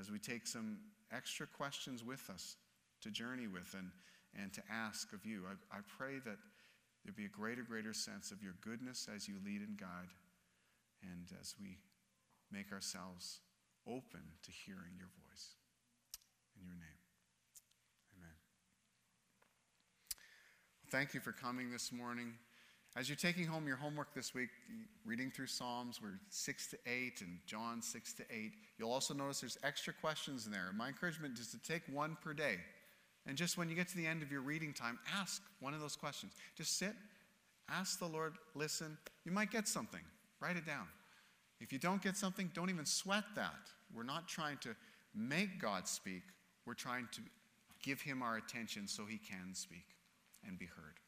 as 0.00 0.10
we 0.10 0.18
take 0.18 0.48
some 0.48 0.78
extra 1.12 1.46
questions 1.46 2.02
with 2.02 2.28
us 2.28 2.56
to 3.02 3.10
journey 3.12 3.46
with 3.46 3.72
and, 3.78 3.92
and 4.34 4.52
to 4.52 4.62
ask 4.68 5.12
of 5.12 5.24
you, 5.24 5.44
I, 5.46 5.78
I 5.78 5.80
pray 5.96 6.14
that 6.24 6.38
there 7.04 7.14
be 7.16 7.26
a 7.26 7.28
greater, 7.28 7.62
greater 7.62 7.94
sense 7.94 8.32
of 8.32 8.42
your 8.42 8.54
goodness 8.62 9.06
as 9.14 9.28
you 9.28 9.36
lead 9.44 9.60
and 9.60 9.78
guide, 9.78 10.10
and 11.02 11.28
as 11.40 11.54
we 11.60 11.78
make 12.50 12.72
ourselves 12.72 13.38
open 13.86 14.22
to 14.42 14.50
hearing 14.50 14.98
your 14.98 15.10
voice. 15.22 15.57
In 16.60 16.66
your 16.66 16.76
name, 16.76 16.98
amen. 18.18 18.34
Thank 20.90 21.14
you 21.14 21.20
for 21.20 21.32
coming 21.32 21.70
this 21.70 21.92
morning. 21.92 22.34
As 22.96 23.08
you're 23.08 23.16
taking 23.16 23.46
home 23.46 23.66
your 23.66 23.76
homework 23.76 24.12
this 24.14 24.34
week, 24.34 24.48
reading 25.04 25.30
through 25.30 25.46
Psalms, 25.46 26.00
we're 26.02 26.18
6 26.30 26.66
to 26.68 26.78
8 26.86 27.20
and 27.20 27.38
John 27.46 27.80
6 27.80 28.12
to 28.14 28.22
8. 28.30 28.52
You'll 28.78 28.90
also 28.90 29.14
notice 29.14 29.40
there's 29.40 29.58
extra 29.62 29.92
questions 29.92 30.46
in 30.46 30.52
there. 30.52 30.72
My 30.74 30.88
encouragement 30.88 31.38
is 31.38 31.48
to 31.52 31.58
take 31.58 31.82
one 31.92 32.16
per 32.22 32.32
day. 32.32 32.56
And 33.26 33.36
just 33.36 33.58
when 33.58 33.68
you 33.68 33.76
get 33.76 33.88
to 33.88 33.96
the 33.96 34.06
end 34.06 34.22
of 34.22 34.32
your 34.32 34.40
reading 34.40 34.72
time, 34.72 34.98
ask 35.14 35.42
one 35.60 35.74
of 35.74 35.80
those 35.80 35.96
questions. 35.96 36.32
Just 36.56 36.78
sit, 36.78 36.94
ask 37.70 37.98
the 37.98 38.06
Lord, 38.06 38.34
listen. 38.54 38.96
You 39.24 39.32
might 39.32 39.50
get 39.50 39.68
something. 39.68 40.00
Write 40.40 40.56
it 40.56 40.66
down. 40.66 40.86
If 41.60 41.72
you 41.72 41.78
don't 41.78 42.02
get 42.02 42.16
something, 42.16 42.50
don't 42.54 42.70
even 42.70 42.86
sweat 42.86 43.24
that. 43.36 43.70
We're 43.94 44.02
not 44.02 44.28
trying 44.28 44.58
to 44.58 44.74
make 45.14 45.60
God 45.60 45.86
speak, 45.86 46.22
we're 46.68 46.74
trying 46.74 47.08
to 47.12 47.22
give 47.82 48.02
him 48.02 48.22
our 48.22 48.36
attention 48.36 48.86
so 48.86 49.06
he 49.06 49.16
can 49.16 49.54
speak 49.54 49.86
and 50.46 50.58
be 50.58 50.66
heard. 50.66 51.00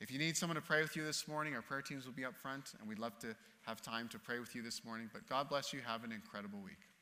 If 0.00 0.10
you 0.10 0.18
need 0.18 0.36
someone 0.36 0.56
to 0.56 0.60
pray 0.60 0.82
with 0.82 0.96
you 0.96 1.04
this 1.04 1.28
morning, 1.28 1.54
our 1.54 1.62
prayer 1.62 1.80
teams 1.80 2.04
will 2.04 2.12
be 2.12 2.24
up 2.24 2.36
front, 2.36 2.72
and 2.80 2.88
we'd 2.88 2.98
love 2.98 3.18
to 3.20 3.36
have 3.66 3.80
time 3.80 4.08
to 4.08 4.18
pray 4.18 4.40
with 4.40 4.54
you 4.56 4.62
this 4.62 4.84
morning. 4.84 5.08
But 5.12 5.28
God 5.28 5.48
bless 5.48 5.72
you. 5.72 5.80
Have 5.86 6.02
an 6.02 6.10
incredible 6.10 6.58
week. 6.58 6.93